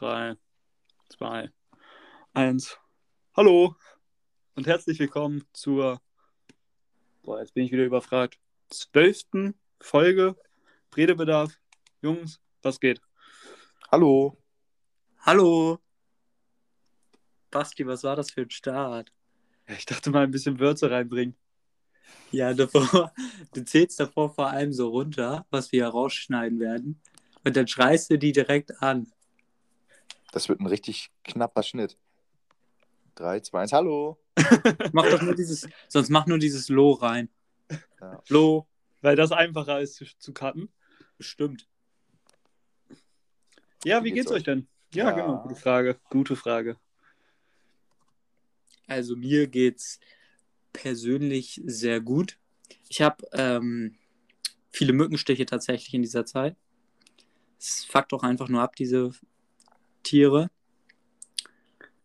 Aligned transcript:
3, 0.00 0.34
2, 1.10 1.50
1. 2.32 2.78
Hallo 3.36 3.76
und 4.54 4.66
herzlich 4.66 4.98
willkommen 4.98 5.44
zur, 5.52 6.00
boah, 7.22 7.40
jetzt 7.40 7.52
bin 7.52 7.66
ich 7.66 7.72
wieder 7.72 7.84
überfragt, 7.84 8.38
zwölften 8.70 9.60
Folge 9.78 10.36
Redebedarf. 10.96 11.52
Jungs, 12.00 12.40
was 12.62 12.80
geht? 12.80 13.02
Hallo. 13.92 14.42
Hallo. 15.18 15.78
Basti, 17.50 17.86
was 17.86 18.02
war 18.02 18.16
das 18.16 18.30
für 18.30 18.40
ein 18.40 18.50
Start? 18.50 19.12
Ja, 19.68 19.74
ich 19.74 19.84
dachte 19.84 20.08
mal 20.08 20.24
ein 20.24 20.30
bisschen 20.30 20.58
Würze 20.58 20.90
reinbringen. 20.90 21.36
Ja, 22.32 22.54
davor, 22.54 23.12
du 23.52 23.66
zählst 23.66 24.00
davor 24.00 24.34
vor 24.34 24.48
allem 24.48 24.72
so 24.72 24.88
runter, 24.88 25.46
was 25.50 25.72
wir 25.72 25.86
rausschneiden 25.86 26.58
werden. 26.58 27.02
Und 27.44 27.54
dann 27.54 27.68
schreist 27.68 28.10
du 28.10 28.18
die 28.18 28.32
direkt 28.32 28.82
an. 28.82 29.12
Das 30.32 30.48
wird 30.48 30.60
ein 30.60 30.66
richtig 30.66 31.10
knapper 31.24 31.62
Schnitt. 31.62 31.98
3, 33.16 33.40
2, 33.40 33.60
1, 33.60 33.72
hallo. 33.72 34.18
Mach 34.92 35.08
doch 35.10 35.20
nur 35.22 35.34
dieses, 35.34 35.68
sonst 35.88 36.08
mach 36.08 36.26
nur 36.26 36.38
dieses 36.38 36.68
Lo 36.68 36.92
rein. 36.92 37.28
Ja. 38.00 38.22
Lo, 38.28 38.66
weil 39.02 39.16
das 39.16 39.32
einfacher 39.32 39.80
ist 39.80 39.96
zu, 39.96 40.04
zu 40.18 40.32
cutten. 40.32 40.70
Bestimmt. 41.18 41.68
Ja, 43.84 44.00
wie, 44.00 44.06
Wie 44.06 44.12
geht's, 44.12 44.26
geht's 44.28 44.38
euch 44.38 44.44
denn? 44.44 44.68
Ja, 44.94 45.06
Ja. 45.06 45.10
genau, 45.12 45.42
gute 45.42 45.54
Frage. 45.56 46.00
Gute 46.08 46.36
Frage. 46.36 46.78
Also 48.86 49.16
mir 49.16 49.46
geht's 49.46 50.00
persönlich 50.72 51.60
sehr 51.64 52.00
gut. 52.00 52.38
Ich 52.88 53.00
habe 53.02 53.24
ähm, 53.32 53.96
viele 54.70 54.92
Mückenstiche 54.92 55.46
tatsächlich 55.46 55.92
in 55.94 56.02
dieser 56.02 56.24
Zeit. 56.24 56.56
Es 57.58 57.84
fuckt 57.84 58.12
auch 58.12 58.22
einfach 58.22 58.48
nur 58.48 58.62
ab, 58.62 58.76
diese 58.76 59.12
Tiere. 60.02 60.50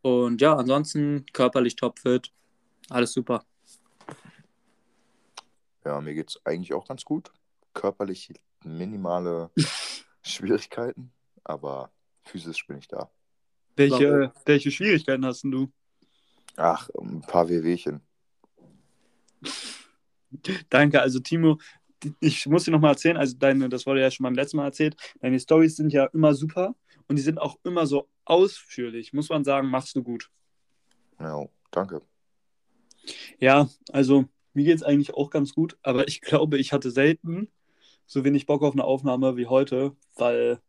Und 0.01 0.41
ja, 0.41 0.55
ansonsten 0.55 1.25
körperlich 1.33 1.75
topfit. 1.75 2.31
Alles 2.89 3.13
super. 3.13 3.43
Ja, 5.83 6.01
mir 6.01 6.13
geht's 6.13 6.39
eigentlich 6.45 6.73
auch 6.73 6.87
ganz 6.87 7.03
gut. 7.05 7.31
Körperlich 7.73 8.33
minimale 8.63 9.49
Schwierigkeiten, 10.21 11.11
aber 11.43 11.91
physisch 12.23 12.65
bin 12.67 12.77
ich 12.77 12.87
da. 12.87 13.09
Welche, 13.75 14.11
Warum? 14.11 14.31
welche 14.45 14.71
Schwierigkeiten 14.71 15.25
hast 15.25 15.43
denn 15.43 15.51
du? 15.51 15.71
Ach, 16.55 16.89
ein 16.99 17.21
paar 17.21 17.49
Wehwehchen. 17.49 18.01
Danke, 20.69 21.01
also 21.01 21.19
Timo, 21.19 21.59
ich 22.19 22.45
muss 22.45 22.65
dir 22.65 22.71
nochmal 22.71 22.91
erzählen, 22.91 23.17
also 23.17 23.35
deine, 23.37 23.69
das 23.69 23.85
wurde 23.85 24.01
ja 24.01 24.11
schon 24.11 24.23
beim 24.23 24.35
letzten 24.35 24.57
Mal 24.57 24.65
erzählt, 24.65 24.95
deine 25.19 25.39
Stories 25.39 25.75
sind 25.75 25.91
ja 25.93 26.05
immer 26.05 26.33
super 26.33 26.75
und 27.07 27.17
die 27.17 27.21
sind 27.21 27.39
auch 27.39 27.57
immer 27.63 27.85
so 27.85 28.09
ausführlich, 28.25 29.13
muss 29.13 29.29
man 29.29 29.43
sagen, 29.43 29.69
machst 29.69 29.95
du 29.95 30.03
gut. 30.03 30.29
Ja, 31.19 31.45
danke. 31.71 32.01
Ja, 33.39 33.69
also 33.91 34.25
mir 34.53 34.65
geht 34.65 34.77
es 34.77 34.83
eigentlich 34.83 35.13
auch 35.13 35.29
ganz 35.29 35.53
gut, 35.53 35.77
aber 35.83 36.07
ich 36.07 36.21
glaube, 36.21 36.57
ich 36.57 36.73
hatte 36.73 36.91
selten 36.91 37.49
so 38.05 38.23
wenig 38.23 38.45
Bock 38.45 38.63
auf 38.63 38.73
eine 38.73 38.83
Aufnahme 38.83 39.35
wie 39.37 39.47
heute, 39.47 39.95
weil, 40.15 40.59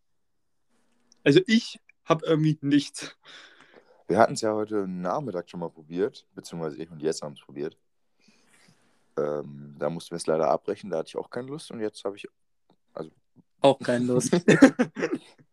also 1.22 1.40
ich 1.46 1.80
habe 2.04 2.26
irgendwie 2.26 2.58
nichts. 2.60 3.16
Wir 4.08 4.18
hatten 4.18 4.34
es 4.34 4.40
ja 4.40 4.54
heute 4.54 4.86
Nachmittag 4.86 5.50
schon 5.50 5.60
mal 5.60 5.70
probiert, 5.70 6.26
beziehungsweise 6.34 6.76
ich 6.82 6.90
und 6.90 7.02
Jess 7.02 7.22
haben 7.22 7.34
es 7.34 7.40
probiert. 7.40 7.76
Ähm, 9.16 9.74
da 9.78 9.90
mussten 9.90 10.12
wir 10.12 10.16
es 10.16 10.26
leider 10.26 10.48
abbrechen, 10.50 10.90
da 10.90 10.98
hatte 10.98 11.08
ich 11.08 11.16
auch 11.16 11.30
keine 11.30 11.48
Lust 11.48 11.70
und 11.70 11.80
jetzt 11.80 12.04
habe 12.04 12.16
ich, 12.16 12.28
Auch 13.60 13.78
keine 13.78 14.04
Lust. 14.04 14.32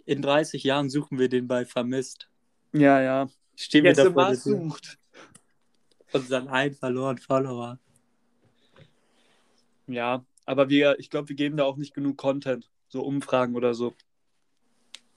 In 0.05 0.21
30 0.21 0.63
Jahren 0.63 0.89
suchen 0.89 1.17
wir 1.19 1.29
den 1.29 1.47
bei 1.47 1.65
Vermisst. 1.65 2.29
Ja, 2.73 3.01
ja. 3.01 3.29
Stehen 3.55 3.83
wir 3.83 3.91
Jetzt 3.91 3.99
da 3.99 4.05
vor 4.05 4.15
was 4.15 4.43
der 4.43 4.53
Tür. 4.53 4.61
sucht. 4.61 4.99
Unseren 6.13 6.47
einen 6.47 6.75
verlorenen 6.75 7.19
Follower. 7.19 7.79
Ja, 9.87 10.25
aber 10.45 10.69
wir, 10.69 10.99
ich 10.99 11.09
glaube, 11.09 11.29
wir 11.29 11.35
geben 11.35 11.57
da 11.57 11.63
auch 11.65 11.77
nicht 11.77 11.93
genug 11.93 12.17
Content. 12.17 12.69
So 12.89 13.01
Umfragen 13.03 13.55
oder 13.55 13.73
so. 13.73 13.97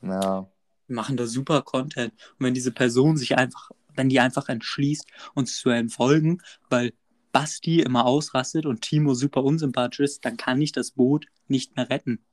Ja, 0.02 0.50
Wir 0.88 0.96
machen 0.96 1.16
da 1.16 1.26
super 1.26 1.62
Content. 1.62 2.14
Und 2.38 2.46
wenn 2.46 2.54
diese 2.54 2.72
Person 2.72 3.16
sich 3.16 3.36
einfach, 3.36 3.70
wenn 3.94 4.08
die 4.08 4.20
einfach 4.20 4.48
entschließt, 4.48 5.08
uns 5.34 5.58
zu 5.58 5.70
entfolgen, 5.70 6.42
weil 6.70 6.92
Basti 7.32 7.80
immer 7.82 8.06
ausrastet 8.06 8.66
und 8.66 8.82
Timo 8.82 9.14
super 9.14 9.44
unsympathisch 9.44 10.00
ist, 10.00 10.24
dann 10.24 10.36
kann 10.36 10.60
ich 10.62 10.72
das 10.72 10.92
Boot 10.92 11.26
nicht 11.48 11.76
mehr 11.76 11.90
retten. 11.90 12.24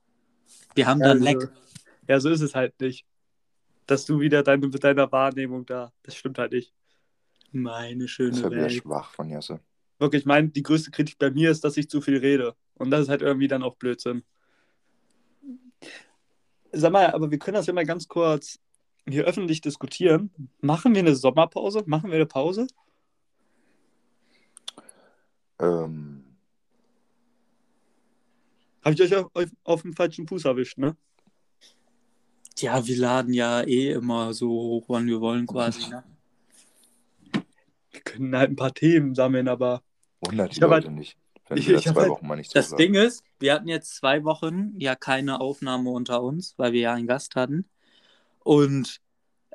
Wir 0.76 0.88
haben 0.88 1.04
da 1.04 1.12
ein 1.12 1.24
Also, 1.24 1.24
Leck. 1.24 1.52
Ja, 2.08 2.20
so 2.20 2.30
ist 2.30 2.42
es 2.42 2.56
halt 2.56 2.80
nicht. 2.82 3.06
Dass 3.88 4.06
du 4.06 4.20
wieder 4.20 4.44
deine, 4.44 4.68
mit 4.68 4.84
deiner 4.84 5.12
Wahrnehmung 5.12 5.66
da. 5.66 5.94
Das 6.04 6.16
stimmt 6.16 6.38
halt 6.40 6.54
nicht. 6.54 6.74
Meine 7.54 8.04
das 8.04 8.12
schöne 8.12 8.32
ist 8.32 8.42
ja 8.42 8.52
wieder 8.52 8.64
Welt. 8.64 8.74
schwach 8.74 9.12
von 9.12 9.30
Jesse. 9.30 9.60
Wirklich, 10.00 10.24
ich 10.24 10.26
meine, 10.26 10.50
die 10.50 10.64
größte 10.64 10.92
Kritik 10.92 11.18
bei 11.20 11.32
mir 11.32 11.52
ist, 11.52 11.64
dass 11.64 11.78
ich 11.78 11.90
zu 11.90 12.02
viel 12.02 12.18
rede. 12.18 12.56
Und 12.74 12.92
das 12.92 13.02
ist 13.04 13.10
halt 13.10 13.22
irgendwie 13.22 13.48
dann 13.48 13.64
auch 13.64 13.76
Blödsinn. 13.76 14.24
Sag 16.72 16.92
mal, 16.92 17.12
aber 17.12 17.30
wir 17.30 17.38
können 17.38 17.56
das 17.56 17.68
ja 17.68 17.74
mal 17.74 17.86
ganz 17.86 18.08
kurz 18.08 18.60
hier 19.08 19.26
öffentlich 19.26 19.62
diskutieren. 19.62 20.32
Machen 20.62 20.96
wir 20.96 21.00
eine 21.00 21.16
Sommerpause? 21.16 21.84
Machen 21.86 22.10
wir 22.10 22.16
eine 22.16 22.26
Pause? 22.26 22.68
Ähm, 25.60 26.24
Habe 28.84 28.96
ich 28.96 29.02
euch 29.02 29.16
auf, 29.16 29.30
auf, 29.34 29.46
auf 29.64 29.82
dem 29.84 29.94
falschen 29.94 30.28
Fuß 30.28 30.46
erwischt, 30.46 30.78
ne? 30.78 30.98
Ja, 32.58 32.86
wir 32.86 32.98
laden 32.98 33.34
ja 33.34 33.62
eh 33.62 33.92
immer 33.92 34.34
so 34.34 34.50
hoch, 34.50 34.86
wann 34.88 35.08
wir 35.08 35.22
wollen 35.22 35.48
quasi. 35.48 35.90
Ne? 35.90 36.04
Wir 37.94 38.02
können 38.02 38.36
halt 38.36 38.50
ein 38.52 38.56
paar 38.56 38.74
Themen 38.74 39.16
sammeln, 39.16 39.48
aber 39.48 39.82
wundert 40.22 40.50
die 40.52 40.56
Ich 40.56 40.60
Leute 40.62 40.88
halt- 40.88 40.92
nicht. 40.92 41.18
Wenn 41.48 41.58
ich- 41.58 41.68
wir 41.68 41.76
ich 41.78 41.84
zwei 41.84 42.02
halt- 42.02 42.10
Wochen 42.10 42.28
mal 42.28 42.36
nicht 42.36 42.56
Das. 42.56 42.76
Ding 42.76 42.94
ist, 42.96 43.24
wir 43.40 43.54
hatten 43.54 43.68
jetzt 43.68 43.96
zwei 43.96 44.24
Wochen 44.24 44.74
ja 44.80 44.96
keine 44.96 45.40
Aufnahme 45.42 45.90
unter 45.92 46.24
uns, 46.24 46.54
weil 46.58 46.72
wir 46.74 46.80
ja 46.82 46.94
einen 46.94 47.06
Gast 47.08 47.36
hatten. 47.36 47.66
Und 48.44 49.00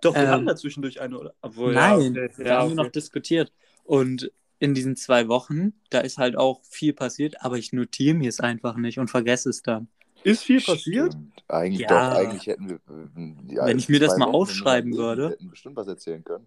doch, 0.02 0.14
wir 0.14 0.22
Ähm, 0.22 0.28
hatten 0.28 0.46
da 0.46 0.54
zwischendurch 0.56 1.00
eine, 1.00 1.18
oder? 1.18 1.34
Obwohl, 1.42 1.74
nein, 1.74 2.14
ja, 2.14 2.24
okay. 2.24 2.44
da 2.44 2.60
haben 2.60 2.70
wir 2.70 2.76
noch 2.84 2.90
diskutiert. 2.92 3.52
Und 3.84 4.30
in 4.60 4.74
diesen 4.74 4.96
zwei 4.96 5.28
Wochen, 5.28 5.72
da 5.90 6.00
ist 6.00 6.18
halt 6.18 6.36
auch 6.36 6.62
viel 6.64 6.92
passiert, 6.92 7.42
aber 7.42 7.56
ich 7.58 7.72
notiere 7.72 8.14
mir 8.14 8.28
es 8.28 8.38
einfach 8.40 8.76
nicht 8.76 8.98
und 8.98 9.08
vergesse 9.08 9.48
es 9.50 9.62
dann. 9.62 9.88
Ist 10.24 10.42
viel 10.44 10.60
passiert? 10.60 11.12
Stimmt. 11.14 11.44
Eigentlich 11.48 11.80
Ja. 11.88 12.10
doch, 12.10 12.18
eigentlich 12.18 12.46
hätten 12.48 12.68
wir. 12.68 12.76
äh, 12.76 13.66
Wenn 13.66 13.78
ich 13.78 13.88
mir 13.88 14.00
das 14.00 14.16
mal 14.18 14.26
Wochen 14.26 14.34
aufschreiben 14.34 14.94
würde. 14.96 15.30
hätten 15.30 15.48
bestimmt 15.48 15.76
was 15.76 15.86
erzählen 15.88 16.22
können. 16.22 16.46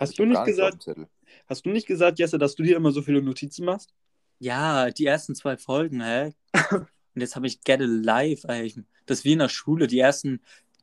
Hast 0.00 0.18
du 0.18 0.24
nicht 0.24 0.44
gesagt, 0.44 0.86
hast 1.46 1.66
du 1.66 1.70
nicht 1.70 1.86
gesagt, 1.86 2.18
Jesse, 2.18 2.38
dass 2.38 2.54
du 2.54 2.62
dir 2.62 2.76
immer 2.76 2.90
so 2.90 3.02
viele 3.02 3.22
Notizen 3.22 3.64
machst? 3.64 3.92
Ja, 4.38 4.90
die 4.90 5.06
ersten 5.06 5.34
zwei 5.34 5.56
Folgen, 5.56 6.00
hä? 6.02 6.32
Und 7.14 7.20
jetzt 7.20 7.36
habe 7.36 7.46
ich 7.46 7.62
Get 7.62 7.80
It 7.80 7.88
Live, 7.88 8.44
ey. 8.44 8.74
Das 9.06 9.18
ist 9.18 9.24
wie 9.24 9.32
in 9.32 9.40
der 9.40 9.48
Schule. 9.48 9.86
Die 9.86 9.98
ersten 9.98 10.40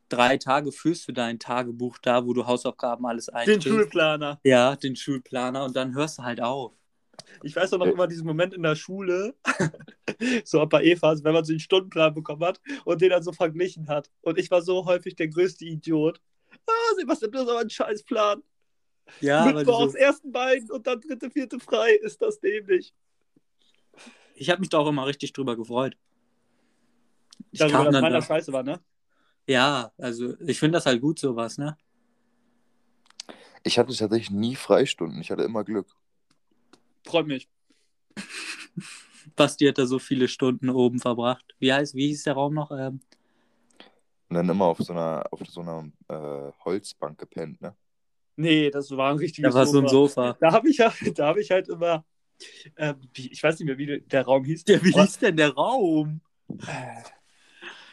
drei 0.10 0.38
Tage 0.38 0.72
führst 0.72 1.08
du 1.08 1.12
dein 1.14 1.40
Tagebuch 1.40 1.98
da, 1.98 2.26
wo 2.26 2.34
du 2.34 2.46
Hausaufgaben 2.46 3.06
alles 3.06 3.26
Den 3.26 3.36
einträgst. 3.36 3.68
Schulplaner. 3.68 4.40
Ja, 4.44 4.76
den 4.76 4.96
Schulplaner 4.96 5.64
und 5.66 5.76
dann 5.76 5.96
hörst 5.96 6.20
du 6.20 6.24
halt 6.24 6.42
auf. 6.42 6.74
Ich 7.44 7.56
weiß 7.56 7.72
doch 7.72 7.80
noch 7.80 7.88
Äh. 7.88 7.92
immer 7.92 8.08
diesen 8.08 8.28
Moment 8.28 8.54
in 8.54 8.62
der 8.64 8.76
Schule, 8.76 9.36
so 10.46 10.62
ab 10.62 10.70
bei 10.70 10.84
Eva, 10.84 11.16
wenn 11.24 11.34
man 11.34 11.44
so 11.44 11.52
einen 11.54 11.60
Stundenplan 11.60 12.14
bekommen 12.14 12.44
hat 12.44 12.62
und 12.86 13.02
den 13.02 13.10
dann 13.10 13.24
so 13.24 13.32
verglichen 13.32 13.88
hat. 13.88 14.12
Und 14.22 14.38
ich 14.38 14.52
war 14.52 14.62
so 14.62 14.86
häufig 14.86 15.16
der 15.16 15.28
größte 15.28 15.66
Idiot. 15.66 16.22
Ah, 16.68 16.96
Sebastian, 16.98 17.32
das 17.32 17.42
ist 17.44 17.50
aber 17.50 17.60
ein 17.62 17.70
Scheißplan. 17.70 18.44
Ja, 19.20 19.52
du 19.52 19.58
Mittwochs 19.60 19.94
so, 19.94 19.98
ersten 19.98 20.32
beiden 20.32 20.72
und 20.72 20.88
dann 20.88 21.02
dritte, 21.02 21.30
vierte 21.32 21.60
frei. 21.60 21.94
Ist 21.96 22.22
das 22.22 22.40
dämlich? 22.40 22.94
Ich 24.36 24.50
habe 24.50 24.60
mich 24.62 24.70
da 24.70 24.78
auch 24.80 24.88
immer 24.88 25.06
richtig 25.06 25.34
drüber 25.34 25.56
gefreut. 25.58 25.98
Ich 27.52 27.60
Darüber, 27.60 27.78
kam 27.78 27.86
dass 27.86 27.94
dann 27.94 28.02
meiner 28.02 28.22
da, 28.22 28.22
scheiße 28.22 28.54
war, 28.54 28.64
ne? 28.64 28.80
ja, 29.48 29.92
also 29.98 30.36
ich 30.42 30.60
finde 30.60 30.78
das 30.78 30.86
halt 30.86 31.02
gut, 31.02 31.20
sowas, 31.20 31.58
ne? 31.58 31.78
Ich 33.64 33.78
hatte 33.78 33.94
tatsächlich 33.96 34.32
nie 34.32 34.56
Freistunden. 34.56 35.22
Ich 35.22 35.30
hatte 35.32 35.44
immer 35.44 35.64
Glück. 35.64 35.96
Freut 37.06 37.28
mich. 37.28 37.50
Basti 39.38 39.66
hat 39.68 39.78
da 39.78 39.86
so 39.86 40.00
viele 40.00 40.28
Stunden 40.28 40.70
oben 40.70 41.00
verbracht. 41.00 41.56
Wie 41.60 41.72
heißt, 41.74 41.96
wie 41.96 42.08
hieß 42.08 42.24
der 42.24 42.34
Raum 42.34 42.54
noch? 42.54 42.72
Ähm, 42.72 43.02
Und 44.30 44.36
dann 44.36 44.50
immer 44.50 44.66
auf 44.66 44.80
so 44.80 44.94
einer, 44.94 45.26
auf 45.32 45.40
so 45.48 45.62
einer 45.62 45.90
äh, 46.10 46.52
Holzbank 46.66 47.18
gepennt, 47.20 47.62
ne? 47.62 47.76
Nee, 48.38 48.70
das 48.70 48.96
war 48.96 49.12
ein 49.12 49.18
richtiges 49.18 49.52
da 49.52 49.60
war 49.60 49.66
so 49.66 49.80
ein 49.80 49.88
Sofa. 49.88 50.38
Da 50.40 50.52
habe 50.54 50.70
ich, 50.70 50.78
ja, 50.78 50.94
da 51.16 51.28
hab 51.28 51.38
ich 51.38 51.50
halt 51.52 51.68
immer, 51.70 52.06
äh, 52.76 52.94
ich 53.16 53.42
weiß 53.42 53.60
nicht 53.60 53.68
mehr, 53.68 53.78
wie 53.78 54.00
der 54.00 54.26
Raum 54.26 54.46
hieß. 54.46 54.64
Ja, 54.68 54.84
wie 54.84 54.94
hieß 54.94 55.20
denn 55.20 55.38
der 55.38 55.54
Raum? 55.54 56.22
Äh, 56.50 57.02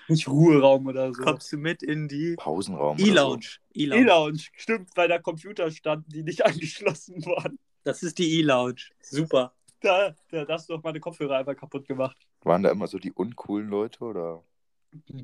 Nicht 0.08 0.28
Ruheraum 0.28 0.86
oder 0.86 1.12
so. 1.14 1.22
Kommst 1.22 1.50
du 1.50 1.56
mit 1.56 1.82
in 1.82 2.08
die 2.08 2.34
Pausenraum. 2.36 2.98
E-Lounge? 2.98 3.46
E-Lounge. 3.72 4.02
E-Lounge, 4.02 4.42
stimmt, 4.54 4.90
weil 4.94 5.08
da 5.08 5.18
Computer 5.18 5.70
standen, 5.70 6.10
die 6.10 6.22
nicht 6.22 6.44
angeschlossen 6.46 7.24
waren. 7.24 7.58
Das 7.84 8.02
ist 8.02 8.18
die 8.18 8.38
E-Lounge. 8.40 8.82
Super. 9.00 9.54
Da, 9.80 10.14
da 10.30 10.46
hast 10.48 10.68
du 10.68 10.74
doch 10.74 10.82
meine 10.82 11.00
Kopfhörer 11.00 11.38
einfach 11.38 11.56
kaputt 11.56 11.86
gemacht. 11.86 12.16
So. 12.42 12.50
Waren 12.50 12.62
da 12.62 12.70
immer 12.70 12.86
so 12.86 12.98
die 12.98 13.12
uncoolen 13.12 13.68
Leute 13.68 14.04
oder? 14.04 14.44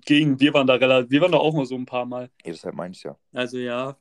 Gegen, 0.05 0.40
wir 0.40 0.52
waren 0.52 0.66
da 0.66 0.75
relativ, 0.75 1.11
wir 1.11 1.20
waren 1.20 1.32
da 1.32 1.38
auch 1.38 1.55
mal 1.55 1.64
so 1.64 1.76
ein 1.76 1.87
paar 1.87 2.05
Mal. 2.05 2.31
Ja, 2.44 2.52
deshalb 2.52 2.75
meine 2.75 2.93
ich 2.93 3.02
ja. 3.02 3.16
Also 3.32 3.58
ja. 3.58 3.96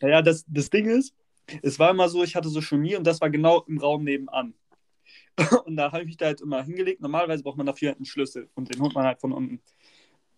Naja, 0.00 0.22
das, 0.22 0.44
das 0.48 0.70
Ding 0.70 0.86
ist, 0.86 1.14
es 1.62 1.78
war 1.78 1.90
immer 1.90 2.08
so, 2.08 2.22
ich 2.24 2.34
hatte 2.36 2.48
so 2.48 2.60
Chemie 2.60 2.96
und 2.96 3.06
das 3.06 3.20
war 3.20 3.30
genau 3.30 3.62
im 3.66 3.78
Raum 3.78 4.04
nebenan. 4.04 4.54
Und 5.66 5.76
da 5.76 5.92
habe 5.92 6.00
ich 6.00 6.06
mich 6.06 6.16
da 6.16 6.26
halt 6.26 6.40
immer 6.40 6.62
hingelegt. 6.62 7.02
Normalerweise 7.02 7.42
braucht 7.42 7.58
man 7.58 7.66
dafür 7.66 7.88
halt 7.88 7.98
einen 7.98 8.06
Schlüssel 8.06 8.48
und 8.54 8.72
den 8.72 8.80
holt 8.80 8.94
man 8.94 9.04
halt 9.04 9.20
von 9.20 9.32
unten. 9.32 9.60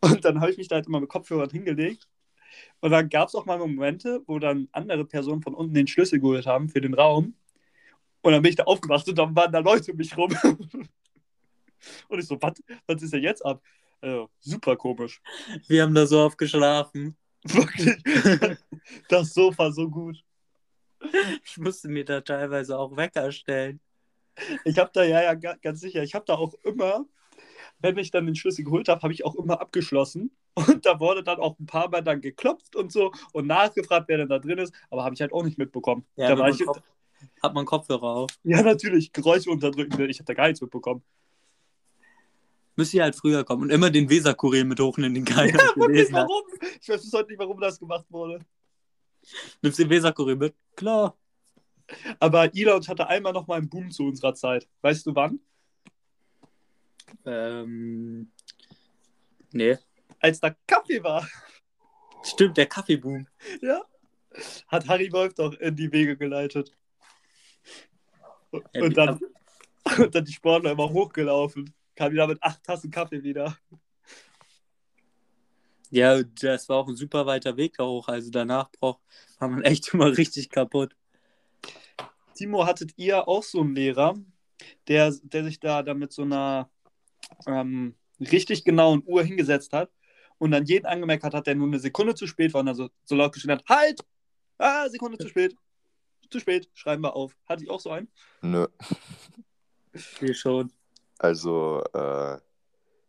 Und 0.00 0.24
dann 0.24 0.40
habe 0.40 0.50
ich 0.50 0.58
mich 0.58 0.66
da 0.66 0.74
halt 0.76 0.88
immer 0.88 1.00
mit 1.00 1.08
Kopfhörern 1.08 1.50
hingelegt. 1.50 2.08
Und 2.80 2.90
dann 2.90 3.08
gab 3.08 3.28
es 3.28 3.34
auch 3.36 3.46
mal 3.46 3.58
Momente, 3.58 4.22
wo 4.26 4.40
dann 4.40 4.68
andere 4.72 5.04
Personen 5.04 5.42
von 5.42 5.54
unten 5.54 5.74
den 5.74 5.86
Schlüssel 5.86 6.18
geholt 6.20 6.46
haben 6.46 6.68
für 6.68 6.80
den 6.80 6.94
Raum. 6.94 7.34
Und 8.22 8.32
dann 8.32 8.42
bin 8.42 8.50
ich 8.50 8.56
da 8.56 8.64
aufgewacht 8.64 9.08
und 9.08 9.16
dann 9.18 9.36
waren 9.36 9.52
da 9.52 9.60
Leute 9.60 9.92
um 9.92 9.98
mich 9.98 10.16
rum. 10.16 10.36
Und 12.08 12.18
ich 12.18 12.26
so, 12.26 12.36
was 12.40 12.54
was 12.86 13.02
ist 13.02 13.12
denn 13.12 13.22
jetzt 13.22 13.44
ab? 13.46 13.62
Also, 14.00 14.28
super 14.40 14.76
komisch. 14.76 15.20
Wir 15.68 15.82
haben 15.84 15.94
da 15.94 16.06
so 16.06 16.20
oft 16.20 16.36
geschlafen. 16.36 17.16
Wirklich. 17.44 18.58
Das 19.08 19.34
Sofa 19.34 19.70
so 19.72 19.88
gut. 19.88 20.22
Ich 21.44 21.58
musste 21.58 21.88
mir 21.88 22.04
da 22.04 22.20
teilweise 22.20 22.78
auch 22.78 22.96
Wecker 22.96 23.30
stellen. 23.32 23.80
Ich 24.64 24.78
habe 24.78 24.90
da, 24.92 25.02
ja, 25.04 25.22
ja, 25.22 25.34
ga- 25.34 25.56
ganz 25.62 25.80
sicher, 25.80 26.02
ich 26.02 26.14
habe 26.14 26.24
da 26.26 26.34
auch 26.34 26.54
immer, 26.64 27.06
wenn 27.80 27.96
ich 27.98 28.10
dann 28.10 28.26
den 28.26 28.34
Schlüssel 28.36 28.64
geholt 28.64 28.88
habe, 28.88 29.02
habe 29.02 29.12
ich 29.12 29.24
auch 29.24 29.34
immer 29.36 29.60
abgeschlossen. 29.60 30.30
Und 30.54 30.84
da 30.86 30.98
wurde 30.98 31.22
dann 31.22 31.38
auch 31.38 31.58
ein 31.58 31.66
paar 31.66 31.88
Mal 31.88 32.02
dann 32.02 32.20
geklopft 32.20 32.74
und 32.74 32.90
so 32.92 33.12
und 33.32 33.46
nachgefragt, 33.46 34.08
wer 34.08 34.18
denn 34.18 34.28
da 34.28 34.38
drin 34.40 34.58
ist. 34.58 34.74
Aber 34.90 35.04
habe 35.04 35.14
ich 35.14 35.20
halt 35.20 35.32
auch 35.32 35.44
nicht 35.44 35.58
mitbekommen. 35.58 36.04
Ja, 36.16 36.28
da 36.30 36.38
war 36.38 36.46
man 36.48 36.54
ich, 36.54 36.64
Kopf, 36.66 36.82
hat 37.42 37.54
man 37.54 37.64
Kopfhörer 37.64 38.02
auf. 38.02 38.30
ja, 38.42 38.62
natürlich, 38.62 39.12
Geräusche 39.12 39.50
unterdrücken. 39.50 40.00
Ich 40.08 40.18
habe 40.18 40.26
da 40.26 40.34
gar 40.34 40.46
nichts 40.48 40.60
mitbekommen. 40.60 41.02
Müsste 42.76 42.96
ja 42.98 43.04
halt 43.04 43.16
früher 43.16 43.44
kommen 43.44 43.62
und 43.64 43.70
immer 43.70 43.90
den 43.90 44.08
Weserkurier 44.08 44.64
mit 44.64 44.78
hochnehmen, 44.80 45.14
den 45.14 45.24
keiner 45.24 45.58
Ja, 45.62 45.72
gelesen 45.74 46.16
hat. 46.16 46.28
warum? 46.28 46.42
Ich 46.80 46.88
weiß 46.88 47.02
bis 47.02 47.12
heute 47.12 47.28
nicht, 47.30 47.38
warum 47.38 47.60
das 47.60 47.78
gemacht 47.78 48.06
wurde. 48.08 48.40
Nimmst 49.62 49.78
den 49.78 49.90
Weserkurier 49.90 50.36
mit? 50.36 50.54
Klar. 50.76 51.16
Aber 52.18 52.54
E-Lounge 52.54 52.86
hatte 52.88 53.08
einmal 53.08 53.32
noch 53.32 53.46
mal 53.46 53.56
einen 53.56 53.68
Boom 53.68 53.90
zu 53.90 54.04
unserer 54.04 54.34
Zeit. 54.34 54.68
Weißt 54.82 55.06
du 55.06 55.14
wann? 55.14 55.40
Ähm, 57.24 58.30
nee. 59.52 59.76
Als 60.20 60.40
da 60.40 60.54
Kaffee 60.66 61.02
war. 61.02 61.26
Stimmt, 62.22 62.56
der 62.56 62.66
Kaffeeboom. 62.66 63.26
Ja. 63.62 63.82
Hat 64.68 64.88
Harry 64.88 65.10
Wolf 65.12 65.34
doch 65.34 65.54
in 65.54 65.76
die 65.76 65.90
Wege 65.90 66.16
geleitet. 66.16 66.76
Und, 68.50 68.64
Ja, 68.74 68.82
und 68.82 68.96
dann, 68.96 69.20
und 69.98 70.14
dann 70.14 70.24
die 70.24 70.32
Sportler 70.32 70.72
immer 70.72 70.90
hochgelaufen. 70.90 71.72
Kam 71.94 72.12
wieder 72.12 72.26
mit 72.26 72.42
acht 72.42 72.62
Tassen 72.62 72.90
Kaffee 72.90 73.22
wieder. 73.22 73.56
Ja, 75.90 76.22
das 76.22 76.68
war 76.68 76.76
auch 76.78 76.88
ein 76.88 76.96
super 76.96 77.26
weiter 77.26 77.56
Weg 77.56 77.76
da 77.78 77.84
hoch. 77.86 78.08
Also 78.08 78.30
danach 78.30 78.70
brauch, 78.70 78.98
war 79.38 79.48
man 79.48 79.62
echt 79.64 79.92
immer 79.94 80.16
richtig 80.16 80.50
kaputt. 80.50 80.94
Timo, 82.34 82.66
hattet 82.66 82.92
ihr 82.96 83.26
auch 83.26 83.42
so 83.42 83.60
einen 83.60 83.74
Lehrer, 83.74 84.14
der, 84.86 85.12
der 85.22 85.44
sich 85.44 85.58
da, 85.60 85.82
da 85.82 85.94
mit 85.94 86.12
so 86.12 86.22
einer 86.22 86.70
ähm, 87.46 87.94
richtig 88.20 88.64
genauen 88.64 89.02
Uhr 89.06 89.22
hingesetzt 89.24 89.72
hat 89.72 89.90
und 90.38 90.50
dann 90.52 90.64
jeden 90.64 90.86
angemerkt 90.86 91.24
hat, 91.24 91.46
der 91.46 91.54
nur 91.56 91.66
eine 91.66 91.78
Sekunde 91.80 92.14
zu 92.14 92.26
spät 92.26 92.52
war 92.54 92.60
und 92.60 92.66
dann 92.66 92.76
so, 92.76 92.90
so 93.04 93.16
laut 93.16 93.32
geschrien 93.32 93.52
hat, 93.52 93.64
halt! 93.68 94.00
Ah, 94.58 94.88
Sekunde 94.88 95.18
zu 95.18 95.28
spät. 95.28 95.54
Zu 96.30 96.40
spät, 96.40 96.68
schreiben 96.74 97.02
wir 97.02 97.14
auf. 97.16 97.36
Hatte 97.48 97.62
ich 97.64 97.70
auch 97.70 97.80
so 97.80 97.90
einen? 97.90 98.08
Nö. 98.42 98.66
Wir 100.20 100.34
schon. 100.34 100.72
Also, 101.18 101.82
äh, 101.94 102.38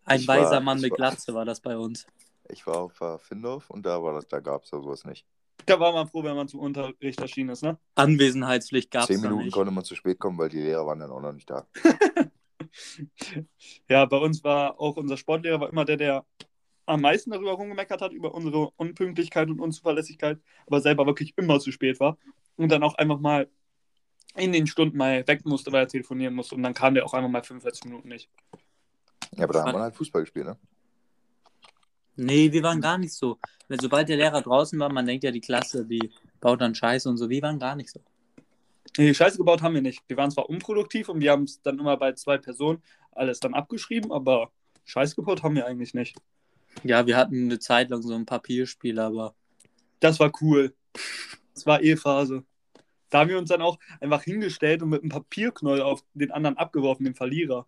Ein 0.05 0.19
Ich 0.21 0.27
war- 0.27 0.37
weiser 0.39 0.59
Mann 0.61 0.79
mit 0.79 0.91
war- 0.91 0.97
Glatze 0.97 1.33
war 1.33 1.45
das 1.45 1.59
bei 1.59 1.77
uns. 1.77 2.05
Ich 2.49 2.65
war 2.67 2.77
auf 2.77 2.99
äh, 3.01 3.17
Findorf 3.17 3.69
und 3.69 3.85
da 3.85 4.01
war 4.03 4.13
das, 4.13 4.27
da 4.27 4.39
gab 4.39 4.63
es 4.63 4.71
ja 4.71 4.79
sowas 4.79 5.05
nicht. 5.05 5.25
Da 5.65 5.79
war 5.79 5.91
man 5.93 6.07
froh, 6.07 6.23
wenn 6.23 6.35
man 6.35 6.47
zum 6.47 6.61
Unterricht 6.61 7.19
erschienen 7.19 7.49
ist, 7.49 7.63
ne? 7.63 7.77
Anwesenheitspflicht 7.95 8.91
gab 8.91 9.01
es 9.03 9.07
Zehn 9.07 9.21
da 9.21 9.29
Minuten 9.29 9.45
nicht. 9.45 9.53
konnte 9.53 9.71
man 9.71 9.83
zu 9.83 9.95
spät 9.95 10.19
kommen, 10.19 10.37
weil 10.37 10.49
die 10.49 10.61
Lehrer 10.61 10.85
waren 10.85 10.99
dann 10.99 11.11
auch 11.11 11.21
noch 11.21 11.33
nicht 11.33 11.49
da. 11.49 11.67
Ja, 13.89 14.05
bei 14.05 14.17
uns 14.17 14.43
war 14.43 14.79
auch 14.79 14.95
unser 14.97 15.17
Sportlehrer 15.17 15.59
war 15.59 15.69
immer 15.69 15.85
der, 15.85 15.97
der 15.97 16.25
am 16.85 17.01
meisten 17.01 17.31
darüber 17.31 17.53
rumgemeckert 17.53 18.01
hat, 18.01 18.11
über 18.13 18.33
unsere 18.33 18.69
Unpünktlichkeit 18.77 19.49
und 19.49 19.59
Unzuverlässigkeit, 19.59 20.39
aber 20.67 20.81
selber 20.81 21.05
wirklich 21.05 21.33
immer 21.37 21.59
zu 21.59 21.71
spät 21.71 21.99
war. 21.99 22.17
Und 22.57 22.71
dann 22.71 22.83
auch 22.83 22.95
einfach 22.95 23.19
mal 23.19 23.49
in 24.35 24.51
den 24.51 24.67
Stunden 24.67 24.97
mal 24.97 25.27
weg 25.27 25.45
musste, 25.45 25.71
weil 25.71 25.83
er 25.83 25.87
telefonieren 25.87 26.33
musste. 26.35 26.55
Und 26.55 26.63
dann 26.63 26.73
kam 26.73 26.93
der 26.93 27.05
auch 27.05 27.13
einfach 27.13 27.29
mal 27.29 27.43
45 27.43 27.85
Minuten 27.85 28.09
nicht. 28.09 28.29
Ja, 29.35 29.43
aber 29.45 29.53
da 29.53 29.63
haben 29.65 29.73
wir 29.73 29.81
halt 29.81 29.95
Fußball 29.95 30.21
gespielt, 30.23 30.45
ne? 30.45 30.57
Nee, 32.19 32.51
wir 32.51 32.63
waren 32.63 32.81
gar 32.81 32.97
nicht 32.97 33.13
so. 33.13 33.39
Weil 33.67 33.79
sobald 33.79 34.09
der 34.09 34.17
Lehrer 34.17 34.41
draußen 34.41 34.77
war, 34.77 34.91
man 34.91 35.05
denkt 35.05 35.23
ja, 35.23 35.31
die 35.31 35.41
Klasse, 35.41 35.85
die 35.85 36.11
baut 36.41 36.59
dann 36.61 36.75
Scheiße 36.75 37.07
und 37.09 37.17
so. 37.17 37.29
Wir 37.29 37.41
waren 37.41 37.59
gar 37.59 37.75
nicht 37.75 37.89
so. 37.89 38.01
Nee, 38.97 39.13
Scheiße 39.13 39.37
gebaut 39.37 39.61
haben 39.61 39.75
wir 39.75 39.81
nicht. 39.81 40.03
Wir 40.07 40.17
waren 40.17 40.31
zwar 40.31 40.49
unproduktiv 40.49 41.09
und 41.09 41.21
wir 41.21 41.31
haben 41.31 41.43
es 41.43 41.61
dann 41.61 41.79
immer 41.79 41.95
bei 41.97 42.13
zwei 42.13 42.37
Personen 42.37 42.83
alles 43.11 43.39
dann 43.39 43.53
abgeschrieben, 43.53 44.11
aber 44.11 44.51
Scheiße 44.83 45.15
gebaut 45.15 45.43
haben 45.43 45.55
wir 45.55 45.65
eigentlich 45.65 45.93
nicht. 45.93 46.17
Ja, 46.83 47.05
wir 47.07 47.15
hatten 47.15 47.45
eine 47.45 47.59
Zeit 47.59 47.89
lang 47.89 48.01
so 48.01 48.13
ein 48.13 48.25
Papierspiel, 48.25 48.99
aber 48.99 49.35
Das 49.99 50.19
war 50.19 50.31
cool. 50.41 50.73
Das 51.53 51.65
war 51.65 51.81
E-Phase. 51.81 52.43
Da 53.09 53.19
haben 53.19 53.29
wir 53.29 53.37
uns 53.37 53.49
dann 53.49 53.61
auch 53.61 53.79
einfach 54.01 54.23
hingestellt 54.23 54.81
und 54.81 54.89
mit 54.89 55.01
einem 55.01 55.09
Papierknäuel 55.09 55.81
auf 55.81 56.03
den 56.13 56.31
anderen 56.31 56.57
abgeworfen, 56.57 57.05
den 57.05 57.15
Verlierer. 57.15 57.65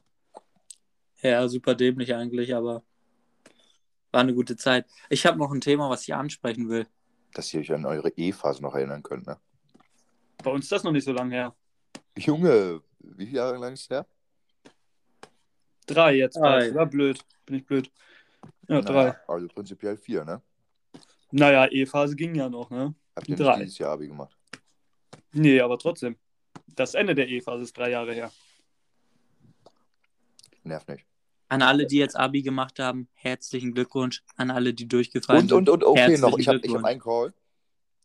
ja, 1.22 1.48
super 1.48 1.76
dämlich 1.76 2.14
eigentlich, 2.16 2.54
aber 2.56 2.84
war 4.12 4.22
eine 4.22 4.34
gute 4.34 4.56
Zeit. 4.56 4.86
Ich 5.10 5.26
habe 5.26 5.38
noch 5.38 5.52
ein 5.52 5.62
Thema, 5.62 5.90
was 5.90 6.04
ich 6.04 6.14
ansprechen 6.14 6.70
will. 6.70 6.88
Dass 7.34 7.54
ihr 7.54 7.62
euch 7.62 7.72
an 7.74 7.86
eure 7.86 8.10
E-Phase 8.10 8.62
noch 8.62 8.76
erinnern 8.76 9.04
könnt, 9.04 9.26
ne? 9.26 9.38
Bei 10.44 10.52
uns 10.52 10.66
ist 10.66 10.72
das 10.72 10.84
noch 10.84 10.92
nicht 10.92 11.06
so 11.06 11.14
lange 11.14 11.36
her. 11.36 11.56
Junge, 12.18 12.82
wie 13.00 13.26
viele 13.26 13.38
Jahre 13.38 13.58
lang 13.58 13.74
ist 13.74 13.90
der? 13.90 14.06
Drei 15.88 16.16
jetzt. 16.16 16.38
Drei. 16.38 16.70
Ja, 16.70 16.86
blöd. 16.86 17.24
Bin 17.46 17.58
ich 17.58 17.66
blöd. 17.66 17.92
Ja, 18.68 18.82
drei. 18.82 19.06
Naja, 19.06 19.20
also 19.28 19.48
prinzipiell 19.48 19.98
vier, 19.98 20.26
ne? 20.26 20.42
Naja, 21.32 21.68
E-Phase 21.72 22.16
ging 22.16 22.36
ja 22.36 22.50
noch, 22.50 22.70
ne? 22.70 22.94
Habt 23.16 23.30
ihr 23.30 23.36
Drei. 23.36 23.58
nicht 23.58 23.68
dieses 23.68 23.78
Jahr 23.78 23.92
Abi 23.92 24.08
gemacht? 24.08 24.38
Nee, 25.34 25.62
aber 25.62 25.78
trotzdem. 25.78 26.18
Das 26.68 26.94
Ende 26.94 27.16
der 27.16 27.28
E-Phase 27.28 27.64
ist 27.64 27.78
drei 27.78 27.92
Jahre 27.92 28.14
her. 28.14 28.32
Nervt 30.64 30.90
nicht. 30.90 31.06
An 31.52 31.62
alle, 31.62 31.86
die 31.86 31.98
jetzt 31.98 32.16
Abi 32.16 32.44
gemacht 32.44 32.80
haben, 32.80 33.10
herzlichen 33.12 33.74
Glückwunsch. 33.74 34.24
An 34.38 34.52
alle, 34.52 34.74
die 34.74 34.88
durchgefallen 34.88 35.52
Und, 35.52 35.68
und, 35.68 35.70
und, 35.70 35.84
okay, 35.84 36.18
noch, 36.18 36.38
ich 36.38 36.48
habe 36.48 36.62
hab 36.66 36.86
einen 36.86 37.02
Call. 37.02 37.34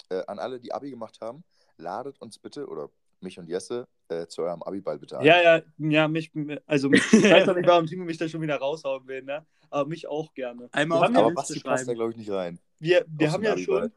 Äh, 0.08 0.24
an 0.26 0.40
alle, 0.40 0.58
die 0.58 0.72
Abi 0.72 0.90
gemacht 0.90 1.20
haben, 1.20 1.44
ladet 1.76 2.20
uns 2.20 2.40
bitte, 2.40 2.66
oder 2.66 2.90
mich 3.20 3.38
und 3.38 3.48
Jesse, 3.48 3.86
äh, 4.08 4.26
zu 4.26 4.42
eurem 4.42 4.64
Abi-Ball 4.64 4.98
bitte 4.98 5.20
ein. 5.20 5.26
Ja, 5.26 5.40
ja, 5.40 5.62
ja, 5.78 6.08
mich, 6.08 6.32
also 6.66 6.92
ich 6.92 7.12
weiß 7.12 7.46
noch 7.46 7.54
nicht, 7.54 7.68
warum 7.68 7.86
Timo 7.86 8.04
mich 8.04 8.18
da 8.18 8.28
schon 8.28 8.40
wieder 8.40 8.56
raushauen 8.56 9.06
will, 9.06 9.22
ne? 9.22 9.46
Aber 9.70 9.88
mich 9.88 10.08
auch 10.08 10.34
gerne. 10.34 10.68
Einmal 10.72 11.02
Wir 11.02 11.08
auf 11.08 11.24
Aber 11.26 11.34
Basti 11.34 11.60
passt 11.60 11.86
da, 11.86 11.94
glaube 11.94 12.10
ich, 12.10 12.16
nicht 12.16 12.30
rein. 12.32 12.58
wir, 12.80 13.04
wir 13.06 13.30
haben 13.30 13.44
ja 13.44 13.56
schon, 13.56 13.92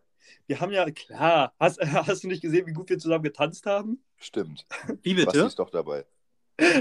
wir 0.45 0.61
haben 0.61 0.71
ja, 0.71 0.91
klar, 0.91 1.55
hast, 1.59 1.81
hast 1.81 2.23
du 2.23 2.27
nicht 2.27 2.43
gesehen, 2.43 2.67
wie 2.67 2.73
gut 2.73 2.87
wir 2.87 2.99
zusammen 2.99 3.23
getanzt 3.23 3.65
haben? 3.65 4.03
Stimmt. 4.17 4.67
Wie 5.01 5.15
Basti 5.15 5.31
bitte? 5.31 5.47
ist 5.47 5.57
doch 5.57 5.71
dabei. 5.71 6.05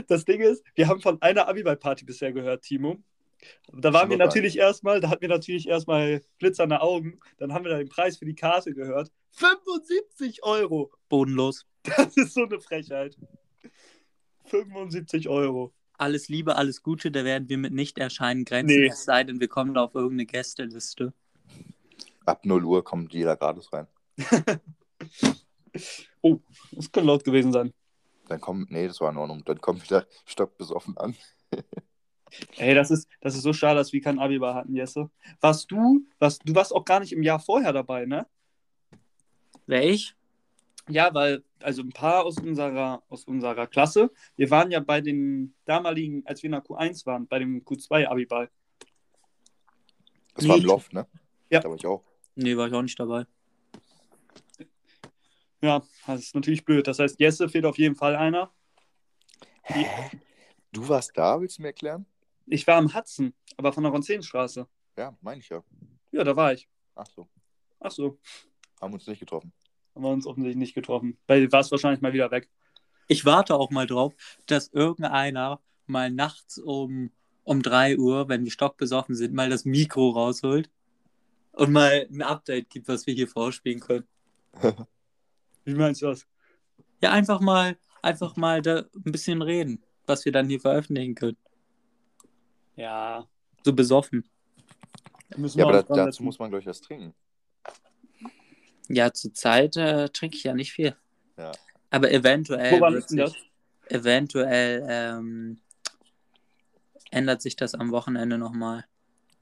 Das 0.08 0.24
Ding 0.24 0.40
ist, 0.40 0.62
wir 0.74 0.88
haben 0.88 1.00
von 1.00 1.20
einer 1.22 1.48
Abiball-Party 1.48 2.04
bisher 2.04 2.32
gehört, 2.32 2.62
Timo. 2.62 2.96
Da 3.72 3.92
waren 3.92 4.10
wir 4.10 4.16
natürlich 4.16 4.58
erstmal, 4.58 5.00
da 5.00 5.10
hatten 5.10 5.20
wir 5.22 5.28
natürlich 5.28 5.68
erstmal 5.68 6.20
glitzernde 6.40 6.80
Augen. 6.80 7.20
Dann 7.38 7.52
haben 7.52 7.64
wir 7.64 7.70
da 7.70 7.78
den 7.78 7.88
Preis 7.88 8.16
für 8.18 8.24
die 8.24 8.34
Karte 8.34 8.74
gehört. 8.74 9.12
75 9.32 10.42
Euro. 10.42 10.90
Bodenlos. 11.08 11.64
Das 11.84 12.16
ist 12.16 12.34
so 12.34 12.44
eine 12.44 12.60
Frechheit. 12.60 13.16
75 14.46 15.28
Euro. 15.28 15.72
alles 15.96 16.28
Liebe, 16.28 16.56
alles 16.56 16.82
Gute, 16.82 17.10
da 17.10 17.24
werden 17.24 17.48
wir 17.48 17.58
mit 17.58 17.72
Nicht-Erscheinen 17.72 18.44
grenzen, 18.44 18.80
Nee. 18.80 18.86
es 18.86 19.04
sei 19.04 19.24
denn, 19.24 19.40
wir 19.40 19.48
kommen 19.48 19.74
da 19.74 19.82
auf 19.84 19.94
irgendeine 19.94 20.26
Gästeliste. 20.26 21.12
Ab 22.24 22.44
0 22.44 22.64
Uhr 22.64 22.84
kommt 22.84 23.12
jeder 23.12 23.36
gratis 23.36 23.72
rein. 23.72 23.86
Oh, 26.22 26.40
das 26.72 26.90
könnte 26.90 27.06
laut 27.06 27.22
gewesen 27.24 27.52
sein. 27.52 27.72
Dann 28.28 28.40
kommt, 28.40 28.70
nee, 28.70 28.86
das 28.86 29.00
war 29.00 29.10
in 29.10 29.16
Ordnung. 29.16 29.42
Dann 29.44 29.60
kommt 29.60 29.82
wieder 29.84 30.06
stockbesoffen 30.26 30.96
an. 30.96 31.14
Ey, 32.56 32.74
das 32.74 32.90
ist, 32.90 33.08
das 33.20 33.34
ist 33.34 33.42
so 33.42 33.52
schade, 33.52 33.78
dass 33.78 33.92
wir 33.92 34.02
kein 34.02 34.18
Abi 34.18 34.38
hatten, 34.38 34.74
Jesse. 34.74 35.10
Warst 35.40 35.70
du, 35.70 36.04
warst, 36.18 36.42
du 36.44 36.54
warst 36.54 36.74
auch 36.74 36.84
gar 36.84 37.00
nicht 37.00 37.12
im 37.12 37.22
Jahr 37.22 37.40
vorher 37.40 37.72
dabei, 37.72 38.04
ne? 38.04 38.26
Wer 39.66 39.84
ich? 39.84 40.14
Ja, 40.88 41.12
weil, 41.12 41.44
also 41.60 41.82
ein 41.82 41.90
paar 41.90 42.24
aus 42.24 42.38
unserer, 42.38 43.02
aus 43.08 43.24
unserer 43.24 43.66
Klasse, 43.66 44.10
wir 44.36 44.50
waren 44.50 44.70
ja 44.70 44.80
bei 44.80 45.00
den 45.00 45.54
damaligen, 45.64 46.22
als 46.26 46.42
wir 46.42 46.48
in 46.48 46.52
der 46.52 46.64
Q1 46.64 47.04
waren, 47.06 47.26
bei 47.26 47.38
dem 47.38 47.62
Q2-Abi-Ball. 47.64 48.50
Das 50.34 50.48
war 50.48 50.56
im 50.56 50.62
Nee. 50.62 50.68
Loft, 50.68 50.92
ne? 50.92 51.06
Ja. 51.50 51.60
Da 51.60 51.68
war 51.68 51.76
ich 51.76 51.86
auch. 51.86 52.04
Nee, 52.34 52.56
war 52.56 52.68
ich 52.68 52.74
auch 52.74 52.82
nicht 52.82 52.98
dabei. 52.98 53.26
Ja, 55.60 55.82
das 56.06 56.20
ist 56.20 56.34
natürlich 56.34 56.64
blöd. 56.64 56.86
Das 56.86 56.98
heißt, 56.98 57.18
Jesse 57.18 57.48
fehlt 57.48 57.64
auf 57.66 57.78
jeden 57.78 57.96
Fall 57.96 58.14
einer. 58.16 58.50
Hä? 59.62 59.86
Du 60.72 60.88
warst 60.88 61.12
da, 61.16 61.40
willst 61.40 61.58
du 61.58 61.62
mir 61.62 61.68
erklären? 61.68 62.06
Ich 62.46 62.66
war 62.66 62.76
am 62.76 62.94
Hudson, 62.94 63.34
aber 63.56 63.72
von 63.72 63.82
der 63.82 63.92
Ronzenstraße. 63.92 64.66
Ja, 64.96 65.16
meine 65.20 65.40
ich 65.40 65.48
ja. 65.48 65.62
Ja, 66.12 66.24
da 66.24 66.36
war 66.36 66.52
ich. 66.52 66.68
Ach 66.94 67.06
so. 67.06 67.28
Ach 67.80 67.90
so, 67.90 68.18
Haben 68.80 68.94
uns 68.94 69.06
nicht 69.06 69.20
getroffen. 69.20 69.52
haben 69.94 70.02
wir 70.02 70.10
uns 70.10 70.26
offensichtlich 70.26 70.56
nicht 70.56 70.74
getroffen. 70.74 71.16
Weil 71.26 71.50
war 71.52 71.60
es 71.60 71.70
wahrscheinlich 71.70 72.00
mal 72.00 72.12
wieder 72.12 72.30
weg. 72.30 72.48
Ich 73.06 73.24
warte 73.24 73.54
auch 73.54 73.70
mal 73.70 73.86
drauf, 73.86 74.14
dass 74.46 74.68
irgendeiner 74.68 75.60
mal 75.86 76.10
nachts 76.10 76.58
um, 76.58 77.10
um 77.44 77.62
3 77.62 77.98
Uhr, 77.98 78.28
wenn 78.28 78.44
wir 78.44 78.50
stockbesoffen 78.50 79.14
sind, 79.14 79.34
mal 79.34 79.48
das 79.48 79.64
Mikro 79.64 80.10
rausholt 80.10 80.70
und 81.52 81.72
mal 81.72 82.06
ein 82.10 82.22
Update 82.22 82.70
gibt, 82.70 82.88
was 82.88 83.06
wir 83.06 83.14
hier 83.14 83.28
vorspielen 83.28 83.80
können. 83.80 84.06
Wie 85.68 85.74
meinst 85.74 86.00
du 86.00 86.06
das? 86.06 86.26
Ja, 87.02 87.10
einfach 87.12 87.40
mal, 87.40 87.76
einfach 88.00 88.36
mal 88.36 88.62
da 88.62 88.78
ein 89.04 89.12
bisschen 89.12 89.42
reden, 89.42 89.84
was 90.06 90.24
wir 90.24 90.32
dann 90.32 90.48
hier 90.48 90.60
veröffentlichen 90.60 91.14
können. 91.14 91.36
Ja, 92.76 93.28
So 93.64 93.72
besoffen. 93.74 94.26
Ja, 95.36 95.66
aber 95.66 95.82
da, 95.82 95.94
dazu 96.06 96.22
muss 96.22 96.38
man, 96.38 96.48
glaube 96.48 96.60
ich, 96.62 96.66
was 96.66 96.80
trinken. 96.80 97.14
Ja, 98.88 99.12
zurzeit 99.12 99.76
äh, 99.76 100.08
trinke 100.08 100.36
ich 100.38 100.44
ja 100.44 100.54
nicht 100.54 100.72
viel. 100.72 100.96
Ja. 101.36 101.52
Aber 101.90 102.10
eventuell, 102.10 102.72
Wo 102.72 102.80
wann 102.80 102.94
wird 102.94 103.02
ist 103.04 103.10
denn 103.10 103.18
das? 103.18 103.32
sich, 103.32 103.50
eventuell 103.88 104.86
ähm, 104.88 105.60
ändert 107.10 107.42
sich 107.42 107.56
das 107.56 107.74
am 107.74 107.90
Wochenende 107.90 108.38
nochmal. 108.38 108.86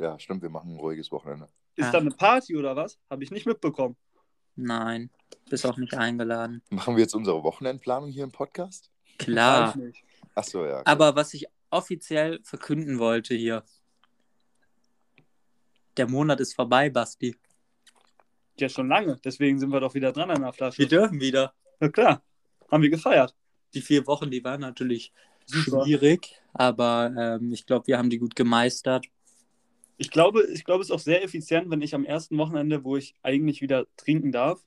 Ja, 0.01 0.19
stimmt, 0.19 0.43
wir 0.43 0.51
machen 0.51 0.73
ein 0.75 0.81
ruhiges 0.81 1.13
Wochenende. 1.13 1.47
Ist 1.77 1.87
Ah. 1.87 1.93
da 1.93 1.99
eine 1.99 2.11
Party 2.11 2.57
oder 2.57 2.75
was? 2.75 2.99
Habe 3.09 3.23
ich 3.23 3.31
nicht 3.31 3.47
mitbekommen. 3.47 3.97
Nein, 4.57 5.11
bist 5.51 5.67
auch 5.67 5.77
nicht 5.77 5.95
eingeladen. 5.95 6.63
Machen 6.71 6.97
wir 6.97 7.03
jetzt 7.03 7.15
unsere 7.15 7.43
Wochenendplanung 7.43 8.11
hier 8.11 8.25
im 8.25 8.33
Podcast? 8.33 8.91
Klar. 9.19 9.75
Ach 10.35 10.45
so, 10.45 10.65
ja. 10.65 10.83
Aber 10.85 11.15
was 11.15 11.35
ich 11.35 11.47
offiziell 11.71 12.41
verkünden 12.43 12.99
wollte 12.99 13.35
hier. 13.35 13.65
Der 15.97 16.09
Monat 16.09 16.41
ist 16.41 16.55
vorbei, 16.55 16.91
Basti. 16.91 17.37
Ja, 18.59 18.69
schon 18.69 18.89
lange. 18.89 19.19
Deswegen 19.25 19.59
sind 19.59 19.71
wir 19.71 19.81
doch 19.81 19.95
wieder 19.95 20.13
dran 20.13 20.31
an 20.31 20.43
der 20.43 20.53
Flasche. 20.53 20.79
Wir 20.79 20.89
dürfen 20.89 21.21
wieder. 21.21 21.55
Na 21.81 21.89
klar. 21.89 22.23
Haben 22.71 22.83
wir 22.83 22.91
gefeiert. 22.91 23.35
Die 23.75 23.81
vier 23.81 24.07
Wochen, 24.07 24.31
die 24.31 24.43
waren 24.43 24.61
natürlich 24.61 25.13
Super. 25.47 25.85
schwierig, 25.85 26.41
aber 26.55 27.13
ähm, 27.17 27.53
ich 27.53 27.67
glaube, 27.67 27.87
wir 27.87 27.99
haben 27.99 28.11
die 28.11 28.19
gut 28.19 28.35
gemeistert. 28.35 29.07
Ich 29.99 30.11
glaube, 30.11 30.45
ich 30.53 30.65
glaube, 30.65 30.83
es 30.83 30.89
ist 30.89 30.95
auch 30.95 30.99
sehr 31.01 31.23
effizient, 31.25 31.71
wenn 31.71 31.81
ich 31.81 31.95
am 31.95 32.05
ersten 32.05 32.37
Wochenende, 32.39 32.85
wo 32.85 32.97
ich 32.97 33.15
eigentlich 33.23 33.63
wieder 33.63 33.87
trinken 33.97 34.31
darf, 34.33 34.63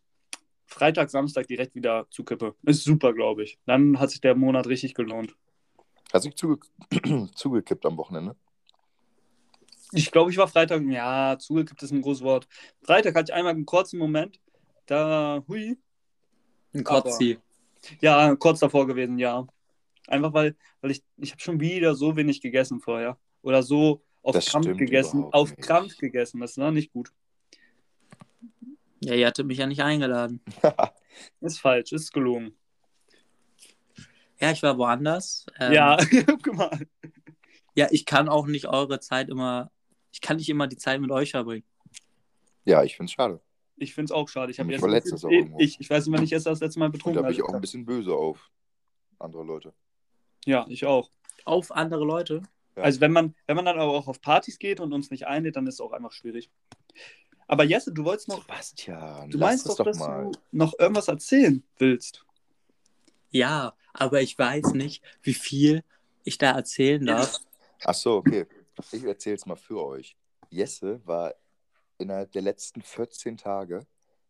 Freitag, 0.66 1.10
Samstag 1.10 1.48
direkt 1.48 1.76
wieder 1.76 2.08
zukippe. 2.10 2.56
Ist 2.64 2.84
super, 2.84 3.14
glaube 3.14 3.44
ich. 3.44 3.60
Dann 3.66 4.00
hat 4.00 4.12
sich 4.12 4.22
der 4.22 4.36
Monat 4.36 4.68
richtig 4.68 4.94
gelohnt. 4.94 5.36
Hast 6.14 6.26
du 6.26 6.30
zuge 6.32 6.60
zugekippt 7.36 7.86
am 7.86 7.98
Wochenende? 7.98 8.36
Ich 9.92 10.12
glaube, 10.12 10.30
ich 10.32 10.38
war 10.38 10.48
Freitag, 10.48 10.84
ja, 10.88 11.38
zugekippt 11.40 11.82
ist 11.82 11.92
ein 11.92 12.02
großes 12.02 12.24
Wort. 12.24 12.48
Freitag 12.84 13.16
hatte 13.16 13.32
ich 13.32 13.34
einmal 13.34 13.54
einen 13.54 13.66
kurzen 13.66 13.98
Moment, 13.98 14.40
da, 14.86 15.44
hui, 15.48 15.78
Ein 16.74 16.86
Aber- 16.86 17.02
Kotzi. 17.02 17.40
ja, 18.02 18.36
kurz 18.36 18.60
davor 18.60 18.86
gewesen, 18.86 19.18
ja. 19.18 19.48
Einfach 20.08 20.34
weil, 20.34 20.56
weil 20.82 20.92
ich, 20.92 21.04
ich 21.18 21.32
habe 21.32 21.42
schon 21.42 21.60
wieder 21.60 21.96
so 21.96 22.16
wenig 22.16 22.42
gegessen 22.42 22.80
vorher. 22.80 23.18
Oder 23.42 23.64
so 23.64 24.04
auf 24.22 24.36
Das 24.36 24.46
Krampf 24.48 24.78
gegessen. 24.78 25.26
Auf 25.32 25.50
nicht. 25.56 25.62
Krampf 25.62 25.98
gegessen, 25.98 26.40
das 26.40 26.58
war 26.58 26.72
nicht 26.72 26.92
gut. 26.92 27.12
Ja, 29.02 29.14
ihr 29.14 29.28
hattet 29.28 29.46
mich 29.46 29.58
ja 29.58 29.66
nicht 29.66 29.82
eingeladen. 29.82 30.42
Ist 31.42 31.60
falsch, 31.60 31.92
ist 31.92 32.14
gelogen. 32.14 32.56
Ja, 34.40 34.52
ich 34.52 34.64
war 34.64 34.78
woanders. 34.78 35.46
Ähm, 35.60 35.74
ja, 35.74 35.98
guck 36.44 36.56
mal. 36.56 36.88
Ja, 37.76 37.88
ich 37.92 38.06
kann 38.06 38.30
auch 38.30 38.48
nicht 38.48 38.68
eure 38.68 39.00
Zeit 39.00 39.30
immer, 39.30 39.70
ich 40.14 40.22
kann 40.22 40.38
nicht 40.38 40.48
immer 40.48 40.68
die 40.68 40.78
Zeit 40.78 41.02
mit 41.02 41.12
euch 41.12 41.32
verbringen. 41.32 41.66
Ja, 42.64 42.84
ich 42.84 42.96
finde 42.96 43.10
es 43.10 43.14
schade. 43.14 43.42
Ich 43.76 43.94
finde 43.94 44.06
es 44.06 44.12
auch 44.12 44.30
schade. 44.30 44.52
Ich, 44.52 44.60
hab 44.60 44.72
verletzt 44.74 45.12
das 45.12 45.26
auch 45.26 45.30
ich, 45.30 45.48
ich, 45.58 45.80
ich 45.80 45.90
weiß 45.90 46.06
nicht, 46.06 46.16
wann 46.16 46.24
ich 46.24 46.30
jetzt 46.30 46.46
das 46.46 46.60
letzte 46.60 46.80
Mal 46.80 46.90
betrunken 46.90 47.22
da 47.22 47.28
bin 47.28 47.36
ich 47.36 47.42
war. 47.42 47.50
auch 47.50 47.54
ein 47.56 47.62
bisschen 47.62 47.86
böse 47.86 48.14
auf 48.14 48.50
andere 49.18 49.44
Leute. 49.44 49.74
Ja, 50.46 50.66
ich 50.70 50.86
auch. 50.86 51.12
Auf 51.46 51.72
andere 51.72 52.06
Leute. 52.06 52.44
Ja. 52.76 52.84
Also 52.84 53.02
wenn 53.02 53.12
man, 53.12 53.36
wenn 53.48 53.56
man 53.56 53.66
dann 53.66 53.80
aber 53.80 53.92
auch 53.92 54.08
auf 54.08 54.22
Partys 54.22 54.60
geht 54.60 54.80
und 54.80 54.94
uns 54.94 55.12
nicht 55.12 55.28
einlädt, 55.28 55.56
dann 55.56 55.68
ist 55.68 55.76
es 55.76 55.82
auch 55.82 55.92
einfach 55.92 56.12
schwierig. 56.12 56.50
Aber 57.48 57.64
Jesse, 57.64 57.92
du 57.92 58.06
wolltest 58.06 58.28
noch, 58.28 58.42
Sebastian, 58.44 59.32
du 59.32 59.38
lass 59.38 59.50
meinst 59.50 59.66
das 59.66 59.76
doch, 59.76 59.86
doch 59.86 59.92
dass 59.92 60.00
mal. 60.00 60.26
du 60.26 60.32
noch 60.52 60.78
irgendwas 60.78 61.08
erzählen 61.08 61.64
willst. 61.78 62.26
Ja, 63.32 63.76
aber 63.94 64.22
ich 64.22 64.38
weiß 64.38 64.74
nicht, 64.74 65.04
wie 65.24 65.34
viel 65.34 65.84
ich 66.24 66.38
da 66.38 66.52
erzählen 66.52 67.06
darf. 67.06 67.40
Ach 67.84 67.94
so, 67.94 68.18
okay. 68.18 68.46
Ich 68.92 69.04
erzähle 69.04 69.36
es 69.36 69.46
mal 69.46 69.56
für 69.56 69.84
euch. 69.84 70.16
Jesse 70.50 71.02
war 71.06 71.34
innerhalb 71.98 72.32
der 72.32 72.42
letzten 72.42 72.82
14 72.82 73.38
Tage 73.38 73.86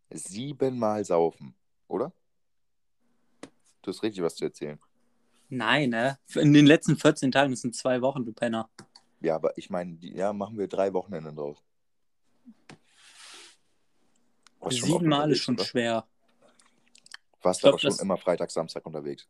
siebenmal 0.09 1.05
saufen, 1.05 1.55
oder? 1.87 2.11
Du 3.81 3.91
hast 3.91 4.01
richtig 4.01 4.23
was 4.23 4.35
zu 4.35 4.45
erzählen. 4.45 4.79
Nein, 5.49 5.89
ne? 5.89 6.19
In 6.35 6.53
den 6.53 6.65
letzten 6.67 6.95
14 6.95 7.31
Tagen, 7.31 7.51
das 7.51 7.61
sind 7.61 7.75
zwei 7.75 8.01
Wochen, 8.01 8.23
du 8.25 8.33
Penner. 8.33 8.69
Ja, 9.21 9.35
aber 9.35 9.57
ich 9.57 9.69
meine, 9.69 9.97
ja, 10.01 10.31
machen 10.31 10.57
wir 10.57 10.67
drei 10.67 10.93
Wochenenden 10.93 11.35
draus. 11.35 11.63
Oft 14.59 14.73
Siebenmal 14.75 15.31
ist 15.31 15.39
schon 15.41 15.55
oder? 15.55 15.65
schwer. 15.65 16.07
Warst 17.41 17.59
Ich 17.59 17.61
glaub, 17.63 17.73
aber 17.73 17.79
schon 17.79 17.89
das- 17.91 17.99
immer 18.01 18.17
Freitag, 18.17 18.51
Samstag 18.51 18.85
unterwegs. 18.85 19.27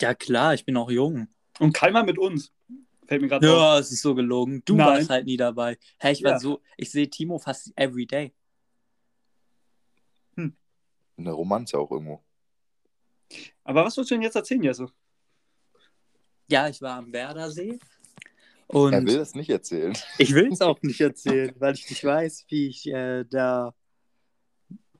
Ja, 0.00 0.14
klar, 0.14 0.54
ich 0.54 0.64
bin 0.64 0.76
auch 0.76 0.90
jung. 0.90 1.28
Und 1.60 1.72
keiner 1.72 2.02
mit 2.02 2.18
uns. 2.18 2.52
Fällt 3.06 3.20
mir 3.22 3.28
gerade 3.28 3.48
auf. 3.50 3.56
Ja, 3.58 3.78
es 3.78 3.92
ist 3.92 4.00
so 4.02 4.14
gelogen. 4.14 4.62
Du 4.64 4.76
Nein. 4.76 4.86
warst 4.86 5.10
halt 5.10 5.26
nie 5.26 5.36
dabei. 5.36 5.78
Hä, 6.00 6.12
ich 6.12 6.24
war 6.24 6.32
Ja. 6.32 6.38
so, 6.40 6.60
ich 6.76 6.90
sehe 6.90 7.08
Timo 7.08 7.38
fast 7.38 7.72
every 7.76 8.06
day. 8.06 8.32
Eine 11.16 11.30
Romanze 11.30 11.78
auch 11.78 11.92
irgendwo. 11.92 12.24
Aber 13.64 13.84
was 13.84 13.96
willst 13.96 14.10
du 14.10 14.14
denn 14.14 14.22
jetzt 14.22 14.36
erzählen, 14.36 14.62
Jesse? 14.62 14.86
Ja, 16.48 16.68
ich 16.68 16.80
war 16.82 16.98
am 16.98 17.12
Werdersee. 17.12 17.78
Er 18.68 18.74
Und 18.74 19.06
will 19.06 19.18
das 19.18 19.34
nicht 19.34 19.50
erzählen. 19.50 19.96
ich 20.18 20.34
will 20.34 20.52
es 20.52 20.60
auch 20.60 20.80
nicht 20.82 21.00
erzählen, 21.00 21.54
weil 21.58 21.74
ich 21.74 21.88
nicht 21.88 22.04
weiß, 22.04 22.46
wie 22.48 22.68
ich 22.68 22.86
äh, 22.86 23.24
da, 23.24 23.74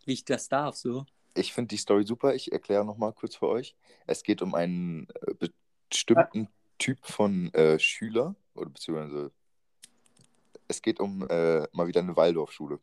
wie 0.04 0.12
ich 0.12 0.24
das 0.24 0.48
darf, 0.48 0.76
so. 0.76 1.06
Ich 1.34 1.52
finde 1.52 1.68
die 1.68 1.78
Story 1.78 2.04
super. 2.04 2.34
Ich 2.34 2.52
erkläre 2.52 2.84
nochmal 2.84 3.12
kurz 3.12 3.36
für 3.36 3.48
euch. 3.48 3.74
Es 4.06 4.22
geht 4.22 4.40
um 4.40 4.54
einen 4.54 5.08
äh, 5.26 5.48
bestimmten 5.88 6.48
Typ 6.78 7.04
von 7.04 7.52
äh, 7.54 7.78
Schüler, 7.78 8.36
oder 8.54 8.70
beziehungsweise 8.70 9.32
es 10.68 10.80
geht 10.80 11.00
um 11.00 11.26
äh, 11.28 11.66
mal 11.72 11.86
wieder 11.86 12.00
eine 12.00 12.16
Waldorfschule. 12.16 12.78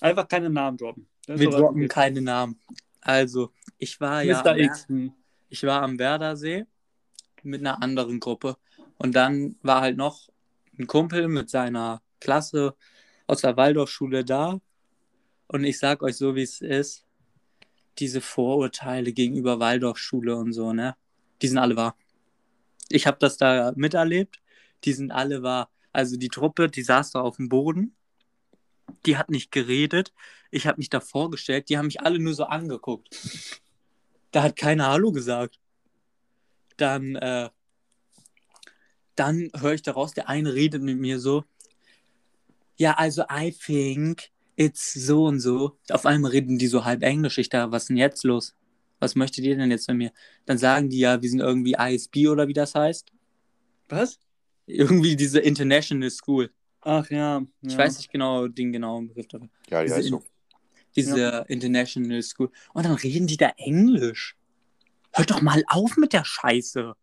Einfach 0.00 0.26
keine 0.26 0.50
Namen 0.50 0.76
droppen. 0.76 1.06
Wir 1.26 1.50
droppen 1.50 1.88
keine 1.88 2.20
Namen. 2.20 2.58
Also, 3.02 3.52
ich 3.78 4.00
war 4.00 4.22
ja 4.22 4.42
am 4.42 5.14
ich 5.48 5.64
war 5.64 5.82
am 5.82 5.98
Werdersee 5.98 6.64
mit 7.42 7.60
einer 7.60 7.82
anderen 7.82 8.20
Gruppe. 8.20 8.56
Und 8.96 9.14
dann 9.14 9.56
war 9.62 9.82
halt 9.82 9.98
noch 9.98 10.30
ein 10.78 10.86
Kumpel 10.86 11.28
mit 11.28 11.50
seiner 11.50 12.00
Klasse 12.20 12.74
aus 13.26 13.42
der 13.42 13.56
Waldorfschule 13.56 14.24
da. 14.24 14.60
Und 15.48 15.64
ich 15.64 15.78
sag 15.78 16.02
euch 16.02 16.16
so, 16.16 16.34
wie 16.34 16.42
es 16.42 16.62
ist, 16.62 17.04
diese 17.98 18.22
Vorurteile 18.22 19.12
gegenüber 19.12 19.60
Waldorfschule 19.60 20.36
und 20.36 20.54
so, 20.54 20.72
ne? 20.72 20.96
Die 21.42 21.48
sind 21.48 21.58
alle 21.58 21.76
wahr. 21.76 21.96
Ich 22.88 23.06
habe 23.06 23.18
das 23.20 23.36
da 23.36 23.72
miterlebt. 23.76 24.40
Die 24.84 24.92
sind 24.92 25.10
alle 25.10 25.42
wahr. 25.42 25.70
Also 25.92 26.16
die 26.16 26.28
Truppe, 26.28 26.68
die 26.68 26.82
saß 26.82 27.10
da 27.10 27.20
auf 27.20 27.36
dem 27.36 27.48
Boden. 27.48 27.94
Die 29.06 29.16
hat 29.16 29.30
nicht 29.30 29.50
geredet. 29.50 30.12
Ich 30.50 30.66
habe 30.66 30.78
mich 30.78 30.90
da 30.90 31.00
vorgestellt. 31.00 31.68
Die 31.68 31.78
haben 31.78 31.86
mich 31.86 32.00
alle 32.00 32.18
nur 32.18 32.34
so 32.34 32.44
angeguckt. 32.44 33.08
Da 34.30 34.42
hat 34.42 34.56
keiner 34.56 34.88
Hallo 34.88 35.12
gesagt. 35.12 35.58
Dann 36.76 37.16
äh, 37.16 37.50
dann 39.14 39.50
höre 39.54 39.74
ich 39.74 39.82
daraus, 39.82 40.14
der 40.14 40.28
eine 40.28 40.54
redet 40.54 40.82
mit 40.82 40.98
mir 40.98 41.20
so, 41.20 41.44
ja, 42.76 42.94
also 42.94 43.24
I 43.30 43.52
think 43.52 44.30
it's 44.56 44.92
so 44.92 45.26
und 45.26 45.40
so. 45.40 45.78
Auf 45.90 46.06
einmal 46.06 46.30
reden 46.30 46.58
die 46.58 46.66
so 46.66 46.84
halb 46.84 47.02
Englisch. 47.02 47.38
Ich 47.38 47.48
da, 47.48 47.70
was 47.70 47.84
ist 47.84 47.88
denn 47.90 47.96
jetzt 47.96 48.24
los? 48.24 48.54
Was 48.98 49.14
möchtet 49.14 49.44
ihr 49.44 49.56
denn 49.56 49.70
jetzt 49.70 49.86
von 49.86 49.96
mir? 49.96 50.12
Dann 50.46 50.58
sagen 50.58 50.88
die 50.88 50.98
ja, 50.98 51.20
wir 51.20 51.28
sind 51.28 51.40
irgendwie 51.40 51.76
ISB 51.78 52.28
oder 52.28 52.48
wie 52.48 52.52
das 52.52 52.74
heißt. 52.74 53.12
Was? 53.88 54.18
Irgendwie 54.66 55.16
diese 55.16 55.40
International 55.40 56.10
School. 56.10 56.50
Ach 56.82 57.08
ja. 57.10 57.42
Ich 57.62 57.72
ja. 57.72 57.78
weiß 57.78 57.98
nicht 57.98 58.10
genau 58.10 58.48
den 58.48 58.72
genauen 58.72 59.08
Begriff 59.08 59.28
dafür. 59.28 59.48
Ja, 59.70 59.80
die 59.80 59.86
Diese 59.86 59.96
heißt 59.96 60.08
so. 60.08 60.24
Diese 60.94 61.44
International 61.48 62.22
School. 62.22 62.50
Und 62.74 62.84
dann 62.84 62.94
reden 62.94 63.26
die 63.26 63.36
da 63.36 63.52
Englisch. 63.56 64.36
Hört 65.12 65.30
doch 65.30 65.40
mal 65.40 65.62
auf 65.68 65.96
mit 65.96 66.12
der 66.12 66.24
Scheiße. 66.24 66.94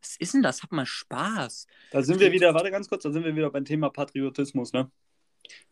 Was 0.00 0.16
ist 0.18 0.34
denn 0.34 0.42
das? 0.42 0.62
Hab 0.62 0.72
mal 0.72 0.86
Spaß. 0.86 1.66
Da 1.90 2.02
sind 2.02 2.20
wir 2.20 2.30
wieder, 2.30 2.54
warte 2.54 2.70
ganz 2.70 2.88
kurz, 2.88 3.02
da 3.02 3.10
sind 3.10 3.24
wir 3.24 3.34
wieder 3.34 3.50
beim 3.50 3.64
Thema 3.64 3.90
Patriotismus, 3.90 4.72
ne? 4.72 4.90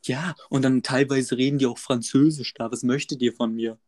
Ja, 0.02 0.35
und 0.49 0.62
dann 0.62 0.83
teilweise 0.83 1.37
reden 1.37 1.59
die 1.59 1.66
auch 1.66 1.78
Französisch 1.78 2.54
da. 2.54 2.71
Was 2.71 2.83
möchtet 2.83 3.23
ihr 3.23 3.33
von 3.33 3.54
mir? 3.54 3.78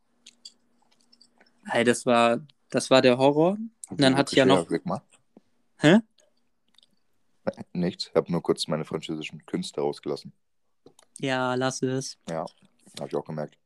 Ey, 1.71 1.85
das 1.85 2.07
war, 2.07 2.47
das 2.71 2.91
war 2.91 3.03
der 3.03 3.19
Horror. 3.19 3.59
Und 3.91 4.01
dann 4.01 4.19
ich 4.19 4.33
ja 4.33 4.47
noch. 4.47 4.67
Hä? 5.79 5.99
Nichts. 7.73 8.09
Ich 8.09 8.15
habe 8.15 8.31
nur 8.31 8.43
kurz 8.43 8.69
meine 8.69 8.85
französischen 8.85 9.45
Künste 9.47 9.81
rausgelassen. 9.81 10.33
Ja, 11.19 11.55
lass 11.55 11.83
es. 11.83 12.19
Habe 12.99 13.09
ich 13.09 13.17
auch 13.17 13.25
gemerkt. 13.25 13.57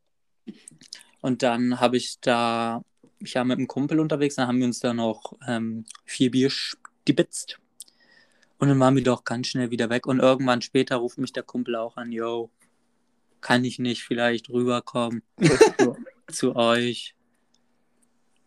Und 1.21 1.43
dann 1.43 1.81
habe 1.81 1.97
ich 1.97 2.21
da, 2.21 2.83
ich 3.19 3.35
war 3.35 3.45
mit 3.45 3.59
einem 3.59 3.67
Kumpel 3.67 4.01
unterwegs, 4.01 4.37
dann 4.37 4.49
haben 4.49 4.59
wir 4.59 4.67
uns 4.67 4.81
da 4.81 4.95
noch 4.95 5.35
ähm, 5.47 5.85
vier 6.05 6.31
Bier 6.31 6.51
stibitzt. 6.51 7.59
Und 8.59 8.69
dann 8.69 8.81
waren 8.81 8.97
wir 8.97 9.03
doch 9.03 9.25
ganz 9.25 9.49
schnell 9.49 9.71
wieder 9.71 9.89
weg. 9.91 10.07
Und 10.07 10.21
irgendwann 10.21 10.63
später 10.63 10.97
ruft 10.97 11.19
mich 11.19 11.33
der 11.33 11.43
Kumpel 11.43 11.77
auch 11.77 11.97
an, 11.97 12.13
yo, 12.13 12.51
kann 13.41 13.65
ich 13.65 13.79
nicht 13.79 14.03
vielleicht 14.03 14.51
rüberkommen 14.51 15.23
zu, 15.79 15.97
zu 16.29 16.57
euch? 16.57 17.15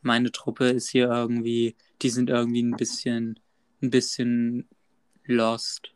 Meine 0.02 0.32
Truppe 0.32 0.70
ist 0.70 0.90
hier 0.90 1.10
irgendwie, 1.10 1.76
die 2.02 2.10
sind 2.10 2.30
irgendwie 2.30 2.64
ein 2.64 2.76
bisschen, 2.76 3.40
ein 3.82 3.90
bisschen 3.90 4.68
lost. 5.32 5.94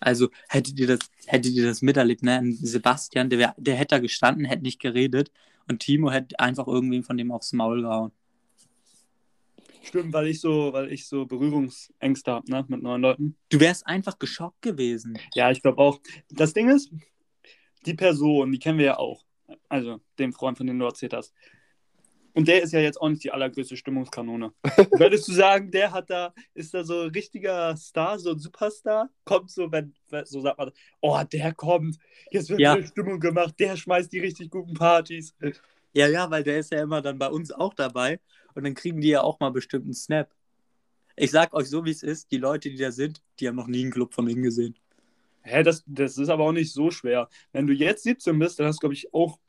Also 0.00 0.30
hättet 0.48 0.78
ihr 0.78 0.86
das, 0.86 1.00
hättet 1.26 1.52
ihr 1.52 1.66
das 1.66 1.82
miterlebt, 1.82 2.22
ne? 2.22 2.38
Ein 2.38 2.52
Sebastian, 2.52 3.30
der, 3.30 3.54
der 3.56 3.74
hätte 3.74 3.96
da 3.96 3.98
gestanden, 3.98 4.44
hätte 4.44 4.62
nicht 4.62 4.80
geredet 4.80 5.30
und 5.68 5.80
Timo 5.80 6.10
hätte 6.10 6.38
einfach 6.38 6.66
irgendwen 6.66 7.02
von 7.02 7.16
dem 7.16 7.32
aufs 7.32 7.52
Maul 7.52 7.82
gehauen. 7.82 8.12
Stimmt, 9.82 10.12
weil 10.12 10.26
ich 10.28 10.40
so, 10.40 10.72
weil 10.72 10.92
ich 10.92 11.06
so 11.06 11.24
Berührungsängste 11.24 12.30
habe, 12.32 12.50
ne, 12.50 12.64
mit 12.68 12.82
neuen 12.82 13.02
Leuten. 13.02 13.36
Du 13.48 13.58
wärst 13.58 13.86
einfach 13.86 14.18
geschockt 14.18 14.60
gewesen. 14.60 15.18
Ja, 15.34 15.50
ich 15.50 15.62
glaube 15.62 15.78
auch. 15.78 16.00
Das 16.28 16.52
Ding 16.52 16.68
ist, 16.68 16.92
die 17.86 17.94
Person, 17.94 18.52
die 18.52 18.58
kennen 18.58 18.78
wir 18.78 18.86
ja 18.86 18.98
auch. 18.98 19.24
Also, 19.68 20.00
den 20.18 20.32
Freund, 20.32 20.58
von 20.58 20.66
dem 20.66 20.78
du 20.78 20.84
erzählt 20.84 21.14
hast. 21.14 21.32
Und 22.38 22.46
der 22.46 22.62
ist 22.62 22.72
ja 22.72 22.78
jetzt 22.78 23.00
auch 23.00 23.08
nicht 23.08 23.24
die 23.24 23.32
allergrößte 23.32 23.76
Stimmungskanone. 23.76 24.52
Würdest 24.92 25.26
du 25.26 25.32
sagen, 25.32 25.72
der 25.72 25.90
hat 25.90 26.08
da, 26.08 26.32
ist 26.54 26.72
da 26.72 26.84
so 26.84 27.00
ein 27.00 27.10
richtiger 27.10 27.76
Star, 27.76 28.16
so 28.16 28.30
ein 28.30 28.38
Superstar? 28.38 29.10
Kommt 29.24 29.50
so, 29.50 29.72
wenn, 29.72 29.92
wenn 30.08 30.24
so 30.24 30.40
sagt 30.40 30.56
man, 30.56 30.70
oh, 31.00 31.20
der 31.32 31.52
kommt, 31.54 31.98
jetzt 32.30 32.48
wird 32.48 32.60
Ja. 32.60 32.74
eine 32.74 32.86
Stimmung 32.86 33.18
gemacht, 33.18 33.56
der 33.58 33.76
schmeißt 33.76 34.12
die 34.12 34.20
richtig 34.20 34.52
guten 34.52 34.74
Partys. 34.74 35.34
Ja, 35.92 36.06
ja, 36.06 36.30
weil 36.30 36.44
der 36.44 36.60
ist 36.60 36.70
ja 36.70 36.80
immer 36.80 37.02
dann 37.02 37.18
bei 37.18 37.26
uns 37.26 37.50
auch 37.50 37.74
dabei 37.74 38.20
und 38.54 38.62
dann 38.62 38.74
kriegen 38.74 39.00
die 39.00 39.08
ja 39.08 39.22
auch 39.22 39.40
mal 39.40 39.50
bestimmt 39.50 39.86
einen 39.86 39.94
Snap. 39.94 40.30
Ich 41.16 41.32
sag 41.32 41.52
euch 41.54 41.68
so, 41.68 41.84
wie 41.84 41.90
es 41.90 42.04
ist, 42.04 42.30
die 42.30 42.38
Leute, 42.38 42.70
die 42.70 42.76
da 42.76 42.92
sind, 42.92 43.20
die 43.40 43.48
haben 43.48 43.56
noch 43.56 43.66
nie 43.66 43.82
einen 43.82 43.90
Club 43.90 44.14
von 44.14 44.28
ihm 44.28 44.44
gesehen. 44.44 44.76
Hä, 45.42 45.64
das, 45.64 45.82
das 45.86 46.16
ist 46.16 46.28
aber 46.28 46.44
auch 46.44 46.52
nicht 46.52 46.72
so 46.72 46.92
schwer. 46.92 47.28
Wenn 47.50 47.66
du 47.66 47.72
jetzt 47.72 48.04
17 48.04 48.38
bist, 48.38 48.60
dann 48.60 48.68
hast 48.68 48.76
du, 48.76 48.82
glaube 48.82 48.94
ich, 48.94 49.12
auch 49.12 49.40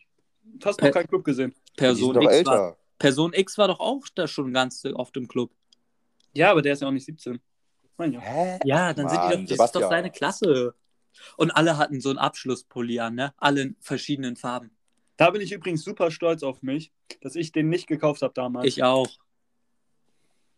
fast 0.60 0.82
noch 0.82 0.90
keinen 0.90 1.08
Club 1.08 1.24
gesehen. 1.24 1.54
Person 1.78 2.16
doch 2.16 2.24
X, 2.24 2.32
war, 2.32 2.34
älter. 2.38 2.79
Person 3.00 3.34
X 3.34 3.58
war 3.58 3.70
doch 3.70 3.80
auch 3.80 4.04
da 4.14 4.28
schon 4.28 4.54
ganz 4.54 4.86
oft 4.86 5.16
im 5.18 5.28
Club. 5.28 5.52
Ja, 6.34 6.52
aber 6.52 6.62
der 6.62 6.74
ist 6.74 6.82
ja 6.82 6.88
auch 6.88 6.92
nicht 6.92 7.06
17. 7.06 7.40
Mein 7.98 8.14
ja. 8.14 8.20
Hä? 8.22 8.60
Ja, 8.66 8.94
dann 8.94 9.10
sind 9.10 9.22
die 9.22 9.28
Mann, 9.36 9.46
doch, 9.46 9.58
das 9.58 9.66
ist 9.68 9.76
doch 9.76 9.90
seine 9.90 10.12
Klasse. 10.12 10.76
Und 11.38 11.52
alle 11.52 11.78
hatten 11.78 12.00
so 12.02 12.10
einen 12.10 12.20
Abschlusspulli 12.20 13.00
an, 13.00 13.16
ne? 13.16 13.34
Alle 13.38 13.62
in 13.62 13.76
verschiedenen 13.80 14.36
Farben. 14.36 14.72
Da 15.18 15.32
bin 15.32 15.42
ich 15.42 15.52
übrigens 15.52 15.84
super 15.84 16.12
stolz 16.12 16.44
auf 16.44 16.62
mich, 16.62 16.94
dass 17.22 17.36
ich 17.36 17.52
den 17.52 17.70
nicht 17.70 17.88
gekauft 17.88 18.22
habe 18.22 18.34
damals. 18.34 18.68
Ich 18.68 18.84
auch. 18.84 19.10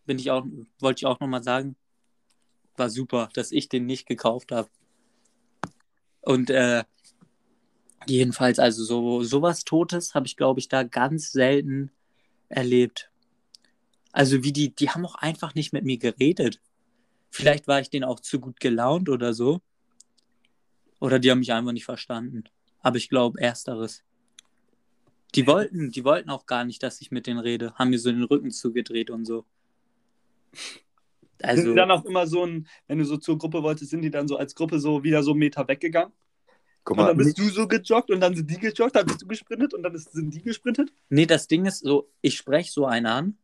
Bin 0.06 0.20
ich 0.20 0.30
auch, 0.30 0.46
wollte 0.80 1.00
ich 1.00 1.06
auch 1.06 1.20
nochmal 1.20 1.44
sagen. 1.44 1.76
War 2.76 2.90
super, 2.90 3.30
dass 3.34 3.52
ich 3.52 3.70
den 3.70 3.86
nicht 3.86 4.08
gekauft 4.08 4.52
habe. 4.52 4.70
Und 6.22 6.50
äh, 6.50 6.84
jedenfalls, 8.06 8.60
also 8.60 8.84
so 8.84 9.24
sowas 9.24 9.64
Totes 9.64 10.14
habe 10.14 10.28
ich, 10.28 10.38
glaube 10.38 10.60
ich, 10.60 10.68
da 10.68 10.84
ganz 10.84 11.32
selten 11.32 11.92
erlebt. 12.52 13.12
Also 14.12 14.44
wie 14.44 14.52
die, 14.52 14.76
die 14.76 14.90
haben 14.90 15.06
auch 15.06 15.16
einfach 15.16 15.56
nicht 15.56 15.74
mit 15.74 15.86
mir 15.86 15.98
geredet. 15.98 16.60
Vielleicht 17.30 17.68
war 17.68 17.80
ich 17.80 17.90
denen 17.90 18.04
auch 18.04 18.20
zu 18.20 18.40
gut 18.40 18.60
gelaunt 18.60 19.10
oder 19.10 19.34
so. 19.34 19.62
Oder 21.00 21.18
die 21.18 21.32
haben 21.32 21.40
mich 21.40 21.54
einfach 21.54 21.72
nicht 21.72 21.86
verstanden. 21.86 22.44
Aber 22.82 22.98
ich 22.98 23.10
glaube, 23.10 23.40
ersteres. 23.42 24.04
Die 25.34 25.48
wollten, 25.48 25.92
die 25.92 26.04
wollten 26.04 26.30
auch 26.30 26.46
gar 26.46 26.66
nicht, 26.66 26.84
dass 26.84 27.00
ich 27.00 27.10
mit 27.10 27.26
denen 27.26 27.40
rede. 27.40 27.74
Haben 27.76 27.92
mir 27.92 28.00
so 28.00 28.12
den 28.12 28.24
Rücken 28.24 28.52
zugedreht 28.52 29.10
und 29.10 29.26
so. 29.26 29.46
sind 30.54 30.82
Also, 31.42 31.70
die 31.70 31.76
dann 31.76 31.90
auch 31.90 32.04
immer 32.06 32.28
so 32.28 32.46
ein, 32.46 32.68
wenn 32.88 33.00
du 33.00 33.06
so 33.06 33.18
zur 33.18 33.38
Gruppe 33.38 33.64
wolltest, 33.64 33.92
sind 33.92 34.02
die 34.02 34.12
dann 34.12 34.28
so 34.28 34.38
als 34.38 34.54
Gruppe 34.54 34.80
so 34.80 35.04
wieder 35.04 35.24
so 35.24 35.32
einen 35.32 35.40
Meter 35.40 35.68
weggegangen? 35.68 36.12
Guck 36.84 36.98
Und 36.98 36.98
mal, 36.98 37.08
dann 37.08 37.17
bist 37.17 37.38
du 37.38 37.50
so 37.50 37.67
gejoggt 37.67 38.12
und 38.12 38.20
dann 38.22 38.36
sind 38.36 38.50
die 38.50 38.58
gejoggt, 38.60 38.96
dann 38.96 39.06
bist 39.06 39.22
du 39.22 39.28
gesprintet 39.28 39.74
und 39.74 39.84
dann 39.84 39.96
ist, 39.96 40.12
sind 40.13 40.34
die 40.34 40.41
gesprintet? 40.44 40.94
nee, 41.10 41.26
das 41.26 41.48
Ding 41.48 41.65
ist 41.65 41.80
so, 41.84 42.10
ich 42.22 42.38
spreche 42.38 42.72
so 42.72 42.86
einen 42.86 43.06
an, 43.06 43.38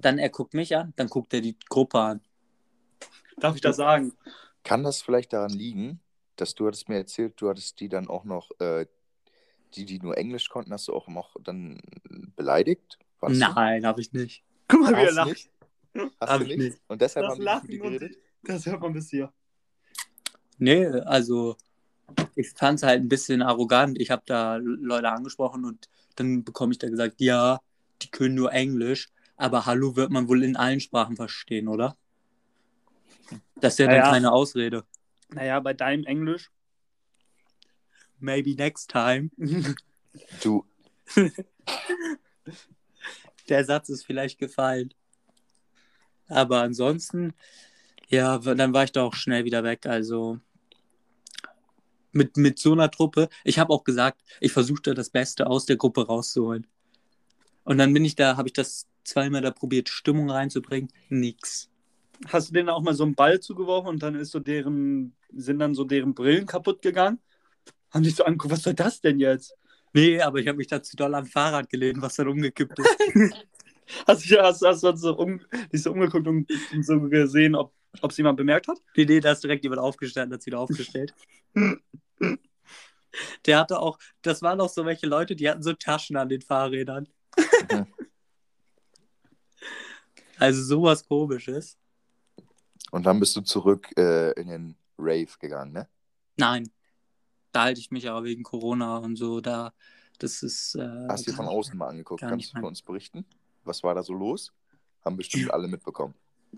dann 0.00 0.18
er 0.18 0.30
guckt 0.30 0.54
mich 0.54 0.76
an, 0.76 0.92
dann 0.96 1.08
guckt 1.08 1.34
er 1.34 1.40
die 1.40 1.56
Gruppe 1.68 2.00
an. 2.00 2.20
Darf 3.40 3.54
ich 3.54 3.60
das 3.60 3.76
sagen? 3.76 4.12
kann 4.64 4.82
das 4.82 5.02
vielleicht 5.02 5.32
daran 5.32 5.50
liegen, 5.52 6.00
dass 6.36 6.54
du 6.54 6.66
hattest 6.66 6.88
mir 6.88 6.96
erzählt, 6.96 7.34
du 7.40 7.48
hattest 7.48 7.80
die 7.80 7.88
dann 7.88 8.08
auch 8.08 8.24
noch, 8.24 8.50
äh, 8.60 8.86
die, 9.74 9.84
die 9.86 10.00
nur 10.00 10.16
Englisch 10.18 10.48
konnten, 10.48 10.72
hast 10.72 10.88
du 10.88 10.94
auch 10.94 11.08
noch 11.08 11.36
dann 11.42 11.80
beleidigt? 12.36 12.98
War 13.20 13.30
das 13.30 13.42
so? 13.42 13.56
Nein, 13.56 13.86
habe 13.86 14.00
ich 14.00 14.12
nicht. 14.12 14.44
Guck 14.68 14.82
mal, 14.82 14.96
wie 14.96 15.04
er 15.04 15.12
Hast 15.12 15.18
du 15.18 15.24
lacht. 15.24 15.28
nicht? 15.28 15.50
Hast 16.20 16.34
Hab 16.34 16.38
du 16.38 16.44
ich 16.44 16.56
nicht? 16.56 16.58
nicht. 16.58 16.82
Und 16.88 17.00
deshalb 17.02 17.26
Das 17.26 17.28
haben 17.28 17.40
die 17.40 17.48
nicht 17.50 17.66
Lachen 17.66 17.80
und 17.80 18.00
geredet? 18.00 18.18
das 18.42 18.66
hört 18.66 18.80
man 18.80 18.92
bis 18.92 19.10
hier. 19.10 19.32
Nee, 20.58 20.86
also 20.86 21.56
ich 22.34 22.50
fand 22.50 22.78
es 22.78 22.82
halt 22.82 23.02
ein 23.02 23.08
bisschen 23.08 23.42
arrogant. 23.42 24.00
Ich 24.00 24.10
habe 24.10 24.22
da 24.26 24.56
Leute 24.56 25.10
angesprochen 25.10 25.64
und 25.64 25.88
dann 26.16 26.44
bekomme 26.44 26.72
ich 26.72 26.78
da 26.78 26.88
gesagt, 26.88 27.20
ja, 27.20 27.60
die 28.02 28.10
können 28.10 28.34
nur 28.34 28.52
Englisch, 28.52 29.08
aber 29.36 29.66
Hallo 29.66 29.96
wird 29.96 30.10
man 30.10 30.28
wohl 30.28 30.42
in 30.42 30.56
allen 30.56 30.80
Sprachen 30.80 31.16
verstehen, 31.16 31.68
oder? 31.68 31.96
Das 33.56 33.74
ist 33.74 33.78
ja 33.80 33.86
dann 33.86 33.96
Ja, 33.96 34.04
ja. 34.04 34.10
keine 34.10 34.32
Ausrede. 34.32 34.84
Naja, 35.30 35.60
bei 35.60 35.74
deinem 35.74 36.04
Englisch. 36.04 36.50
Maybe 38.18 38.54
next 38.54 38.90
time. 38.90 39.30
Du, 40.42 40.64
Der 43.48 43.64
Satz 43.64 43.88
ist 43.88 44.04
vielleicht 44.04 44.38
gefallen. 44.38 44.92
Aber 46.28 46.62
ansonsten, 46.62 47.34
ja, 48.08 48.38
dann 48.38 48.72
war 48.72 48.84
ich 48.84 48.92
da 48.92 49.02
auch 49.02 49.14
schnell 49.14 49.44
wieder 49.44 49.64
weg. 49.64 49.86
Also 49.86 50.40
mit, 52.12 52.36
mit 52.36 52.58
so 52.58 52.72
einer 52.72 52.90
Truppe, 52.90 53.28
ich 53.44 53.58
habe 53.58 53.72
auch 53.72 53.84
gesagt, 53.84 54.22
ich 54.40 54.52
versuchte 54.52 54.94
das 54.94 55.10
Beste 55.10 55.46
aus 55.46 55.66
der 55.66 55.76
Gruppe 55.76 56.06
rauszuholen. 56.06 56.66
Und 57.64 57.78
dann 57.78 57.92
bin 57.92 58.04
ich 58.04 58.16
da, 58.16 58.36
habe 58.36 58.48
ich 58.48 58.54
das 58.54 58.86
zweimal 59.04 59.42
da 59.42 59.50
probiert, 59.50 59.88
Stimmung 59.88 60.30
reinzubringen. 60.30 60.90
Nix. 61.08 61.70
Hast 62.26 62.48
du 62.48 62.54
denen 62.54 62.68
auch 62.68 62.82
mal 62.82 62.94
so 62.94 63.04
einen 63.04 63.14
Ball 63.14 63.40
zugeworfen 63.40 63.88
und 63.88 64.02
dann 64.02 64.14
ist 64.14 64.32
so 64.32 64.40
deren, 64.40 65.14
sind 65.32 65.58
dann 65.58 65.74
so 65.74 65.84
deren 65.84 66.14
Brillen 66.14 66.46
kaputt 66.46 66.82
gegangen? 66.82 67.18
Haben 67.90 68.02
dich 68.02 68.16
so 68.16 68.24
angeguckt, 68.24 68.52
was 68.52 68.62
soll 68.62 68.74
das 68.74 69.00
denn 69.00 69.18
jetzt? 69.18 69.54
Nee, 69.92 70.20
aber 70.20 70.38
ich 70.38 70.48
habe 70.48 70.58
mich 70.58 70.66
da 70.66 70.82
zu 70.82 70.96
doll 70.96 71.14
am 71.14 71.26
Fahrrad 71.26 71.70
gelehnt, 71.70 72.02
was 72.02 72.16
dann 72.16 72.28
umgekippt 72.28 72.78
ist. 72.78 72.96
Hast 74.06 74.30
du 74.30 74.38
hast, 74.38 74.62
hast, 74.62 74.82
du 74.82 74.96
so 74.96 75.16
um, 75.16 75.40
dich 75.72 75.82
so 75.82 75.92
umgeguckt 75.92 76.26
und, 76.26 76.46
und 76.74 76.84
so 76.84 77.00
gesehen, 77.00 77.54
ob 77.54 77.72
es 78.02 78.16
jemand 78.16 78.36
bemerkt 78.36 78.68
hat? 78.68 78.78
nee, 78.96 79.04
nee, 79.04 79.20
da 79.20 79.32
ist 79.32 79.42
direkt 79.42 79.64
jemand 79.64 79.80
aufgestanden, 79.80 80.34
hat 80.34 80.40
es 80.40 80.46
wieder 80.46 80.60
aufgestellt. 80.60 81.14
Der 83.46 83.58
hatte 83.58 83.78
auch, 83.80 83.98
das 84.22 84.42
waren 84.42 84.60
auch 84.60 84.68
so 84.68 84.84
welche 84.84 85.06
Leute, 85.06 85.34
die 85.34 85.48
hatten 85.48 85.62
so 85.62 85.72
Taschen 85.72 86.16
an 86.16 86.28
den 86.28 86.42
Fahrrädern. 86.42 87.08
Mhm. 87.70 87.86
Also 90.40 90.62
sowas 90.62 91.04
komisches. 91.04 91.76
und 92.92 93.04
dann 93.04 93.18
bist 93.18 93.34
du 93.34 93.40
zurück 93.40 93.88
äh, 93.98 94.30
in 94.40 94.46
den 94.46 94.76
Rave 94.96 95.26
gegangen, 95.40 95.72
ne? 95.72 95.88
Nein. 96.36 96.70
Da 97.50 97.64
halte 97.64 97.80
ich 97.80 97.90
mich 97.90 98.08
aber 98.08 98.22
wegen 98.22 98.44
Corona 98.44 98.98
und 98.98 99.16
so, 99.16 99.40
da, 99.40 99.72
das 100.20 100.42
ist. 100.44 100.76
Äh, 100.76 101.06
Hast 101.08 101.26
du 101.26 101.32
dir 101.32 101.36
von 101.36 101.48
außen 101.48 101.76
mal 101.76 101.88
angeguckt? 101.88 102.20
Kannst 102.20 102.54
du 102.54 102.60
für 102.60 102.66
uns 102.66 102.82
berichten? 102.82 103.24
Was 103.64 103.82
war 103.82 103.96
da 103.96 104.02
so 104.04 104.12
los? 104.12 104.52
Haben 105.04 105.16
bestimmt 105.16 105.50
alle 105.52 105.66
mitbekommen. 105.66 106.14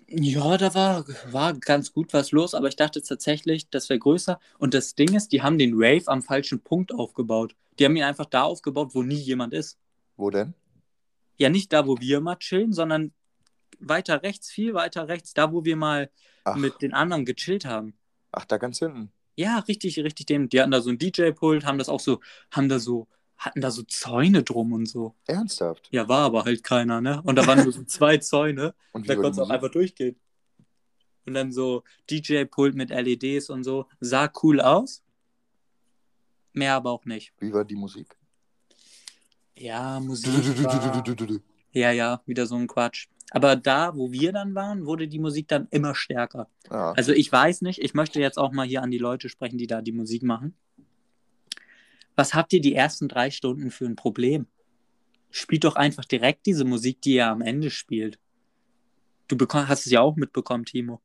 Ja, 0.09 0.57
da 0.57 0.75
war, 0.75 1.05
war 1.31 1.55
ganz 1.55 1.93
gut 1.93 2.13
was 2.13 2.33
los, 2.33 2.55
aber 2.55 2.69
ich 2.69 2.77
dachte 2.77 3.03
tatsächlich, 3.03 3.69
das 3.71 3.89
wäre 3.89 3.99
größer. 3.99 4.41
Und 4.59 4.75
das 4.75 4.95
Ding 4.95 5.15
ist, 5.15 5.33
die 5.33 5.43
haben 5.43 5.59
den 5.59 5.73
Rave 5.75 6.03
am 6.07 6.23
falschen 6.23 6.61
Punkt 6.61 6.93
aufgebaut. 6.93 7.55
Die 7.79 7.85
haben 7.85 7.97
ihn 7.97 8.03
einfach 8.05 8.27
da 8.27 8.43
aufgebaut, 8.43 8.91
wo 8.95 9.03
nie 9.03 9.15
jemand 9.17 9.53
ist. 9.55 9.79
Wo 10.17 10.31
denn? 10.31 10.55
Ja, 11.39 11.49
nicht 11.49 11.73
da, 11.73 11.87
wo 11.87 11.99
wir 12.01 12.19
immer 12.19 12.39
chillen, 12.39 12.73
sondern 12.73 13.13
weiter 13.79 14.23
rechts, 14.23 14.51
viel 14.51 14.75
weiter 14.75 15.09
rechts, 15.09 15.33
da, 15.35 15.53
wo 15.53 15.65
wir 15.65 15.77
mal 15.77 16.11
Ach, 16.45 16.57
mit 16.57 16.83
den 16.83 16.93
anderen 16.93 17.25
gechillt 17.25 17.65
haben. 17.65 17.95
ach 18.33 18.45
da 18.45 18.59
ganz 18.59 18.79
hinten. 18.79 19.13
Ja, 19.37 19.59
richtig, 19.61 19.99
richtig 20.01 20.27
dem. 20.27 20.49
Die 20.49 20.61
hatten 20.61 20.71
da 20.71 20.81
so 20.83 20.91
ein 20.91 20.99
DJ-Pult, 20.99 21.65
haben 21.65 21.79
das 21.79 21.89
auch 21.89 22.01
so, 22.01 22.21
haben 22.51 22.69
da 22.69 22.79
so, 22.79 23.09
hatten 23.41 23.61
da 23.63 23.71
so 23.71 23.83
Zäune 23.83 24.43
drum 24.43 24.73
und 24.73 24.87
so. 24.87 25.15
Ernsthaft? 25.27 25.89
Ja, 25.91 26.09
war 26.09 26.21
aber 26.27 26.45
halt 26.45 26.63
keiner, 26.63 27.01
ne? 27.01 27.23
Und 27.23 27.37
da 27.37 27.47
waren 27.47 27.65
nur 27.65 27.73
so 27.73 27.83
zwei 27.87 28.19
Zäune. 28.19 28.75
Und 28.93 29.09
Da 29.09 29.15
konntest 29.17 29.39
du 29.39 29.43
auch 29.45 29.51
einfach 29.51 29.71
durchgehen. 29.71 30.17
Und 31.27 31.35
dann 31.35 31.51
so 31.51 31.83
DJ-Pult 32.11 32.75
mit 32.75 32.91
LEDs 32.91 33.49
und 33.51 33.65
so. 33.65 33.87
Sah 33.99 34.31
cool 34.43 34.61
aus. 34.61 35.03
Mehr 36.53 36.75
aber 36.75 36.91
auch 36.91 37.05
nicht. 37.07 37.33
Wie 37.39 37.53
war 37.53 37.65
die 37.65 37.77
Musik? 37.77 38.15
Ja, 39.57 40.01
Musik 40.01 40.33
war... 40.65 41.05
Ja, 41.73 41.93
ja, 41.93 42.21
wieder 42.27 42.47
so 42.47 42.57
ein 42.57 42.67
Quatsch. 42.67 43.09
Aber 43.31 43.55
da, 43.57 43.95
wo 43.95 44.11
wir 44.11 44.33
dann 44.33 44.55
waren, 44.55 44.87
wurde 44.87 45.07
die 45.07 45.21
Musik 45.21 45.49
dann 45.49 45.69
immer 45.71 45.95
stärker. 45.95 46.49
Ah, 46.69 46.93
Also 46.93 47.13
ich 47.13 47.31
weiß 47.31 47.63
nicht, 47.63 47.79
ich 47.79 47.95
möchte 47.95 48.21
jetzt 48.21 48.39
auch 48.39 48.51
mal 48.53 48.67
hier 48.67 48.83
an 48.83 48.91
die 48.91 48.99
Leute 48.99 49.29
sprechen, 49.29 49.57
die 49.57 49.69
da 49.69 49.81
die 49.81 49.93
Musik 49.93 50.25
machen. 50.25 50.57
Was 52.21 52.35
habt 52.35 52.53
ihr 52.53 52.61
die 52.61 52.75
ersten 52.75 53.09
drei 53.09 53.31
Stunden 53.31 53.71
für 53.71 53.87
ein 53.87 53.97
Problem? 53.97 54.47
Spielt 55.31 55.65
doch 55.65 55.75
einfach 55.75 56.05
direkt 56.05 56.45
diese 56.45 56.67
Musik, 56.67 57.01
die 57.01 57.15
ihr 57.15 57.27
am 57.27 57.41
Ende 57.41 57.71
spielt. 57.71 58.19
Du 59.27 59.39
hast 59.49 59.87
es 59.87 59.91
ja 59.91 60.03
auch 60.03 60.17
mitbekommen, 60.17 60.67
Timo. 60.67 61.01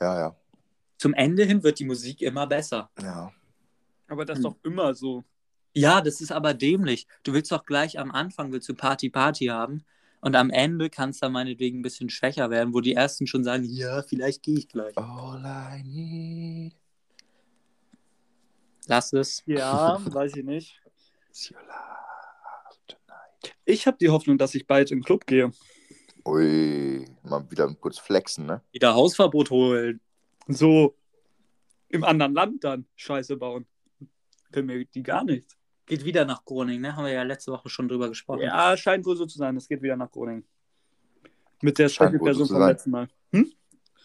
ja, 0.00 0.18
ja. 0.18 0.36
Zum 0.96 1.12
Ende 1.12 1.44
hin 1.44 1.62
wird 1.62 1.80
die 1.80 1.84
Musik 1.84 2.22
immer 2.22 2.46
besser. 2.46 2.90
Ja. 2.98 3.30
Aber 4.08 4.24
das 4.24 4.38
Hm. 4.38 4.46
ist 4.46 4.50
doch 4.52 4.56
immer 4.64 4.94
so. 4.94 5.22
Ja, 5.74 6.00
das 6.00 6.22
ist 6.22 6.32
aber 6.32 6.54
dämlich. 6.54 7.06
Du 7.24 7.34
willst 7.34 7.52
doch 7.52 7.66
gleich 7.66 7.98
am 7.98 8.10
Anfang 8.10 8.50
willst 8.50 8.66
du 8.70 8.74
Party 8.74 9.10
Party 9.10 9.48
haben 9.48 9.84
und 10.22 10.34
am 10.34 10.48
Ende 10.48 10.88
kann 10.88 11.10
es 11.10 11.18
dann 11.18 11.32
meinetwegen 11.32 11.80
ein 11.80 11.82
bisschen 11.82 12.08
schwächer 12.08 12.48
werden, 12.48 12.72
wo 12.72 12.80
die 12.80 12.94
ersten 12.94 13.26
schon 13.26 13.44
sagen, 13.44 13.64
ja, 13.64 14.02
vielleicht 14.02 14.42
gehe 14.42 14.56
ich 14.56 14.68
gleich. 14.68 14.96
All 14.96 15.44
I 15.44 15.82
need 15.82 16.74
Lass 18.86 19.12
es. 19.12 19.42
Ja, 19.46 19.98
weiß 20.04 20.36
ich 20.36 20.44
nicht. 20.44 20.80
Ich 23.64 23.86
habe 23.86 23.96
die 23.98 24.10
Hoffnung, 24.10 24.38
dass 24.38 24.54
ich 24.54 24.66
bald 24.66 24.90
in 24.90 24.98
den 24.98 25.04
Club 25.04 25.26
gehe. 25.26 25.50
Ui, 26.26 27.04
mal 27.22 27.50
wieder 27.50 27.72
kurz 27.74 27.98
flexen, 27.98 28.46
ne? 28.46 28.62
Wieder 28.72 28.94
Hausverbot 28.94 29.50
holen. 29.50 30.00
So 30.48 30.94
im 31.88 32.04
anderen 32.04 32.34
Land 32.34 32.64
dann 32.64 32.86
Scheiße 32.96 33.36
bauen. 33.36 33.66
Können 34.52 34.66
mir 34.66 34.84
die 34.84 35.02
gar 35.02 35.24
nichts. 35.24 35.56
Geht 35.86 36.04
wieder 36.04 36.24
nach 36.24 36.44
Groningen, 36.44 36.82
ne? 36.82 36.96
Haben 36.96 37.04
wir 37.04 37.12
ja 37.12 37.22
letzte 37.22 37.52
Woche 37.52 37.68
schon 37.68 37.88
drüber 37.88 38.08
gesprochen. 38.08 38.42
Ja, 38.42 38.76
scheint 38.76 39.04
wohl 39.04 39.16
so 39.16 39.26
zu 39.26 39.36
sein. 39.36 39.56
Es 39.56 39.68
geht 39.68 39.82
wieder 39.82 39.96
nach 39.96 40.10
Groningen. 40.10 40.44
Mit 41.60 41.78
der 41.78 41.88
Scheint 41.88 42.22
Person 42.22 42.46
so 42.46 42.54
vom 42.54 42.66
letzten 42.66 42.90
Mal. 42.90 43.08
Hm? 43.32 43.52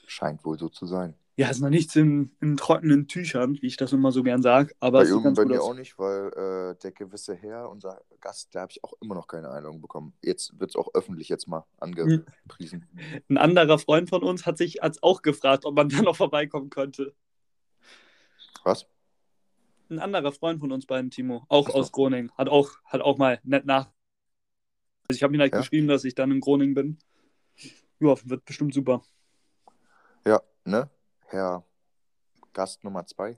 Scheint 0.07 0.43
wohl 0.43 0.57
so 0.57 0.69
zu 0.69 0.85
sein. 0.85 1.15
Ja, 1.39 1.49
ist 1.49 1.61
noch 1.61 1.69
nichts 1.69 1.95
in, 1.95 2.35
in 2.41 2.57
trockenen 2.57 3.07
Tüchern, 3.07 3.53
wie 3.61 3.67
ich 3.67 3.77
das 3.77 3.93
immer 3.93 4.11
so 4.11 4.23
gern 4.23 4.41
sage. 4.41 4.75
Aber 4.81 4.99
Bei, 4.99 5.05
irgend, 5.07 5.23
ganz 5.23 5.37
bei 5.37 5.45
mir 5.45 5.63
auch 5.63 5.73
nicht, 5.73 5.97
weil 5.97 6.33
äh, 6.33 6.75
der 6.83 6.91
gewisse 6.91 7.33
Herr, 7.33 7.69
unser 7.69 8.01
Gast, 8.19 8.53
da 8.53 8.59
habe 8.59 8.73
ich 8.73 8.83
auch 8.83 8.91
immer 8.99 9.15
noch 9.15 9.25
keine 9.25 9.49
Einladung 9.49 9.79
bekommen. 9.79 10.11
Jetzt 10.21 10.59
wird 10.59 10.71
es 10.71 10.75
auch 10.75 10.93
öffentlich 10.95 11.29
jetzt 11.29 11.47
mal 11.47 11.65
angepriesen. 11.79 12.89
Ein 13.29 13.37
anderer 13.37 13.79
Freund 13.79 14.09
von 14.09 14.21
uns 14.21 14.45
hat 14.45 14.57
sich 14.57 14.83
als 14.83 15.01
auch 15.01 15.21
gefragt, 15.21 15.63
ob 15.63 15.77
man 15.77 15.87
da 15.87 16.01
noch 16.01 16.17
vorbeikommen 16.17 16.69
könnte. 16.69 17.15
Was? 18.65 18.85
Ein 19.89 19.99
anderer 19.99 20.33
Freund 20.33 20.59
von 20.59 20.73
uns 20.73 20.87
beiden, 20.87 21.09
Timo, 21.09 21.45
auch 21.47 21.69
Ach 21.69 21.71
so. 21.71 21.79
aus 21.79 21.93
Groningen, 21.93 22.33
hat 22.33 22.49
auch, 22.49 22.71
hat 22.83 22.99
auch 22.99 23.17
mal 23.17 23.39
nett 23.43 23.65
nach. 23.65 23.85
Also 25.07 25.15
ich 25.15 25.23
habe 25.23 25.33
ihm 25.33 25.39
halt 25.39 25.53
Ja? 25.53 25.59
geschrieben, 25.59 25.87
dass 25.87 26.03
ich 26.03 26.15
dann 26.15 26.31
in 26.31 26.41
Groningen 26.41 26.73
bin. 26.73 26.97
Ja, 28.01 28.17
wird 28.25 28.43
bestimmt 28.43 28.73
super. 28.73 29.03
Ja, 30.25 30.41
ne? 30.65 30.89
Herr 31.29 31.63
Gast 32.53 32.83
Nummer 32.83 33.05
zwei. 33.05 33.37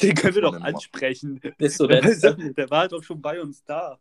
Den 0.00 0.14
können 0.14 0.34
wir 0.34 0.42
doch 0.42 0.60
ansprechen. 0.60 1.40
Ist 1.58 1.78
so, 1.78 1.86
Der, 1.86 2.00
der, 2.02 2.70
war 2.70 2.86
doch 2.88 3.02
schon 3.02 3.20
bei 3.20 3.40
uns 3.40 3.64
da. 3.64 3.98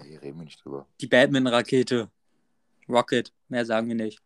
Hier 0.00 0.20
reden 0.20 0.38
wir 0.38 0.44
nicht 0.44 0.64
drüber. 0.64 0.86
die 1.00 1.06
Batman-Rakete. 1.06 2.10
Rocket. 2.88 3.32
Mehr 3.48 3.64
sagen 3.64 3.88
wir 3.88 3.94
nicht. 3.94 4.20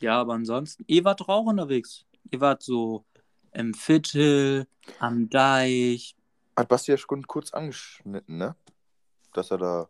Ja, 0.00 0.20
aber 0.20 0.34
ansonsten, 0.34 0.84
ihr 0.86 1.04
wart 1.04 1.20
doch 1.20 1.28
auch 1.28 1.46
unterwegs. 1.46 2.04
Ihr 2.30 2.40
wart 2.40 2.62
so 2.62 3.04
im 3.52 3.74
Viertel, 3.74 4.66
am 4.98 5.28
Deich. 5.28 6.16
Hat 6.56 6.68
Basti 6.68 6.92
ja 6.92 6.96
schon 6.96 7.26
kurz 7.26 7.52
angeschnitten, 7.52 8.36
ne? 8.36 8.56
Dass 9.32 9.50
er 9.50 9.58
da 9.58 9.88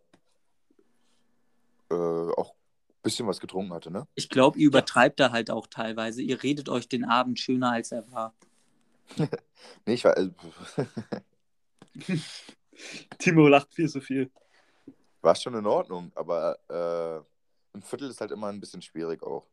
äh, 1.90 1.94
auch 1.94 2.54
bisschen 3.02 3.26
was 3.26 3.40
getrunken 3.40 3.72
hatte, 3.72 3.90
ne? 3.90 4.06
Ich 4.14 4.28
glaube, 4.28 4.58
ihr 4.58 4.66
übertreibt 4.66 5.20
da 5.20 5.30
halt 5.30 5.50
auch 5.50 5.66
teilweise. 5.66 6.22
Ihr 6.22 6.42
redet 6.42 6.68
euch 6.68 6.88
den 6.88 7.04
Abend 7.04 7.38
schöner, 7.38 7.72
als 7.72 7.92
er 7.92 8.10
war. 8.10 8.34
Nee, 9.84 9.94
ich 9.94 10.04
war. 10.04 10.16
Äh, 10.16 10.30
Timo 13.18 13.46
lacht 13.48 13.74
viel 13.74 13.90
zu 13.90 14.00
viel. 14.00 14.30
war 15.20 15.34
schon 15.34 15.54
in 15.54 15.66
Ordnung, 15.66 16.10
aber 16.14 16.58
äh, 16.70 17.76
im 17.76 17.82
Viertel 17.82 18.08
ist 18.08 18.20
halt 18.20 18.30
immer 18.30 18.46
ein 18.46 18.58
bisschen 18.58 18.80
schwierig 18.80 19.22
auch. 19.22 19.46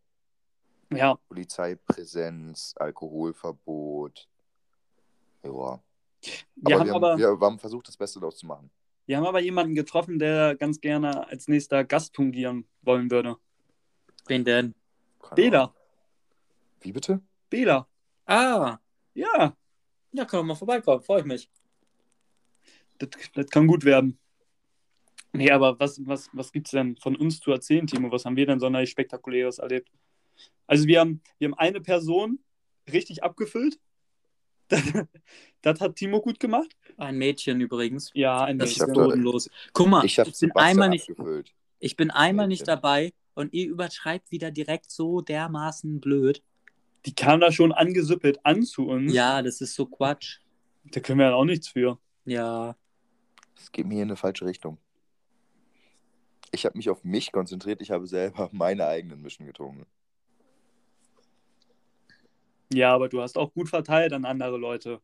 Ja, 0.92 1.16
Polizeipräsenz, 1.28 2.74
Alkoholverbot. 2.78 4.30
Ja. 5.44 5.52
wir 5.52 6.76
aber 6.76 6.80
haben 6.80 6.86
wir, 6.86 6.96
aber, 6.96 7.12
haben, 7.12 7.20
wir 7.20 7.28
haben 7.28 7.60
versucht, 7.60 7.88
das 7.88 7.98
Beste 7.98 8.20
daraus 8.20 8.38
zu 8.38 8.46
machen. 8.46 8.72
Wir 9.08 9.18
haben 9.18 9.26
aber 9.26 9.40
jemanden 9.40 9.74
getroffen, 9.74 10.20
der 10.20 10.56
ganz 10.56 10.80
gerne 10.82 11.28
als 11.28 11.48
nächster 11.48 11.84
Gast 11.84 12.16
fungieren 12.16 12.68
wollen 12.82 13.10
würde. 13.10 13.38
Wen 14.28 14.44
denn? 14.44 14.76
Keine 15.22 15.36
Bela. 15.36 15.62
Ahnung. 15.64 15.76
Wie 16.82 16.92
bitte? 16.92 17.22
Bela. 17.50 17.88
Ah, 18.26 18.78
Ja, 19.14 19.56
ja, 20.12 20.26
kann 20.26 20.40
doch 20.42 20.46
mal 20.46 20.56
vorbeikommen. 20.56 21.02
Freue 21.02 21.22
ich 21.22 21.26
mich. 21.26 21.50
das, 22.98 23.10
das 23.34 23.48
kann 23.50 23.66
gut 23.68 23.84
werden. 23.86 24.20
Nee, 25.34 25.52
aber 25.52 25.80
was, 25.80 26.00
was, 26.06 26.30
was 26.34 26.52
gibt 26.52 26.68
es 26.68 26.72
denn 26.72 26.98
von 26.98 27.16
uns 27.16 27.40
zu 27.40 27.52
erzählen, 27.52 27.88
Timo? 27.88 28.12
Was 28.12 28.26
haben 28.26 28.36
wir 28.36 28.46
denn 28.46 28.60
sonderlich 28.60 28.90
Spektakuläres 28.90 29.60
erlebt? 29.60 29.90
Also 30.66 30.86
wir 30.86 31.00
haben, 31.00 31.22
wir 31.38 31.48
haben 31.48 31.58
eine 31.58 31.80
Person 31.82 32.40
richtig 32.92 33.24
abgefüllt. 33.24 33.80
Das, 34.70 34.82
das 35.62 35.80
hat 35.82 35.96
Timo 35.96 36.22
gut 36.22 36.40
gemacht. 36.40 36.76
Ein 36.98 37.18
Mädchen 37.18 37.62
übrigens. 37.62 38.12
Ja, 38.14 38.44
ein 38.44 38.58
Das 38.60 38.72
Ich 38.72 38.78
ist 38.78 38.82
hab 38.82 38.88
bisschen. 38.90 39.02
da- 39.04 39.08
bodenlos. 39.10 39.50
Guck 39.74 39.88
mal, 39.88 40.06
Ich 40.06 40.18
ich 40.18 40.40
bin 40.40 40.52
einmal 40.56 40.90
nicht, 40.90 41.10
abgefüllt. 41.10 41.54
ich 41.80 41.96
bin 41.96 42.12
einmal 42.12 42.48
nicht 42.48 42.62
Mädchen. 42.62 42.76
dabei 42.76 43.14
und 43.36 43.54
ihr 43.54 43.68
übertreibt 43.68 44.32
wieder 44.32 44.52
direkt 44.52 44.90
so 44.92 45.22
dermaßen 45.22 46.00
blöd. 46.02 46.42
Die 47.06 47.14
kam 47.16 47.40
da 47.40 47.52
schon 47.52 47.72
angesüppelt 47.72 48.46
an 48.46 48.64
zu 48.64 48.88
uns. 48.88 49.14
Ja, 49.14 49.42
das 49.42 49.62
ist 49.62 49.76
so 49.76 49.86
Quatsch. 49.86 50.40
Da 50.86 51.00
können 51.00 51.20
wir 51.20 51.28
ja 51.28 51.36
auch 51.36 51.46
nichts 51.46 51.68
für. 51.70 51.98
Ja, 52.26 52.76
Es 53.58 53.72
geht 53.72 53.86
mir 53.88 53.94
hier 53.96 54.04
in 54.04 54.10
eine 54.10 54.18
falsche 54.18 54.46
Richtung. 54.46 54.78
Ich 56.52 56.66
habe 56.66 56.78
mich 56.78 56.90
auf 56.90 57.04
mich 57.04 57.32
konzentriert, 57.32 57.82
ich 57.82 57.92
habe 57.92 58.08
selber 58.08 58.50
meine 58.54 58.88
eigenen 58.88 59.22
Mischen 59.22 59.46
getrunken. 59.46 59.86
Ja, 62.74 62.94
aber 62.94 63.10
du 63.10 63.22
hast 63.22 63.38
auch 63.38 63.54
gut 63.54 63.70
verteilt 63.70 64.14
an 64.14 64.26
andere 64.26 64.58
Leute. 64.58 65.02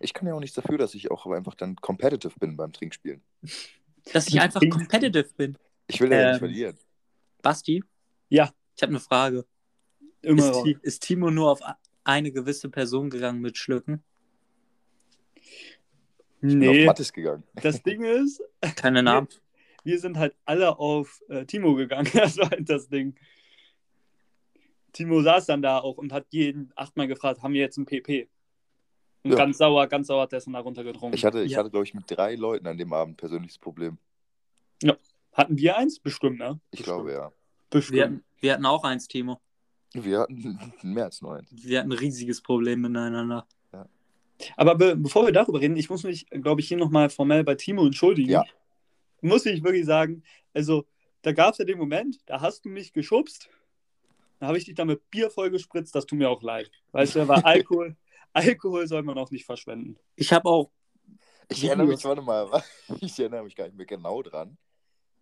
Ich 0.00 0.12
kann 0.14 0.26
ja 0.26 0.34
auch 0.34 0.40
nichts 0.40 0.56
dafür, 0.56 0.78
dass 0.78 0.94
ich 0.94 1.10
auch 1.10 1.26
einfach 1.26 1.54
dann 1.54 1.76
competitive 1.76 2.38
bin 2.38 2.56
beim 2.56 2.72
Trinkspielen. 2.72 3.22
dass 4.12 4.28
ich 4.28 4.40
einfach 4.40 4.60
competitive 4.68 5.30
bin. 5.36 5.56
Ich 5.86 6.00
will 6.00 6.10
ja 6.10 6.20
Ähm, 6.20 6.28
nicht 6.30 6.38
verlieren. 6.38 6.78
Basti? 7.42 7.82
Ja. 8.28 8.52
Ich 8.76 8.82
habe 8.82 8.90
eine 8.90 9.00
Frage. 9.00 9.46
Immer. 10.22 10.66
Ist, 10.66 10.78
ist 10.82 11.02
Timo 11.04 11.30
nur 11.30 11.50
auf 11.50 11.60
eine 12.04 12.32
gewisse 12.32 12.68
Person 12.70 13.10
gegangen 13.10 13.40
mit 13.40 13.56
Schlücken? 13.56 14.02
Ich 15.36 15.78
bin 16.40 16.58
nee, 16.58 16.80
auf 16.80 16.86
Mattes 16.86 17.12
gegangen. 17.12 17.42
das 17.54 17.82
Ding 17.82 18.02
ist, 18.04 18.42
Keine 18.76 19.02
Namen. 19.02 19.28
wir 19.82 19.98
sind 19.98 20.18
halt 20.18 20.34
alle 20.44 20.78
auf 20.78 21.22
äh, 21.28 21.46
Timo 21.46 21.74
gegangen. 21.74 22.10
Das 22.14 22.36
war 22.38 22.50
halt 22.50 22.68
das 22.68 22.88
Ding. 22.88 23.14
Timo 24.94 25.20
saß 25.20 25.44
dann 25.46 25.60
da 25.60 25.80
auch 25.80 25.98
und 25.98 26.12
hat 26.12 26.26
jeden 26.30 26.72
achtmal 26.76 27.06
gefragt, 27.06 27.42
haben 27.42 27.52
wir 27.52 27.60
jetzt 27.60 27.76
ein 27.76 27.84
PP? 27.84 28.28
Und 29.24 29.32
Ja. 29.32 29.36
ganz 29.36 29.58
sauer, 29.58 29.86
ganz 29.88 30.06
sauer 30.06 30.22
hat 30.22 30.32
dessen 30.32 30.52
da 30.54 30.60
runtergetrunken. 30.60 31.14
Ich 31.14 31.24
hatte, 31.24 31.42
ich 31.42 31.52
Ja. 31.52 31.58
hatte 31.58 31.70
glaube 31.70 31.84
ich, 31.84 31.92
mit 31.92 32.04
drei 32.06 32.34
Leuten 32.36 32.66
an 32.66 32.78
dem 32.78 32.92
Abend 32.92 33.16
persönliches 33.18 33.58
Problem. 33.58 33.98
Hatten 35.32 35.58
wir 35.58 35.76
eins? 35.76 35.98
Bestimmt, 35.98 36.38
ne? 36.38 36.60
Ich 36.70 36.84
glaube 36.84 37.12
ja. 37.12 37.32
Bestimmt. 37.68 37.96
Wir 37.96 38.04
hatten, 38.04 38.24
wir 38.40 38.52
hatten 38.52 38.66
auch 38.66 38.84
eins, 38.84 39.08
Timo. 39.08 39.40
Wir 39.92 40.20
hatten 40.20 40.58
mehr 40.82 41.06
als 41.06 41.22
neun. 41.22 41.44
Wir 41.50 41.80
hatten 41.80 41.90
ein 41.90 41.98
riesiges 41.98 42.40
Problem 42.40 42.80
miteinander. 42.80 43.46
Aber 44.56 44.74
be 44.74 44.96
bevor 44.96 45.24
wir 45.24 45.32
darüber 45.32 45.60
reden, 45.60 45.76
ich 45.76 45.88
muss 45.90 46.02
mich, 46.04 46.26
glaube 46.28 46.60
ich, 46.60 46.68
hier 46.68 46.76
nochmal 46.76 47.08
formell 47.08 47.44
bei 47.44 47.54
Timo 47.54 47.84
entschuldigen. 47.86 48.30
Ja. 48.30 48.44
Muss 49.22 49.46
ich 49.46 49.62
wirklich 49.64 49.86
sagen, 49.86 50.22
also 50.52 50.86
da 51.22 51.32
gab 51.32 51.52
es 51.52 51.58
ja 51.58 51.64
den 51.64 51.78
Moment, 51.78 52.18
da 52.26 52.40
hast 52.40 52.64
du 52.64 52.68
mich 52.68 52.92
geschubst 52.92 53.48
Dann 54.38 54.48
habe 54.48 54.58
ich 54.58 54.64
dich 54.64 54.74
da 54.74 54.84
mit 54.84 55.10
Bier 55.10 55.30
vollgespritzt, 55.30 55.94
das 55.94 56.06
tut 56.06 56.18
mir 56.18 56.28
auch 56.28 56.42
leid. 56.42 56.70
Weißt 56.92 57.16
du, 57.16 57.26
weil 57.28 57.42
Alkohol, 57.42 57.96
Alkohol 58.32 58.86
soll 58.86 59.02
man 59.02 59.16
auch 59.18 59.30
nicht 59.30 59.44
verschwenden. 59.44 59.96
Ich 60.16 60.32
habe 60.32 60.48
auch. 60.48 60.70
Ich 61.48 61.62
erinnere 61.64 61.86
mich, 61.86 62.04
warte 62.04 62.22
mal, 62.22 62.62
ich 63.00 63.18
erinnere 63.18 63.44
mich 63.44 63.54
gar 63.54 63.64
nicht 63.66 63.76
mehr 63.76 63.86
genau 63.86 64.22
dran. 64.22 64.56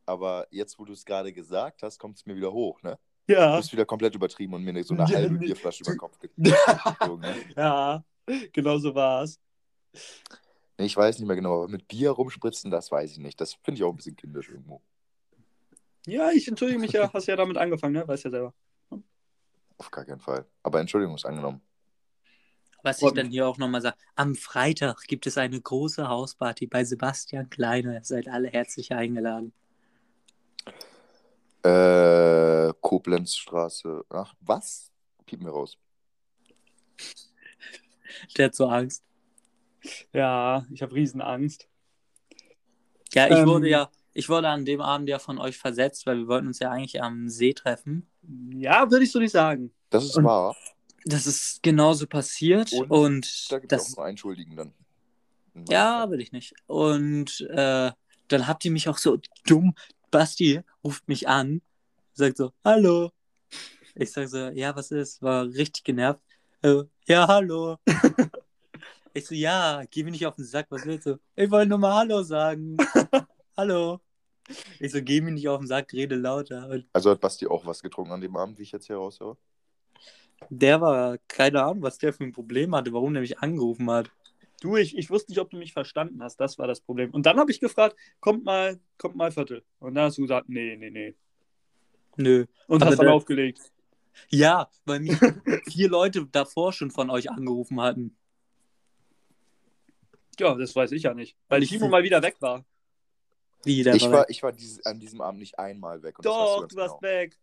Aber 0.06 0.46
jetzt, 0.50 0.78
wo 0.78 0.84
du 0.84 0.92
es 0.92 1.04
gerade 1.04 1.32
gesagt 1.32 1.82
hast, 1.82 1.98
kommt 1.98 2.16
es 2.16 2.26
mir 2.26 2.34
wieder 2.34 2.52
hoch, 2.52 2.82
ne? 2.82 2.98
Du 3.26 3.34
Ja. 3.34 3.56
bist 3.56 3.72
wieder 3.72 3.84
komplett 3.84 4.14
übertrieben 4.14 4.54
und 4.54 4.64
mir 4.64 4.82
so 4.82 4.94
eine 4.94 5.04
Ja, 5.04 5.14
halbe 5.14 5.34
nee. 5.34 5.46
Bierflasche 5.46 5.84
über 5.84 5.92
den 5.92 5.98
Kopf 5.98 6.18
gezogen. 6.18 7.20
ne? 7.22 7.36
Ja, 7.56 8.04
genau 8.52 8.78
so 8.78 8.94
war 8.94 9.22
es. 9.22 9.38
Nee, 10.78 10.86
ich 10.86 10.96
weiß 10.96 11.18
nicht 11.18 11.26
mehr 11.26 11.36
genau, 11.36 11.54
aber 11.62 11.68
mit 11.68 11.86
Bier 11.86 12.10
rumspritzen, 12.10 12.70
das 12.70 12.90
weiß 12.90 13.12
ich 13.12 13.18
nicht. 13.18 13.40
Das 13.40 13.54
finde 13.62 13.78
ich 13.78 13.84
auch 13.84 13.90
ein 13.90 13.96
bisschen 13.96 14.16
kindisch 14.16 14.48
irgendwo. 14.48 14.80
Ja, 16.06 16.30
ich 16.32 16.48
entschuldige 16.48 16.80
mich 16.80 16.92
ja, 16.92 17.12
hast 17.12 17.26
ja 17.26 17.36
damit 17.36 17.56
angefangen, 17.56 17.94
ne? 17.94 18.08
Weißt 18.08 18.24
ja 18.24 18.30
selber. 18.30 18.54
Auf 19.82 19.90
gar 19.90 20.04
keinen 20.04 20.20
Fall. 20.20 20.46
Aber 20.62 20.78
Entschuldigung 20.78 21.16
ist 21.16 21.26
angenommen. 21.26 21.60
Was 22.84 23.02
ich 23.02 23.10
dann 23.14 23.30
hier 23.30 23.48
auch 23.48 23.58
nochmal 23.58 23.80
sage, 23.80 23.96
am 24.14 24.36
Freitag 24.36 25.08
gibt 25.08 25.26
es 25.26 25.36
eine 25.38 25.60
große 25.60 26.08
Hausparty 26.08 26.68
bei 26.68 26.84
Sebastian 26.84 27.50
Kleine. 27.50 27.94
Ihr 27.94 28.04
seid 28.04 28.28
alle 28.28 28.46
herzlich 28.46 28.92
eingeladen. 28.92 29.52
Äh, 31.64 32.72
Koblenzstraße. 32.80 34.04
Ach, 34.08 34.34
was? 34.38 34.92
Piep 35.26 35.42
mir 35.42 35.50
raus. 35.50 35.76
Der 38.36 38.46
hat 38.46 38.54
so 38.54 38.68
Angst. 38.68 39.02
Ja, 40.12 40.64
ich 40.72 40.80
habe 40.80 40.94
Riesenangst. 40.94 41.68
Ja, 43.14 43.26
ich 43.26 43.32
Ähm. 43.32 43.46
wurde 43.48 43.68
ja, 43.68 43.90
ich 44.12 44.28
wurde 44.28 44.48
an 44.48 44.64
dem 44.64 44.80
Abend 44.80 45.08
ja 45.08 45.18
von 45.18 45.38
euch 45.40 45.58
versetzt, 45.58 46.06
weil 46.06 46.18
wir 46.18 46.28
wollten 46.28 46.46
uns 46.46 46.60
ja 46.60 46.70
eigentlich 46.70 47.02
am 47.02 47.28
See 47.28 47.52
treffen. 47.52 48.11
Ja, 48.50 48.90
würde 48.90 49.04
ich 49.04 49.12
so 49.12 49.18
nicht 49.18 49.32
sagen. 49.32 49.72
Das 49.90 50.04
ist 50.04 50.16
Und- 50.16 50.24
wahr. 50.24 50.56
Das 51.04 51.26
ist 51.26 51.60
genauso 51.64 52.06
passiert 52.06 52.72
Und 52.72 52.90
und, 52.90 53.50
Da 53.50 53.58
gibt 53.58 53.72
es 53.72 53.92
auch 53.92 53.96
nur 53.96 54.04
einen 54.06 54.16
Schuldigen 54.16 54.54
dann. 54.54 54.72
In 55.54 55.64
meinem 55.64 55.66
ja, 55.72 56.08
will 56.10 56.20
ich 56.20 56.30
nicht. 56.30 56.54
Und 56.66 57.40
äh, 57.50 57.90
dann 58.28 58.46
habt 58.46 58.64
ihr 58.64 58.70
mich 58.70 58.88
auch 58.88 58.98
so 58.98 59.18
dumm, 59.44 59.74
Basti 60.12 60.60
ruft 60.84 61.08
mich 61.08 61.26
an, 61.28 61.60
sagt 62.12 62.36
so, 62.36 62.52
hallo. 62.64 63.10
Ich 63.96 64.12
sag 64.12 64.28
so, 64.28 64.48
ja, 64.50 64.74
was 64.76 64.90
ist? 64.92 65.20
War 65.22 65.44
richtig 65.46 65.82
genervt. 65.84 66.20
Äh, 66.62 66.84
ja, 67.06 67.26
hallo. 67.26 67.78
ich 69.12 69.26
so, 69.26 69.34
ja, 69.34 69.82
geh 69.90 70.04
mir 70.04 70.12
nicht 70.12 70.24
auf 70.26 70.36
den 70.36 70.44
Sack, 70.44 70.66
was 70.70 70.86
willst 70.86 71.06
du? 71.06 71.18
Ich 71.34 71.50
wollte 71.50 71.68
nur 71.68 71.78
mal 71.78 71.94
Hallo 71.94 72.22
sagen. 72.22 72.76
hallo. 73.56 74.00
Ich 74.80 74.92
so, 74.92 75.02
geh 75.02 75.20
mir 75.20 75.30
nicht 75.32 75.48
auf 75.48 75.58
den 75.60 75.66
Sack, 75.66 75.92
rede 75.92 76.14
lauter. 76.16 76.68
Und 76.68 76.86
Also 76.92 77.10
hat 77.10 77.20
Basti 77.20 77.46
auch 77.46 77.64
was 77.66 77.82
getrunken 77.82 78.12
an 78.12 78.20
dem 78.20 78.36
Abend, 78.36 78.58
wie 78.58 78.62
ich 78.62 78.72
jetzt 78.72 78.86
hier 78.86 78.96
raushöre? 78.96 79.36
der 80.50 80.80
war, 80.80 81.18
keine 81.28 81.62
Ahnung, 81.62 81.82
was 81.82 81.98
der 81.98 82.12
für 82.12 82.24
ein 82.24 82.32
Problem 82.32 82.74
hatte, 82.74 82.92
warum 82.92 83.12
der 83.14 83.20
mich 83.22 83.38
angerufen 83.38 83.88
hat. 83.90 84.10
Du, 84.60 84.76
ich, 84.76 84.96
ich 84.98 85.08
wusste 85.08 85.30
nicht, 85.30 85.38
ob 85.40 85.50
du 85.50 85.56
mich 85.56 85.72
verstanden 85.72 86.20
hast. 86.22 86.36
Das 86.40 86.58
war 86.58 86.66
das 86.66 86.80
Problem. 86.80 87.10
Und 87.10 87.26
dann 87.26 87.38
habe 87.38 87.50
ich 87.52 87.60
gefragt, 87.60 87.96
kommt 88.20 88.44
mal, 88.44 88.80
kommt 88.98 89.14
mal 89.14 89.30
Viertel. 89.30 89.62
Und 89.78 89.94
dann 89.94 90.06
hast 90.06 90.18
du 90.18 90.22
gesagt, 90.22 90.48
nee, 90.48 90.76
nee, 90.76 90.90
nee. 90.90 91.14
Nö. 92.16 92.46
Und 92.66 92.82
Aber 92.82 92.90
hast 92.90 92.98
dann 92.98 93.06
der- 93.06 93.14
aufgelegt. 93.14 93.60
Ja, 94.30 94.68
weil 94.84 95.00
mich 95.00 95.12
vier 95.72 95.88
Leute 95.88 96.26
davor 96.26 96.72
schon 96.72 96.90
von 96.90 97.08
euch 97.08 97.30
angerufen 97.30 97.80
hatten. 97.80 98.16
Ja, 100.38 100.54
das 100.54 100.74
weiß 100.74 100.92
ich 100.92 101.04
ja 101.04 101.14
nicht. 101.14 101.36
Weil 101.48 101.62
Ich- 101.62 101.68
Timo 101.70 101.88
mal 101.88 102.02
wieder 102.02 102.20
weg 102.22 102.36
war. 102.40 102.64
Wie, 103.64 103.82
der 103.82 103.94
Ich 103.94 104.02
war 104.04 104.12
war, 104.12 104.20
weg. 104.22 104.26
ich 104.30 104.42
war 104.42 104.52
dieses, 104.52 104.84
an 104.84 104.98
diesem 104.98 105.20
Abend 105.20 105.40
nicht 105.40 105.58
einmal 105.58 106.02
weg. 106.02 106.18
Und 106.18 106.26
das 106.26 106.32
weißt 106.32 106.62
Doch, 106.62 106.68
du 106.68 106.76
warst 106.76 107.00
genau. 107.00 107.02
weg. 107.02 107.38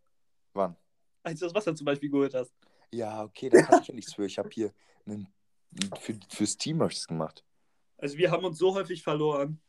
Wann? 0.52 0.76
Als 1.22 1.38
du 1.40 1.46
das 1.46 1.54
Wasser 1.54 1.74
zum 1.74 1.84
Beispiel 1.84 2.10
geholt 2.10 2.34
hast. 2.34 2.52
Ja, 2.92 3.22
okay, 3.22 3.48
da 3.48 3.62
kann 3.62 3.82
ich 3.82 3.88
ja 3.88 3.94
nichts 3.94 4.14
für. 4.14 4.26
Ich 4.26 4.38
habe 4.38 4.50
hier 4.52 4.72
einen, 5.06 5.28
für, 6.00 6.18
fürs 6.28 6.56
Team 6.56 6.82
hab 6.82 6.90
ich 6.90 6.98
das 6.98 7.06
gemacht. 7.06 7.44
Also 7.98 8.16
wir 8.16 8.30
haben 8.30 8.44
uns 8.44 8.58
so 8.58 8.74
häufig 8.74 9.02
verloren. 9.02 9.60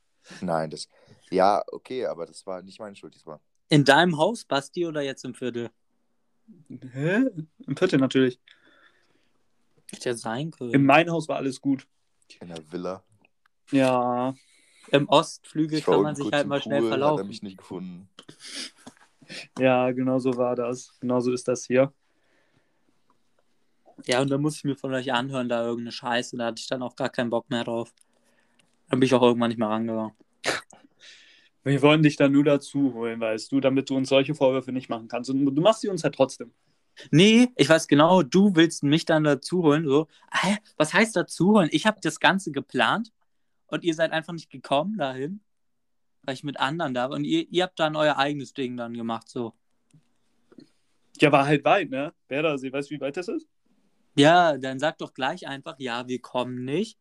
Nein, 0.42 0.70
das. 0.70 0.88
Ja, 1.30 1.64
okay, 1.72 2.06
aber 2.06 2.26
das 2.26 2.46
war 2.46 2.62
nicht 2.62 2.80
meine 2.80 2.96
Schuld 2.96 3.16
diesmal. 3.16 3.40
In 3.70 3.86
deinem 3.86 4.18
Haus, 4.18 4.44
Basti, 4.44 4.86
oder 4.86 5.02
jetzt 5.02 5.24
im 5.24 5.34
Viertel? 5.34 5.70
Hä? 6.70 7.26
Im 7.68 7.78
Viertel 7.78 8.00
natürlich. 8.00 8.40
Hätte 9.92 10.10
ja 10.10 10.16
sein 10.16 10.52
können. 10.52 10.74
In 10.74 10.86
meinem 10.86 11.12
Haus 11.12 11.28
war 11.28 11.38
alles 11.38 11.60
gut. 11.62 11.88
In 12.40 12.48
der 12.48 12.72
Villa. 12.72 13.04
Ja. 13.72 14.34
Im 14.90 15.08
Ostflügel 15.08 15.82
kann 15.82 16.02
man 16.02 16.16
sich 16.16 16.32
halt 16.32 16.48
mal 16.48 16.62
schnell 16.62 16.80
Pool, 16.82 16.92
Hat 16.92 17.00
er 17.00 17.00
verlaufen. 17.00 17.28
mich 17.28 17.44
nicht 17.44 17.58
gefunden. 17.58 18.10
Ja, 19.58 19.92
genau 19.92 20.20
so 20.20 20.36
war 20.36 20.56
das. 20.56 20.98
Genau 21.00 21.20
so 21.20 21.32
ist 21.32 21.48
das 21.48 21.66
hier. 21.66 21.94
Ja, 24.06 24.22
und 24.22 24.30
dann 24.32 24.42
musste 24.42 24.60
ich 24.60 24.64
mir 24.66 24.76
von 24.76 24.94
euch 24.94 25.14
anhören, 25.14 25.48
da 25.48 25.64
irgendeine 25.64 25.92
Scheiße. 25.92 26.36
Da 26.38 26.48
hatte 26.48 26.60
ich 26.60 26.68
dann 26.68 26.82
auch 26.82 26.96
gar 26.96 27.10
keinen 27.10 27.30
Bock 27.30 27.50
mehr 27.50 27.64
drauf. 27.64 27.94
Dann 28.90 29.00
bin 29.00 29.08
ich 29.08 29.14
auch 29.14 29.22
irgendwann 29.22 29.50
nicht 29.50 29.58
mehr 29.60 29.70
rangegangen. 29.70 30.14
Wir 31.64 31.82
wollen 31.84 32.02
dich 32.02 32.16
dann 32.16 32.32
nur 32.32 32.44
dazu 32.44 32.94
holen, 32.96 33.20
weißt 33.20 33.52
du, 33.52 33.60
damit 33.60 33.90
du 33.90 33.96
uns 33.96 34.10
solche 34.10 34.34
Vorwürfe 34.34 34.72
nicht 34.72 34.90
machen 34.90 35.08
kannst. 35.08 35.30
Und 35.30 35.46
du 35.46 35.62
machst 35.62 35.82
sie 35.82 35.90
uns 35.90 36.04
halt 36.04 36.16
trotzdem. 36.16 36.52
Nee, 37.12 37.50
ich 37.56 37.70
weiß 37.70 37.88
genau, 37.88 38.24
du 38.24 38.56
willst 38.56 38.84
mich 38.84 39.06
dann 39.06 39.24
dazu 39.24 39.64
holen. 39.64 39.86
So, 39.86 40.08
was 40.78 40.94
heißt 40.94 41.16
dazu 41.16 41.54
holen? 41.54 41.70
Ich 41.72 41.86
habe 41.86 42.00
das 42.02 42.20
Ganze 42.20 42.52
geplant 42.52 43.12
und 43.72 43.84
ihr 43.84 43.96
seid 43.96 44.12
einfach 44.12 44.34
nicht 44.34 44.50
gekommen 44.50 44.98
dahin, 44.98 45.42
weil 46.24 46.36
ich 46.36 46.44
mit 46.44 46.60
anderen 46.60 46.94
da 46.94 47.10
war. 47.10 47.16
Und 47.16 47.24
ihr, 47.24 47.48
ihr 47.50 47.64
habt 47.64 47.80
dann 47.80 47.96
euer 47.96 48.18
eigenes 48.18 48.54
Ding 48.54 48.78
dann 48.78 48.94
gemacht. 48.94 49.30
So. 49.30 49.54
Ja, 51.20 51.32
war 51.32 51.46
halt 51.46 51.64
weit, 51.66 51.90
ne? 51.90 52.14
Werdersee, 52.28 52.72
weißt 52.72 52.92
du, 52.92 52.96
wie 52.96 53.02
weit 53.02 53.18
das 53.18 53.28
ist? 53.28 53.48
Ja, 54.16 54.58
dann 54.58 54.80
sag 54.80 54.98
doch 54.98 55.14
gleich 55.14 55.48
einfach, 55.48 55.76
ja, 55.80 56.08
wir 56.08 56.20
kommen 56.20 56.66
nicht. 56.66 56.98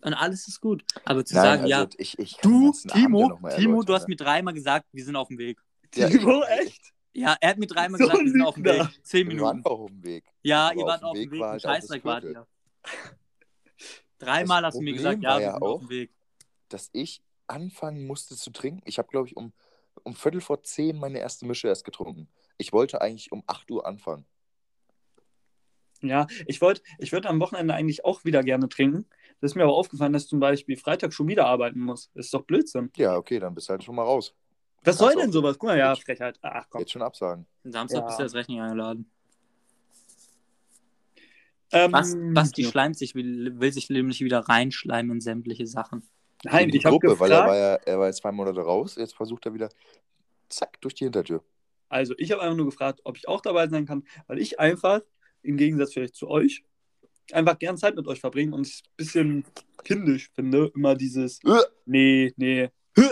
Und 0.00 0.14
alles 0.14 0.46
ist 0.46 0.60
gut. 0.60 0.84
Aber 1.04 1.24
zu 1.24 1.34
Nein, 1.34 1.44
sagen, 1.44 1.62
also 1.62 1.74
ja, 1.74 1.88
ich, 1.98 2.18
ich 2.18 2.36
du, 2.36 2.72
Timo, 2.72 3.36
Timo, 3.56 3.82
du 3.82 3.94
hast 3.94 4.02
ne? 4.02 4.12
mir 4.12 4.16
dreimal 4.16 4.54
gesagt, 4.54 4.86
wir 4.92 5.04
sind 5.04 5.16
auf 5.16 5.28
dem 5.28 5.38
Weg. 5.38 5.60
Ja, 5.94 6.08
Timo, 6.08 6.42
echt? 6.44 6.92
Ja, 7.14 7.36
er 7.40 7.50
hat 7.50 7.58
mir 7.58 7.66
dreimal 7.66 7.98
So 7.98 8.06
gesagt, 8.06 8.24
wir 8.24 8.30
sind 8.30 8.42
auf 8.42 8.54
dem. 8.54 8.64
Weg. 8.64 8.88
Zehn 9.02 9.28
Wir 9.28 9.40
waren 9.40 9.56
Minuten. 9.56 9.68
auch 9.68 9.80
auf 9.80 9.90
dem 9.90 10.04
Weg. 10.04 10.24
Ja, 10.42 10.70
ihr 10.70 10.84
wart 10.84 11.02
auf 11.02 11.14
dem 11.14 11.22
Weg 11.22 11.32
Weg. 11.32 11.40
war 11.40 11.48
Ein 11.48 11.52
halt 11.52 11.62
Scheißdreck 11.62 12.04
wart 12.04 12.24
ihr. 12.24 12.46
Dreimal 14.18 14.62
Das 14.62 14.68
hast 14.74 14.78
du 14.78 14.82
mir 14.82 14.92
gesagt, 14.94 15.22
ja, 15.22 15.38
ja 15.38 15.52
sind 15.52 15.62
auf 15.62 15.68
auch- 15.76 15.80
dem 15.80 15.88
Weg. 15.90 16.10
Dass 16.68 16.90
ich 16.92 17.22
anfangen 17.46 18.06
musste 18.06 18.36
zu 18.36 18.50
trinken. 18.50 18.82
Ich 18.84 18.98
habe, 18.98 19.08
glaube 19.08 19.26
ich, 19.28 19.36
um, 19.36 19.52
um 20.02 20.14
Viertel 20.14 20.40
vor 20.40 20.62
zehn 20.62 20.98
meine 20.98 21.18
erste 21.18 21.46
Mische 21.46 21.68
erst 21.68 21.84
getrunken. 21.84 22.28
Ich 22.58 22.72
wollte 22.72 23.00
eigentlich 23.00 23.32
um 23.32 23.42
8 23.46 23.70
Uhr 23.70 23.86
anfangen. 23.86 24.26
Ja, 26.00 26.26
ich 26.46 26.60
wollte 26.60 26.82
ich 26.98 27.10
würd 27.12 27.26
am 27.26 27.40
Wochenende 27.40 27.74
eigentlich 27.74 28.04
auch 28.04 28.24
wieder 28.24 28.42
gerne 28.44 28.68
trinken. 28.68 29.06
Das 29.40 29.52
ist 29.52 29.54
mir 29.56 29.64
aber 29.64 29.74
aufgefallen, 29.74 30.12
dass 30.12 30.24
ich 30.24 30.28
zum 30.28 30.40
Beispiel 30.40 30.76
Freitag 30.76 31.12
schon 31.12 31.26
wieder 31.26 31.46
arbeiten 31.46 31.80
muss. 31.80 32.10
Das 32.14 32.26
ist 32.26 32.34
doch 32.34 32.42
Blödsinn. 32.42 32.90
Ja, 32.96 33.16
okay, 33.16 33.38
dann 33.40 33.54
bist 33.54 33.68
du 33.68 33.72
halt 33.72 33.82
schon 33.84 33.94
mal 33.96 34.02
raus. 34.04 34.34
Was 34.84 34.98
soll 34.98 35.12
so. 35.14 35.18
denn 35.20 35.32
sowas? 35.32 35.58
Guck 35.58 35.70
mal, 35.70 35.78
ja, 35.78 35.92
Jetzt- 35.92 36.04
Frechheit. 36.04 36.38
Ach 36.42 36.66
komm. 36.70 36.80
Jetzt 36.80 36.92
schon 36.92 37.02
absagen. 37.02 37.46
Samstag 37.64 38.00
Ja. 38.00 38.06
bist 38.16 38.20
du 38.32 38.36
recht 38.38 38.48
nicht 38.48 38.60
eingeladen. 38.60 39.10
Ähm, 41.72 41.92
Was, 41.92 42.16
Basti 42.18 42.62
ja. 42.62 42.70
schleimt 42.70 42.96
sich, 42.96 43.14
will, 43.14 43.60
will 43.60 43.72
sich 43.72 43.90
nämlich 43.90 44.20
wieder 44.20 44.40
reinschleimen 44.40 45.16
in 45.16 45.20
sämtliche 45.20 45.66
Sachen. 45.66 46.08
Nein, 46.44 46.66
in 46.66 46.70
die 46.70 46.78
ich 46.78 46.84
habe 46.86 46.98
Gruppe, 46.98 47.18
weil 47.20 47.30
er 47.30 47.38
war, 47.38 47.46
gefragt. 47.46 47.86
ja, 47.86 47.92
er 47.92 47.98
war 47.98 48.06
jetzt 48.06 48.18
zwei 48.18 48.32
Monate 48.32 48.60
raus. 48.60 48.96
Jetzt 48.96 49.14
versucht 49.14 49.44
er 49.46 49.54
wieder, 49.54 49.68
zack, 50.48 50.80
durch 50.80 50.94
die 50.94 51.04
Hintertür. 51.04 51.42
Also, 51.88 52.14
ich 52.16 52.32
habe 52.32 52.42
einfach 52.42 52.56
nur 52.56 52.66
gefragt, 52.66 53.00
ob 53.04 53.16
ich 53.16 53.28
auch 53.28 53.40
dabei 53.40 53.68
sein 53.68 53.86
kann, 53.86 54.04
weil 54.26 54.38
ich 54.38 54.60
einfach, 54.60 55.00
im 55.42 55.56
Gegensatz 55.56 55.92
vielleicht 55.92 56.14
zu 56.14 56.28
euch, 56.28 56.64
einfach 57.32 57.58
gern 57.58 57.76
Zeit 57.76 57.96
mit 57.96 58.06
euch 58.06 58.20
verbringen 58.20 58.52
und 58.52 58.66
es 58.66 58.82
ein 58.84 58.96
bisschen 58.96 59.44
kindisch 59.84 60.30
finde, 60.34 60.70
immer 60.74 60.94
dieses 60.94 61.40
Äh. 61.44 61.60
Nee, 61.86 62.32
nee, 62.36 62.70
hä. 62.96 63.10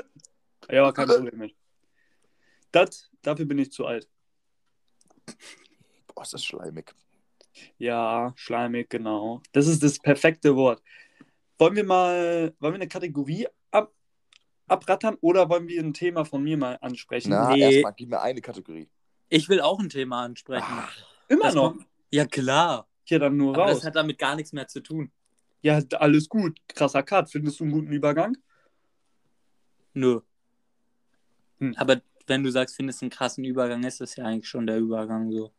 ja, 0.71 0.83
aber 0.83 0.93
kein 0.93 1.09
Problem 1.09 1.39
mit. 1.39 1.55
Das, 2.73 3.11
dafür 3.23 3.45
bin 3.45 3.59
ich 3.59 3.73
zu 3.73 3.87
alt. 3.87 4.09
Boah, 6.07 6.23
ist 6.23 6.35
das 6.35 6.45
schleimig. 6.45 6.95
Ja, 7.79 8.33
schleimig, 8.37 8.89
genau. 8.91 9.41
Das 9.53 9.67
ist 9.67 9.83
das 9.83 9.99
perfekte 9.99 10.57
Wort. 10.57 10.83
Wollen 11.59 11.77
wir 11.77 11.85
mal, 11.85 12.55
wollen 12.61 12.75
wir 12.75 12.81
eine 12.81 12.89
Kategorie 12.89 13.47
ab, 13.71 13.93
abrattern 14.67 15.17
oder 15.21 15.49
wollen 15.49 15.69
wir 15.69 15.83
ein 15.83 15.95
Thema 15.95 16.25
von 16.25 16.43
mir 16.43 16.57
mal 16.57 16.79
ansprechen? 16.81 17.31
Na, 17.31 17.51
Nee. 17.53 17.61
erstmal 17.75 17.95
gib 17.97 18.11
mir 18.11 18.21
eine 18.21 18.41
Kategorie. 18.41 18.89
Ich 19.29 19.49
will 19.49 19.61
auch 19.61 19.81
ein 19.81 19.89
Thema 19.89 20.23
ansprechen. 20.25 20.67
Immer 21.29 21.45
Das 21.45 21.55
noch. 21.55 21.73
kommt- 21.73 21.87
Ja, 22.11 22.27
klar. 22.27 22.87
Hier 23.05 23.19
dann 23.21 23.37
nur 23.37 23.55
Aber 23.55 23.65
raus. 23.67 23.77
das 23.77 23.85
hat 23.85 23.97
damit 23.97 24.19
gar 24.19 24.37
nichts 24.37 24.53
mehr 24.53 24.67
zu 24.69 24.81
tun. 24.81 25.11
Ja, 25.63 25.81
alles 25.99 26.29
gut. 26.29 26.59
Krasser 26.69 27.03
Cut. 27.03 27.31
Findest 27.31 27.59
du 27.61 27.65
einen 27.65 27.73
guten 27.73 27.93
Übergang? 27.93 28.37
Nö. 29.95 30.21
Hm. 31.59 31.75
Aber 31.77 32.01
wenn 32.27 32.43
du 32.45 32.51
sagst, 32.51 32.77
findest 32.77 33.03
einen 33.03 33.11
krassen 33.11 33.45
Übergang, 33.45 33.83
ist 33.85 34.01
das 34.01 34.17
ja 34.17 34.25
eigentlich 34.25 34.49
schon 34.49 34.67
der 34.67 34.79
Übergang 34.79 35.31
so. 35.33 35.53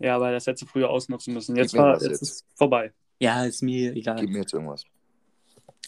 Ja, 0.00 0.16
aber 0.16 0.30
das 0.32 0.46
hättest 0.46 0.62
du 0.62 0.66
früher 0.66 0.90
ausnutzen 0.90 1.34
müssen. 1.34 1.56
Jetzt, 1.56 1.74
war, 1.74 1.94
jetzt, 1.94 2.02
jetzt. 2.10 2.22
ist 2.22 2.46
vorbei. 2.54 2.92
Ja, 3.18 3.44
ist 3.44 3.62
mir 3.62 3.94
egal. 3.94 4.20
Gib 4.20 4.30
mir 4.30 4.40
jetzt 4.40 4.52
irgendwas. 4.52 4.84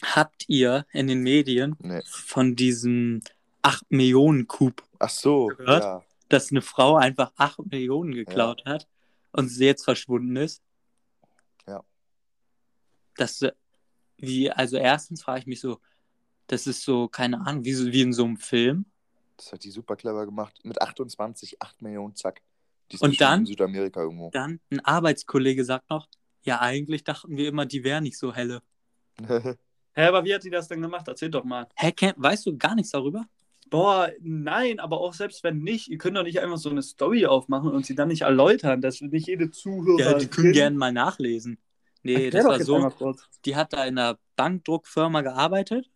Habt 0.03 0.45
ihr 0.47 0.85
in 0.91 1.07
den 1.07 1.21
Medien 1.21 1.75
Nee. 1.79 2.01
von 2.05 2.55
diesem 2.55 3.21
8 3.61 3.91
Millionen 3.91 4.47
Coup 4.47 4.83
Ach 4.99 5.09
so, 5.09 5.47
Gehört? 5.47 5.83
ja. 5.83 6.03
dass 6.29 6.51
eine 6.51 6.61
Frau 6.61 6.95
einfach 6.97 7.31
8 7.37 7.71
Millionen 7.71 8.13
geklaut 8.13 8.63
hat 8.65 8.87
und 9.31 9.47
sie 9.47 9.65
jetzt 9.65 9.83
verschwunden 9.85 10.35
ist? 10.35 10.61
Ja. 11.67 11.83
Das, 13.15 13.45
wie, 14.17 14.51
also 14.51 14.77
erstens 14.77 15.21
frage 15.23 15.41
ich 15.41 15.47
mich 15.47 15.61
so, 15.61 15.79
das 16.47 16.67
ist 16.67 16.83
so, 16.83 17.07
keine 17.07 17.45
Ahnung, 17.45 17.63
wie, 17.63 17.73
so, 17.73 17.85
wie 17.85 18.01
in 18.01 18.11
so 18.13 18.25
einem 18.25 18.37
Film. 18.37 18.85
Das 19.37 19.53
hat 19.53 19.63
die 19.63 19.71
super 19.71 19.95
clever 19.95 20.25
gemacht. 20.25 20.59
Mit 20.63 20.81
28, 20.81 21.61
8 21.61 21.81
Millionen, 21.81 22.15
zack. 22.15 22.41
Die 22.91 22.95
ist 22.95 23.01
Und 23.01 23.19
dann? 23.21 23.41
in 23.41 23.45
Südamerika 23.45 24.01
irgendwo. 24.01 24.29
Dann 24.31 24.59
ein 24.69 24.79
Arbeitskollege 24.81 25.63
sagt 25.63 25.89
noch, 25.89 26.07
ja, 26.43 26.59
eigentlich 26.61 27.03
dachten 27.03 27.37
wir 27.37 27.49
immer, 27.49 27.65
die 27.65 27.83
wäre 27.83 28.01
nicht 28.01 28.17
so 28.17 28.33
helle. 28.33 28.61
Hä, 29.93 30.05
aber 30.05 30.23
wie 30.23 30.33
hat 30.33 30.43
die 30.43 30.49
das 30.49 30.67
denn 30.67 30.81
gemacht? 30.81 31.07
Erzähl 31.07 31.29
doch 31.29 31.43
mal. 31.43 31.67
Hä, 31.75 31.91
Ken, 31.91 32.13
weißt 32.17 32.45
du 32.45 32.57
gar 32.57 32.75
nichts 32.75 32.91
darüber? 32.91 33.25
Boah, 33.69 34.11
nein, 34.19 34.79
aber 34.79 34.99
auch 34.99 35.13
selbst 35.13 35.43
wenn 35.43 35.59
nicht, 35.59 35.87
ihr 35.87 35.97
könnt 35.97 36.17
doch 36.17 36.23
nicht 36.23 36.41
einfach 36.41 36.57
so 36.57 36.69
eine 36.69 36.81
Story 36.81 37.25
aufmachen 37.25 37.71
und 37.71 37.85
sie 37.85 37.95
dann 37.95 38.09
nicht 38.09 38.23
erläutern, 38.23 38.81
dass 38.81 38.99
nicht 38.99 39.27
jede 39.27 39.49
Zuhörer. 39.49 39.99
Ja, 39.99 40.17
die 40.17 40.27
können 40.27 40.51
gerne 40.51 40.77
mal 40.77 40.91
nachlesen. 40.91 41.57
Nee, 42.03 42.25
Erklär 42.25 42.43
das 42.43 42.69
war 42.69 42.91
so, 42.91 43.15
die 43.45 43.55
hat 43.55 43.73
da 43.73 43.85
in 43.85 43.97
einer 43.97 44.17
Bankdruckfirma 44.35 45.21
gearbeitet 45.21 45.89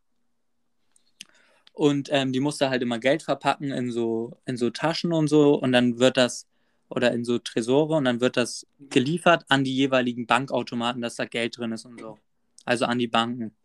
und 1.74 2.10
ähm, 2.12 2.32
die 2.32 2.40
musste 2.40 2.70
halt 2.70 2.82
immer 2.82 3.00
Geld 3.00 3.24
verpacken 3.24 3.72
in 3.72 3.92
so, 3.92 4.38
in 4.46 4.56
so 4.56 4.70
Taschen 4.70 5.12
und 5.12 5.28
so 5.28 5.56
und 5.56 5.74
dann 5.74 6.00
wird 6.00 6.16
das, 6.16 6.48
oder 6.90 7.12
in 7.12 7.26
so 7.26 7.40
Tresore 7.40 7.96
und 7.96 8.06
dann 8.06 8.22
wird 8.22 8.38
das 8.38 8.68
geliefert 8.90 9.46
an 9.50 9.64
die 9.64 9.76
jeweiligen 9.76 10.28
Bankautomaten, 10.28 11.02
dass 11.02 11.16
da 11.16 11.26
Geld 11.26 11.58
drin 11.58 11.72
ist 11.72 11.86
und 11.86 12.00
so. 12.00 12.18
Also 12.64 12.86
an 12.86 13.00
die 13.00 13.08
Banken. 13.08 13.56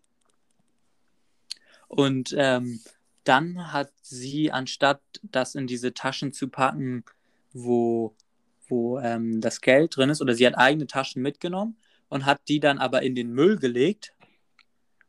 Und 1.88 2.34
ähm, 2.38 2.80
dann 3.24 3.72
hat 3.72 3.92
sie, 4.02 4.52
anstatt 4.52 5.02
das 5.22 5.54
in 5.54 5.66
diese 5.66 5.92
Taschen 5.92 6.32
zu 6.32 6.48
packen, 6.48 7.04
wo, 7.52 8.14
wo 8.68 8.98
ähm, 9.00 9.40
das 9.40 9.60
Geld 9.60 9.96
drin 9.96 10.10
ist, 10.10 10.22
oder 10.22 10.34
sie 10.34 10.46
hat 10.46 10.56
eigene 10.56 10.86
Taschen 10.86 11.20
mitgenommen 11.22 11.76
und 12.08 12.26
hat 12.26 12.40
die 12.48 12.60
dann 12.60 12.78
aber 12.78 13.02
in 13.02 13.14
den 13.14 13.32
Müll 13.32 13.58
gelegt 13.58 14.14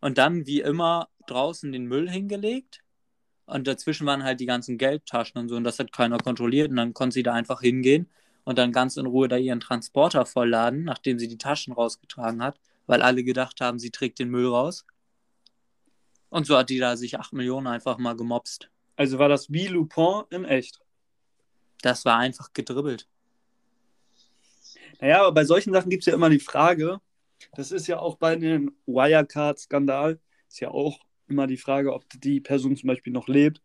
und 0.02 0.18
dann 0.18 0.48
wie 0.48 0.62
immer 0.62 1.10
draußen 1.28 1.72
den 1.72 1.86
Müll 1.86 2.10
hingelegt. 2.10 2.82
Und 3.52 3.68
dazwischen 3.68 4.08
waren 4.08 4.24
halt 4.24 4.40
die 4.40 4.46
ganzen 4.46 4.78
Geldtaschen 4.78 5.38
und 5.38 5.50
so 5.50 5.58
und 5.58 5.66
das 5.66 5.78
hat 5.78 5.92
keiner 5.92 6.18
kontrolliert 6.20 6.70
und 6.70 6.78
dann 6.78 6.94
konnte 6.94 7.16
sie 7.16 7.24
da 7.24 7.34
einfach 7.34 7.60
hingehen 7.60 8.10
und 8.46 8.58
dann 8.58 8.72
ganz 8.72 8.96
in 8.96 9.06
Ruhe 9.06 9.28
da 9.28 9.36
ihren 9.36 9.60
Transporter 9.60 10.26
vollladen, 10.26 10.86
nachdem 10.86 11.20
sie 11.20 11.28
die 11.28 11.38
Taschen 11.38 11.74
rausgetragen 11.74 12.42
hat, 12.42 12.62
weil 12.88 13.02
alle 13.02 13.26
gedacht 13.26 13.60
haben, 13.60 13.78
sie 13.78 13.92
trägt 13.92 14.20
den 14.20 14.30
Müll 14.30 14.48
raus. 14.48 14.86
Und 16.30 16.48
so 16.48 16.58
hat 16.58 16.70
die 16.70 16.80
da 16.80 16.96
sich 16.96 17.20
8 17.20 17.34
Millionen 17.34 17.68
einfach 17.68 17.98
mal 17.98 18.16
gemobst. 18.16 18.70
Also 18.96 19.20
war 19.20 19.28
das 19.28 19.52
wie 19.52 19.68
Lupin 19.68 20.24
in 20.30 20.46
echt. 20.46 20.80
Das 21.82 22.06
war 22.06 22.20
einfach 22.20 22.54
gedribbelt. 22.54 23.06
Naja, 25.02 25.24
aber 25.24 25.34
bei 25.34 25.44
solchen 25.44 25.74
Sachen 25.74 25.90
gibt 25.90 26.04
es 26.04 26.08
ja 26.08 26.14
immer 26.14 26.30
die 26.30 26.40
Frage, 26.40 27.02
das 27.52 27.74
ist 27.74 27.88
ja 27.88 28.00
auch 28.00 28.16
bei 28.16 28.38
den 28.38 28.72
Wirecard-Skandal, 28.86 30.22
ist 30.48 30.62
ja 30.62 30.70
auch 30.72 31.02
immer 31.32 31.48
die 31.48 31.58
Frage, 31.58 31.94
ob 31.94 32.06
die 32.22 32.40
Person 32.42 32.76
zum 32.76 32.88
Beispiel 32.88 33.14
noch 33.14 33.28
lebt. 33.28 33.62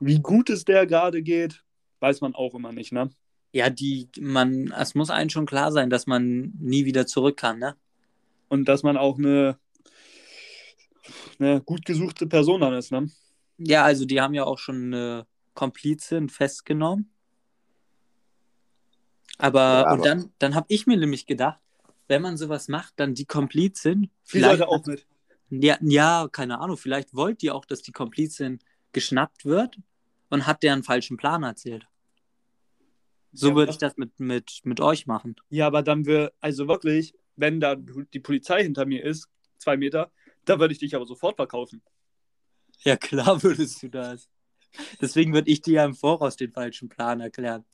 Wie 0.00 0.20
gut 0.20 0.50
es 0.50 0.64
der 0.64 0.86
gerade 0.86 1.22
geht, 1.22 1.64
weiß 2.00 2.20
man 2.20 2.34
auch 2.34 2.54
immer 2.54 2.72
nicht, 2.72 2.92
ne? 2.92 3.10
Ja, 3.52 3.70
die, 3.70 4.08
man, 4.20 4.72
es 4.78 4.94
muss 4.94 5.08
einem 5.10 5.30
schon 5.30 5.46
klar 5.46 5.72
sein, 5.72 5.88
dass 5.90 6.06
man 6.06 6.52
nie 6.58 6.84
wieder 6.84 7.06
zurück 7.06 7.36
kann, 7.38 7.58
ne? 7.58 7.76
Und 8.48 8.66
dass 8.68 8.82
man 8.82 8.96
auch 8.96 9.18
eine, 9.18 9.58
eine 11.38 11.60
gut 11.62 11.84
gesuchte 11.86 12.26
Person 12.26 12.60
dann 12.60 12.74
ist, 12.74 12.92
ne? 12.92 13.10
Ja, 13.58 13.84
also 13.84 14.04
die 14.04 14.20
haben 14.20 14.34
ja 14.34 14.44
auch 14.44 14.58
schon 14.58 14.92
eine 14.94 15.26
Komplizin 15.54 16.28
festgenommen. 16.28 17.10
Aber, 19.38 19.60
Ja, 19.60 19.80
und 19.82 19.86
aber- 19.88 20.02
dann, 20.04 20.32
dann 20.38 20.54
habe 20.54 20.66
ich 20.68 20.86
mir 20.86 20.96
nämlich 20.96 21.26
gedacht, 21.26 21.58
wenn 22.06 22.22
man 22.22 22.36
sowas 22.36 22.68
macht, 22.68 22.94
dann 22.96 23.14
die 23.14 23.24
Komplizin, 23.26 24.02
Die 24.02 24.10
vielleicht, 24.24 24.58
sollte 24.58 24.68
auch 24.68 24.86
mit. 24.86 25.06
Ja, 25.50 25.78
ja, 25.80 26.28
keine 26.30 26.60
Ahnung, 26.60 26.76
vielleicht 26.76 27.14
wollt 27.14 27.42
ihr 27.42 27.54
auch, 27.54 27.64
dass 27.64 27.82
die 27.82 27.92
Komplizin 27.92 28.58
geschnappt 28.92 29.44
wird 29.44 29.78
und 30.30 30.46
hat 30.46 30.62
der 30.62 30.72
einen 30.72 30.82
falschen 30.82 31.16
Plan 31.16 31.42
erzählt. 31.42 31.86
So 33.32 33.50
Ja, 33.50 33.54
würde 33.54 33.72
ich 33.72 33.78
das 33.78 33.96
mit, 33.96 34.18
mit, 34.20 34.60
mit 34.64 34.80
euch 34.80 35.06
machen. 35.06 35.36
Ja, 35.50 35.66
aber 35.66 35.82
dann 35.82 36.06
wir, 36.06 36.32
also 36.40 36.68
wirklich, 36.68 37.14
wenn 37.36 37.60
da 37.60 37.76
die 37.76 38.20
Polizei 38.20 38.62
hinter 38.62 38.86
mir 38.86 39.04
ist, 39.04 39.28
zwei 39.58 39.76
Meter, 39.76 40.10
da 40.44 40.58
würde 40.58 40.72
ich 40.72 40.78
dich 40.78 40.94
aber 40.94 41.06
sofort 41.06 41.36
verkaufen. 41.36 41.82
Ja, 42.80 42.96
klar 42.96 43.42
würdest 43.42 43.82
du 43.82 43.88
das. 43.88 44.28
Deswegen 45.00 45.32
würde 45.32 45.50
ich 45.50 45.62
dir 45.62 45.74
ja 45.74 45.84
im 45.84 45.94
Voraus 45.94 46.36
den 46.36 46.52
falschen 46.52 46.88
Plan 46.88 47.20
erklären. 47.20 47.64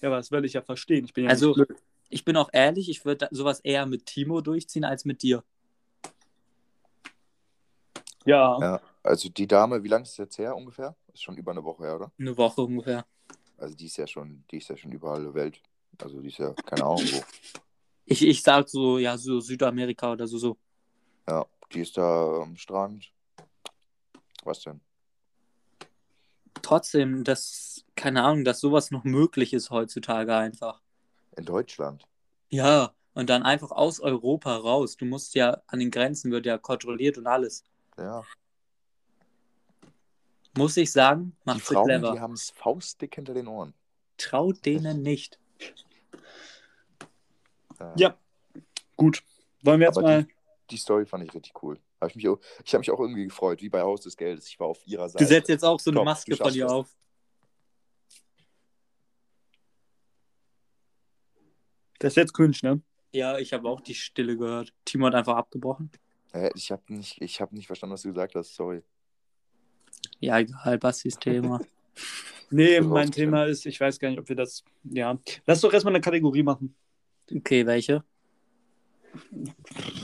Ja, 0.00 0.08
aber 0.08 0.16
das 0.16 0.30
würde 0.30 0.46
ich 0.46 0.54
ja 0.54 0.62
verstehen. 0.62 1.04
Ich 1.04 1.12
bin 1.12 1.24
ja 1.24 1.30
Also-. 1.30 1.54
Ich 2.08 2.26
bin 2.26 2.36
auch 2.36 2.50
ehrlich, 2.52 2.90
ich 2.90 3.06
würde 3.06 3.28
sowas 3.30 3.60
eher 3.60 3.86
mit 3.86 4.04
Timo 4.04 4.42
durchziehen 4.42 4.84
als 4.84 5.06
mit 5.06 5.22
dir. 5.22 5.42
Ja. 8.24 8.58
Ja, 8.60 8.80
also 9.02 9.28
die 9.28 9.46
Dame, 9.46 9.82
wie 9.82 9.88
lange 9.88 10.04
ist 10.04 10.12
es 10.12 10.16
jetzt 10.16 10.38
her 10.38 10.54
ungefähr? 10.56 10.94
Ist 11.12 11.22
schon 11.22 11.36
über 11.36 11.52
eine 11.52 11.64
Woche 11.64 11.84
her, 11.84 11.96
oder? 11.96 12.12
Eine 12.18 12.36
Woche 12.36 12.62
ungefähr. 12.62 13.04
Also 13.58 13.74
die 13.74 13.86
ist 13.86 13.96
ja 13.96 14.06
schon, 14.06 14.44
die 14.50 14.58
ist 14.58 14.68
ja 14.68 14.76
schon 14.76 14.92
überall 14.92 15.18
in 15.18 15.24
der 15.24 15.34
Welt. 15.34 15.60
Also 16.02 16.20
die 16.20 16.28
ist 16.28 16.38
ja 16.38 16.52
keine 16.66 16.84
Ahnung 16.84 17.04
wo. 17.12 17.22
Ich, 18.04 18.26
ich 18.26 18.42
sag 18.42 18.68
so, 18.68 18.98
ja, 18.98 19.16
so 19.16 19.40
Südamerika 19.40 20.12
oder 20.12 20.26
so, 20.26 20.38
so. 20.38 20.56
Ja, 21.28 21.46
die 21.72 21.80
ist 21.80 21.96
da 21.96 22.42
am 22.42 22.56
Strand. 22.56 23.12
Was 24.44 24.60
denn? 24.60 24.80
Trotzdem, 26.62 27.24
dass, 27.24 27.84
keine 27.94 28.22
Ahnung, 28.22 28.44
dass 28.44 28.60
sowas 28.60 28.90
noch 28.90 29.04
möglich 29.04 29.52
ist 29.52 29.70
heutzutage 29.70 30.34
einfach. 30.36 30.82
In 31.36 31.44
Deutschland. 31.44 32.06
Ja, 32.50 32.92
und 33.14 33.30
dann 33.30 33.42
einfach 33.42 33.70
aus 33.70 34.00
Europa 34.00 34.56
raus. 34.56 34.96
Du 34.96 35.04
musst 35.04 35.34
ja, 35.34 35.62
an 35.66 35.78
den 35.78 35.90
Grenzen 35.90 36.30
wird 36.30 36.46
ja 36.46 36.58
kontrolliert 36.58 37.18
und 37.18 37.26
alles. 37.26 37.64
Ja. 37.98 38.22
Muss 40.56 40.76
ich 40.76 40.92
sagen, 40.92 41.32
Die 41.40 41.46
macht 41.46 41.58
sie 41.66 41.74
Frauen, 41.74 41.86
clever. 41.86 42.12
die 42.12 42.20
haben 42.20 42.34
es 42.34 42.50
faustdick 42.50 43.14
hinter 43.14 43.34
den 43.34 43.48
Ohren. 43.48 43.74
Traut 44.18 44.64
denen 44.66 45.02
nicht. 45.02 45.38
Ja. 47.80 47.94
Ja. 47.96 48.18
Gut. 48.96 49.22
Wollen 49.62 49.80
wir 49.80 49.86
jetzt 49.88 49.96
Aber 49.98 50.06
mal. 50.06 50.24
die, 50.24 50.34
die 50.70 50.76
Story 50.76 51.06
fand 51.06 51.24
ich 51.24 51.34
richtig 51.34 51.62
cool. 51.62 51.78
Hab 52.00 52.10
ich 52.10 52.16
mich 52.16 52.28
auch, 52.28 52.38
ich 52.64 52.74
habe 52.74 52.80
mich 52.80 52.90
auch 52.90 53.00
irgendwie 53.00 53.24
gefreut, 53.24 53.62
wie 53.62 53.68
bei 53.68 53.80
Haus 53.80 54.02
des 54.02 54.16
Geldes. 54.16 54.46
Ich 54.48 54.58
war 54.60 54.66
auf 54.66 54.86
ihrer 54.86 55.08
Seite. 55.08 55.24
Du 55.24 55.28
setzt 55.28 55.48
jetzt 55.48 55.64
auch 55.64 55.80
so 55.80 55.90
eine 55.90 55.98
Komm, 55.98 56.04
Maske 56.06 56.36
von 56.36 56.52
dir 56.52 56.68
auf. 56.70 56.94
Das 61.98 62.12
ist 62.12 62.16
jetzt 62.16 62.34
cringe, 62.34 62.56
ne? 62.62 62.82
Ja, 63.12 63.38
ich 63.38 63.52
habe 63.52 63.68
auch 63.68 63.80
die 63.80 63.94
Stille 63.94 64.36
gehört. 64.36 64.72
Timo 64.84 65.06
hat 65.06 65.14
einfach 65.14 65.36
abgebrochen. 65.36 65.90
Hä, 66.32 66.50
ich 66.54 66.70
habe 66.72 66.82
nicht, 66.88 67.20
ich 67.20 67.40
hab 67.40 67.52
nicht 67.52 67.66
verstanden, 67.66 67.94
was 67.94 68.02
du 68.02 68.08
gesagt 68.08 68.34
hast. 68.34 68.54
Sorry. 68.54 68.82
Ja, 70.18 70.38
egal, 70.38 70.78
Bastis 70.78 71.16
Thema. 71.16 71.60
Nee, 72.54 72.82
mein 72.82 73.10
Thema 73.10 73.46
ist, 73.46 73.64
ich 73.64 73.80
weiß 73.80 73.98
gar 73.98 74.10
nicht, 74.10 74.18
ob 74.18 74.28
wir 74.28 74.36
das. 74.36 74.62
Ja. 74.84 75.18
Lass 75.46 75.62
doch 75.62 75.72
erstmal 75.72 75.94
eine 75.94 76.02
Kategorie 76.02 76.42
machen. 76.42 76.74
Okay, 77.34 77.64
welche? 77.64 78.04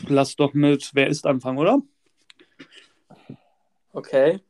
Lass 0.07 0.35
doch 0.35 0.55
mit 0.55 0.91
Wer 0.95 1.09
ist 1.09 1.27
anfangen, 1.27 1.59
oder? 1.59 1.83
Okay. 3.93 4.41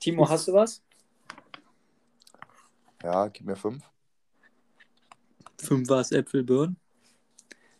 Timo, 0.00 0.26
hast 0.26 0.48
du 0.48 0.54
was? 0.54 0.82
Ja, 3.02 3.28
gib 3.28 3.46
mir 3.46 3.56
fünf. 3.56 3.84
Fünf 5.58 5.88
war 5.90 6.00
es 6.00 6.10
Äpfel, 6.10 6.42
Birnen. 6.42 6.81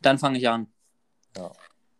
Dann 0.03 0.19
fange 0.19 0.38
ich 0.38 0.49
an. 0.49 0.67
Ja. 1.37 1.53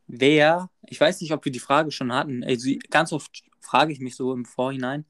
Wer, 0.07 0.71
ich 0.87 1.01
weiß 1.01 1.21
nicht, 1.21 1.33
ob 1.33 1.45
wir 1.45 1.53
die 1.53 1.59
Frage 1.59 1.91
schon 1.91 2.13
hatten. 2.13 2.45
Also 2.45 2.71
ganz 2.91 3.13
oft 3.13 3.43
frage 3.61 3.93
ich 3.93 4.01
mich 4.01 4.17
so 4.17 4.33
im 4.33 4.45
Vorhinein, 4.45 5.07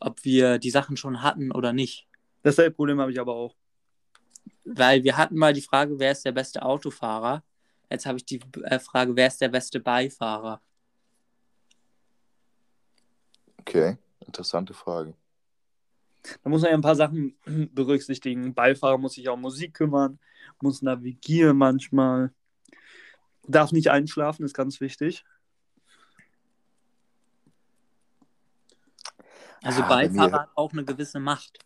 ob 0.00 0.24
wir 0.24 0.58
die 0.58 0.70
Sachen 0.70 0.96
schon 0.96 1.22
hatten 1.22 1.52
oder 1.52 1.72
nicht. 1.72 2.06
Dasselbe 2.42 2.74
Problem 2.74 3.00
habe 3.00 3.12
ich 3.12 3.20
aber 3.20 3.34
auch. 3.34 3.54
Weil 4.64 5.04
wir 5.04 5.16
hatten 5.16 5.36
mal 5.36 5.52
die 5.52 5.62
Frage, 5.62 5.98
wer 5.98 6.12
ist 6.12 6.24
der 6.24 6.32
beste 6.32 6.62
Autofahrer? 6.62 7.42
Jetzt 7.90 8.06
habe 8.06 8.18
ich 8.18 8.24
die 8.24 8.40
äh, 8.64 8.78
Frage, 8.78 9.16
wer 9.16 9.26
ist 9.26 9.40
der 9.40 9.48
beste 9.48 9.80
Beifahrer? 9.80 10.60
Okay, 13.60 13.96
interessante 14.26 14.74
Frage. 14.74 15.14
Da 16.42 16.50
muss 16.50 16.62
man 16.62 16.70
ja 16.70 16.76
ein 16.76 16.82
paar 16.82 16.96
Sachen 16.96 17.36
berücksichtigen. 17.74 18.54
Beifahrer 18.54 18.98
muss 18.98 19.14
sich 19.14 19.28
auch 19.28 19.34
um 19.34 19.40
Musik 19.40 19.74
kümmern, 19.74 20.18
muss 20.62 20.82
navigieren 20.82 21.56
manchmal. 21.56 22.32
Darf 23.46 23.72
nicht 23.72 23.90
einschlafen, 23.90 24.44
ist 24.44 24.54
ganz 24.54 24.80
wichtig. 24.80 25.24
Also 29.62 29.82
bei 29.82 30.08
Beifahrer 30.08 30.42
hat 30.42 30.50
auch 30.54 30.72
eine 30.72 30.84
gewisse 30.84 31.18
Macht. 31.18 31.58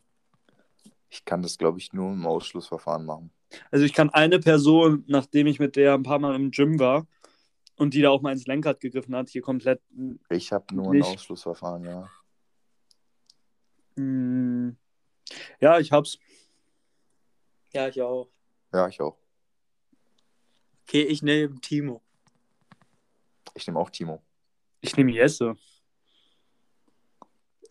Ich 1.11 1.25
kann 1.25 1.43
das, 1.43 1.59
glaube 1.59 1.79
ich, 1.79 1.93
nur 1.93 2.13
im 2.13 2.27
Ausschlussverfahren 2.27 3.05
machen. 3.05 3.31
Also 3.71 3.85
ich 3.85 3.93
kann 3.93 4.11
eine 4.11 4.39
Person, 4.39 5.05
nachdem 5.09 5.47
ich 5.47 5.59
mit 5.59 5.77
der 5.77 5.95
ein 5.95 6.03
paar 6.03 6.19
Mal 6.19 6.35
im 6.35 6.51
Gym 6.51 6.79
war 6.79 7.07
und 7.77 7.93
die 7.93 8.01
da 8.01 8.11
auch 8.11 8.23
mal 8.23 8.33
ins 8.33 8.47
Lenkrad 8.47 8.81
gegriffen 8.81 9.15
hat, 9.15 9.29
hier 9.29 9.43
komplett. 9.43 9.83
Ich 10.31 10.53
habe 10.53 10.75
nur 10.75 10.95
Nicht. 10.95 11.07
ein 11.07 11.15
Ausschlussverfahren, 11.15 11.85
ja. 11.85 12.11
Hm. 13.97 14.77
Ja, 15.61 15.79
ich 15.79 15.93
hab's. 15.93 16.19
Ja, 17.73 17.89
ich 17.89 18.01
auch. 18.01 18.29
Ja, 18.73 18.89
ich 18.89 19.01
auch. 19.01 19.17
Okay, 20.83 21.03
ich 21.03 21.23
nehme 21.23 21.61
Timo. 21.61 22.03
Ich 23.55 23.67
nehme 23.67 23.79
auch 23.79 23.91
Timo. 23.91 24.23
Ich 24.81 24.97
nehme 24.97 25.13
Jesse. 25.13 25.57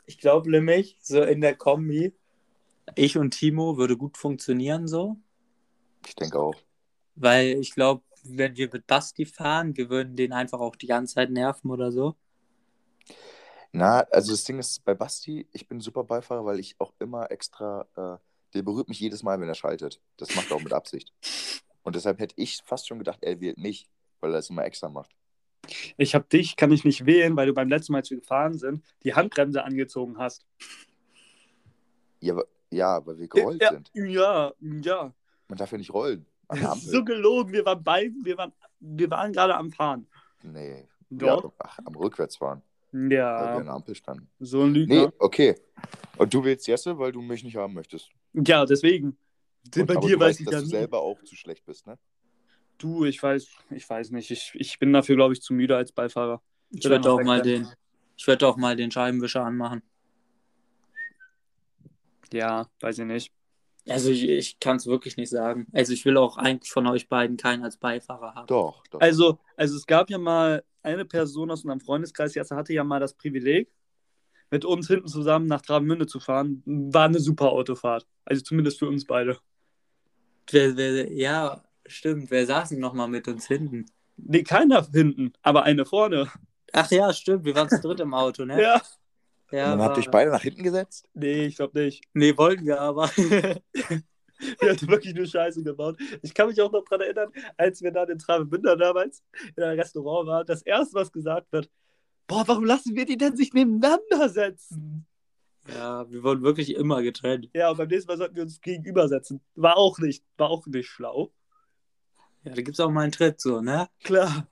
Ich 0.05 0.17
glaube 0.17 0.49
nämlich, 0.49 0.97
so 1.01 1.21
in 1.21 1.41
der 1.41 1.55
Kombi, 1.55 2.13
ich 2.95 3.17
und 3.17 3.31
Timo 3.31 3.77
würde 3.77 3.97
gut 3.97 4.17
funktionieren 4.17 4.87
so. 4.87 5.17
Ich 6.05 6.15
denke 6.15 6.39
auch. 6.39 6.55
Weil 7.15 7.59
ich 7.59 7.73
glaube, 7.73 8.03
wenn 8.23 8.55
wir 8.55 8.69
mit 8.71 8.87
Basti 8.87 9.25
fahren, 9.25 9.75
wir 9.77 9.89
würden 9.89 10.15
den 10.15 10.33
einfach 10.33 10.59
auch 10.59 10.75
die 10.75 10.87
ganze 10.87 11.15
Zeit 11.15 11.31
nerven 11.31 11.71
oder 11.71 11.91
so. 11.91 12.15
Na, 13.71 14.01
also 14.11 14.31
das 14.33 14.43
Ding 14.43 14.59
ist 14.59 14.83
bei 14.83 14.93
Basti, 14.93 15.47
ich 15.53 15.67
bin 15.67 15.79
super 15.79 16.03
Beifahrer, 16.03 16.45
weil 16.45 16.59
ich 16.59 16.75
auch 16.79 16.93
immer 16.99 17.31
extra, 17.31 17.87
äh, 17.95 18.17
der 18.53 18.61
berührt 18.63 18.89
mich 18.89 18.99
jedes 18.99 19.23
Mal, 19.23 19.39
wenn 19.39 19.47
er 19.47 19.55
schaltet. 19.55 20.01
Das 20.17 20.35
macht 20.35 20.51
er 20.51 20.57
auch 20.57 20.61
mit 20.63 20.73
Absicht. 20.73 21.13
Und 21.83 21.95
deshalb 21.95 22.19
hätte 22.19 22.35
ich 22.37 22.61
fast 22.65 22.87
schon 22.87 22.99
gedacht, 22.99 23.19
er 23.21 23.39
wählt 23.41 23.57
mich, 23.57 23.89
weil 24.19 24.33
er 24.33 24.39
es 24.39 24.49
immer 24.49 24.65
extra 24.65 24.89
macht. 24.89 25.11
Ich 25.97 26.15
hab 26.15 26.29
dich, 26.29 26.55
kann 26.55 26.71
ich 26.71 26.83
nicht 26.83 27.05
wählen, 27.05 27.35
weil 27.35 27.47
du 27.47 27.53
beim 27.53 27.69
letzten 27.69 27.93
Mal, 27.93 27.99
als 27.99 28.09
wir 28.09 28.19
gefahren 28.19 28.57
sind, 28.57 28.83
die 29.03 29.13
Handbremse 29.13 29.63
angezogen 29.63 30.17
hast. 30.17 30.45
Ja, 32.19 32.33
aber, 32.33 32.45
ja, 32.69 33.05
weil 33.05 33.17
wir 33.17 33.27
gerollt 33.27 33.61
ja, 33.61 33.71
sind. 33.71 33.91
Ja, 33.93 34.53
ja. 34.61 35.13
Man 35.47 35.57
darf 35.57 35.71
ja 35.71 35.77
nicht 35.77 35.93
rollen. 35.93 36.25
So 36.77 37.03
gelogen. 37.03 37.53
Wir 37.53 37.65
waren 37.65 37.81
beiden, 37.83 38.25
wir 38.25 38.37
waren, 38.37 38.51
wir 38.79 39.09
waren 39.09 39.31
gerade 39.33 39.55
am 39.55 39.71
Fahren. 39.71 40.07
Nee. 40.43 40.87
Doch. 41.09 41.43
Ja, 41.45 41.51
ach, 41.59 41.79
am 41.85 41.95
Rückwärtsfahren, 41.95 42.61
weil 42.91 43.09
wir 43.09 43.17
Ja, 43.17 43.55
an 43.57 43.65
der 43.65 43.73
Ampel 43.73 43.95
standen. 43.95 44.29
so 44.39 44.63
ein 44.63 44.71
Nee, 44.71 44.79
Lügner. 44.79 45.13
okay. 45.19 45.55
Und 46.17 46.33
du 46.33 46.43
willst 46.43 46.67
Jesse, 46.67 46.97
weil 46.97 47.11
du 47.11 47.21
mich 47.21 47.43
nicht 47.43 47.55
haben 47.55 47.73
möchtest. 47.73 48.09
Ja, 48.33 48.65
deswegen. 48.65 49.17
Und, 49.75 49.87
Bei 49.87 49.95
aber 49.95 50.07
dir 50.07 50.15
du 50.15 50.19
weiß 50.19 50.27
weißt, 50.29 50.39
ich 50.41 50.45
dass 50.45 50.53
ja 50.53 50.59
du 50.59 50.65
nie. 50.65 50.71
selber 50.71 51.01
auch 51.01 51.21
zu 51.23 51.35
schlecht 51.35 51.65
bist, 51.65 51.87
ne? 51.87 51.97
Du, 52.77 53.05
ich 53.05 53.21
weiß, 53.21 53.47
ich 53.69 53.87
weiß 53.87 54.11
nicht. 54.11 54.31
Ich, 54.31 54.51
ich 54.55 54.79
bin 54.79 54.91
dafür, 54.91 55.15
glaube 55.15 55.33
ich, 55.33 55.41
zu 55.41 55.53
müde 55.53 55.75
als 55.75 55.91
Beifahrer. 55.91 56.41
Ich 56.71 56.83
er 56.85 56.91
werde 56.91 57.11
auch 57.11 57.21
mal 57.21 57.41
den, 57.41 57.67
ich 58.17 58.25
werde 58.25 58.47
auch 58.47 58.57
mal 58.57 58.75
den 58.75 58.89
Scheibenwischer 58.89 59.43
anmachen. 59.45 59.83
Ja, 62.33 62.67
weiß 62.79 62.99
ich 62.99 63.05
nicht. 63.05 63.31
Also 63.87 64.09
ich, 64.09 64.27
ich 64.27 64.59
kann 64.59 64.77
es 64.77 64.87
wirklich 64.87 65.17
nicht 65.17 65.29
sagen. 65.29 65.67
Also 65.73 65.93
ich 65.93 66.05
will 66.05 66.17
auch 66.17 66.37
eigentlich 66.37 66.71
von 66.71 66.87
euch 66.87 67.09
beiden 67.09 67.37
keinen 67.37 67.63
als 67.63 67.77
Beifahrer 67.77 68.35
haben. 68.35 68.47
Doch, 68.47 68.85
doch. 68.87 69.01
Also, 69.01 69.39
also 69.55 69.75
es 69.75 69.85
gab 69.85 70.09
ja 70.09 70.17
mal 70.17 70.63
eine 70.83 71.05
Person 71.05 71.51
aus 71.51 71.63
unserem 71.63 71.79
Freundeskreis, 71.81 72.35
Jesse 72.35 72.55
hatte 72.55 72.73
ja 72.73 72.83
mal 72.83 72.99
das 72.99 73.13
Privileg, 73.13 73.71
mit 74.51 74.65
uns 74.65 74.87
hinten 74.87 75.07
zusammen 75.07 75.47
nach 75.47 75.61
Travemünde 75.61 76.05
zu 76.05 76.19
fahren. 76.19 76.61
War 76.65 77.05
eine 77.05 77.19
super 77.19 77.49
Autofahrt. 77.49 78.05
Also 78.25 78.43
zumindest 78.43 78.79
für 78.79 78.87
uns 78.87 79.05
beide. 79.05 79.37
Wer, 80.51 80.75
wer, 80.75 81.11
ja, 81.13 81.63
stimmt. 81.85 82.29
Wer 82.29 82.45
saß 82.45 82.69
denn 82.69 82.79
nochmal 82.79 83.07
mit 83.07 83.27
uns 83.27 83.47
hinten? 83.47 83.85
Nee, 84.17 84.43
keiner 84.43 84.85
hinten, 84.91 85.33
aber 85.41 85.63
eine 85.63 85.85
vorne. 85.85 86.29
Ach 86.73 86.91
ja, 86.91 87.11
stimmt. 87.13 87.45
Wir 87.45 87.55
waren 87.55 87.69
zu 87.69 87.79
dritt 87.79 87.99
im 88.01 88.13
Auto, 88.13 88.45
ne? 88.45 88.61
Ja. 88.61 88.81
ja 89.51 89.71
Und 89.73 89.79
dann 89.79 89.81
habt 89.81 89.97
ihr 89.97 90.01
euch 90.01 90.05
war- 90.07 90.11
beide 90.11 90.31
nach 90.31 90.41
hinten 90.41 90.63
gesetzt? 90.63 91.07
Nee, 91.13 91.45
ich 91.45 91.55
glaube 91.55 91.79
nicht. 91.81 92.03
Nee, 92.13 92.37
wollten 92.37 92.65
wir 92.65 92.79
aber. 92.79 93.09
Wir 94.59 94.71
hatten 94.71 94.87
wirklich 94.87 95.13
nur 95.13 95.27
Scheiße 95.27 95.61
gebaut. 95.61 95.99
Ich 96.23 96.33
kann 96.33 96.47
mich 96.47 96.59
auch 96.59 96.71
noch 96.71 96.83
daran 96.85 97.01
erinnern, 97.01 97.31
als 97.57 97.79
wir 97.83 97.91
da 97.91 98.05
in 98.05 98.17
Travemünde 98.17 98.75
damals 98.75 99.23
in 99.55 99.61
einem 99.61 99.79
Restaurant 99.79 100.27
waren, 100.27 100.45
das 100.47 100.63
erste, 100.63 100.95
was 100.95 101.11
gesagt 101.11 101.51
wird, 101.51 101.69
boah, 102.31 102.47
warum 102.47 102.63
lassen 102.65 102.95
wir 102.95 103.05
die 103.05 103.17
denn 103.17 103.35
sich 103.35 103.53
nebeneinander 103.53 104.29
setzen? 104.29 105.05
ja, 105.67 106.09
wir 106.09 106.23
wurden 106.23 106.41
wirklich 106.41 106.73
immer 106.75 107.01
getrennt. 107.03 107.49
Ja, 107.53 107.69
und 107.69 107.77
beim 107.77 107.87
nächsten 107.87 108.07
Mal 108.11 108.17
sollten 108.17 108.35
wir 108.35 108.43
uns 108.43 108.59
gegenübersetzen. 108.61 109.41
War 109.55 109.77
auch 109.77 109.99
nicht, 109.99 110.23
war 110.37 110.49
auch 110.49 110.65
nicht 110.65 110.89
schlau. 110.89 111.31
Ja, 112.43 112.53
da 112.53 112.61
gibt 112.61 112.75
es 112.75 112.79
auch 112.79 112.89
mal 112.89 113.01
einen 113.03 113.11
Tritt 113.11 113.39
so, 113.39 113.61
ne? 113.61 113.87
Klar. 114.03 114.47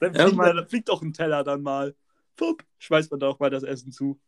Dann 0.00 0.14
fliegt, 0.14 0.16
Irgendwann- 0.24 0.56
dann 0.56 0.68
fliegt 0.68 0.88
auch 0.90 1.02
ein 1.02 1.12
Teller 1.12 1.44
dann 1.44 1.60
mal. 1.62 1.94
Pup, 2.36 2.64
schmeißt 2.78 3.10
man 3.10 3.20
da 3.20 3.28
auch 3.28 3.38
mal 3.38 3.50
das 3.50 3.62
Essen 3.64 3.92
zu. 3.92 4.18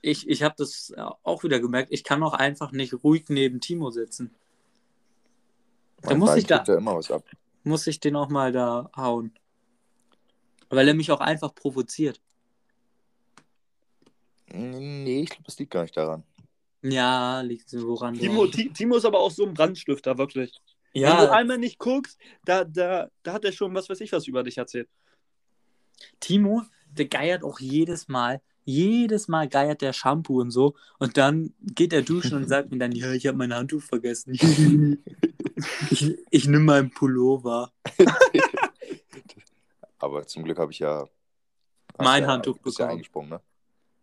Ich, 0.00 0.26
ich 0.28 0.42
habe 0.42 0.54
das 0.56 0.92
auch 1.22 1.42
wieder 1.44 1.60
gemerkt. 1.60 1.92
Ich 1.92 2.02
kann 2.04 2.22
auch 2.22 2.32
einfach 2.32 2.72
nicht 2.72 2.94
ruhig 3.04 3.24
neben 3.28 3.60
Timo 3.60 3.90
sitzen. 3.90 4.34
Da 6.00 6.10
Mein 6.10 6.18
muss 6.20 6.30
Bein 6.30 6.38
ich 6.38 6.46
da- 6.46 6.58
da 6.60 6.76
immer 6.76 6.96
was 6.96 7.10
ab. 7.10 7.24
Muss 7.64 7.86
ich 7.86 8.00
den 8.00 8.16
auch 8.16 8.28
mal 8.30 8.52
da 8.52 8.90
hauen. 8.96 9.34
Weil 10.68 10.88
er 10.88 10.94
mich 10.94 11.10
auch 11.10 11.20
einfach 11.20 11.54
provoziert. 11.54 12.20
Nee, 14.52 15.22
ich 15.22 15.30
glaube, 15.30 15.44
das 15.44 15.58
liegt 15.58 15.72
gar 15.72 15.82
nicht 15.82 15.96
daran. 15.96 16.24
Ja, 16.82 17.40
liegt 17.40 17.68
so 17.68 17.86
woran. 17.88 18.14
Timo, 18.14 18.46
Ti- 18.46 18.72
Timo 18.72 18.96
ist 18.96 19.04
aber 19.04 19.18
auch 19.18 19.30
so 19.30 19.44
ein 19.44 19.54
Brandstifter, 19.54 20.18
wirklich. 20.18 20.52
Wenn 20.92 21.02
du 21.02 21.08
ja, 21.24 21.32
einmal 21.32 21.58
nicht 21.58 21.78
guckst, 21.78 22.18
da, 22.44 22.64
da, 22.64 23.10
da 23.22 23.32
hat 23.32 23.44
er 23.44 23.52
schon 23.52 23.74
was 23.74 23.88
weiß 23.88 24.00
ich 24.00 24.12
was 24.12 24.26
über 24.26 24.42
dich 24.42 24.56
erzählt. 24.58 24.88
Timo, 26.20 26.62
der 26.90 27.06
geiert 27.06 27.42
auch 27.42 27.60
jedes 27.60 28.08
Mal. 28.08 28.40
Jedes 28.64 29.28
Mal 29.28 29.48
geiert 29.48 29.80
der 29.80 29.92
Shampoo 29.92 30.40
und 30.40 30.50
so. 30.50 30.74
Und 30.98 31.16
dann 31.16 31.54
geht 31.60 31.92
er 31.92 32.02
duschen 32.02 32.36
und 32.36 32.48
sagt 32.48 32.70
mir 32.70 32.78
dann, 32.78 32.92
ja, 32.92 33.12
ich 33.12 33.26
habe 33.26 33.38
mein 33.38 33.54
Handtuch 33.54 33.82
vergessen. 33.82 34.32
ich 35.90 36.16
ich 36.30 36.46
nehme 36.46 36.64
meinen 36.64 36.90
Pullover. 36.90 37.72
Aber 39.98 40.26
zum 40.26 40.44
Glück 40.44 40.58
habe 40.58 40.72
ich 40.72 40.78
ja. 40.78 41.08
Mein 41.98 42.24
ja, 42.24 42.28
Handtuch 42.28 42.58
bist 42.58 42.78
ja 42.78 42.84
bekommen. 42.84 42.98
eingesprungen, 42.98 43.30
ne? 43.30 43.40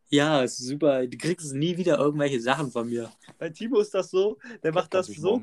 Ja, 0.10 0.44
ist 0.44 0.58
super. 0.58 1.06
Du 1.08 1.18
kriegst 1.18 1.54
nie 1.54 1.78
wieder 1.78 1.98
irgendwelche 1.98 2.40
Sachen 2.40 2.72
von 2.72 2.90
mir. 2.90 3.12
Bei 3.38 3.50
Timo 3.50 3.80
ist 3.80 3.94
das 3.94 4.10
so, 4.10 4.38
der 4.62 4.74
macht 4.74 4.94
das 4.94 5.08
Kannst 5.08 5.18
dich 5.18 5.22
so, 5.22 5.42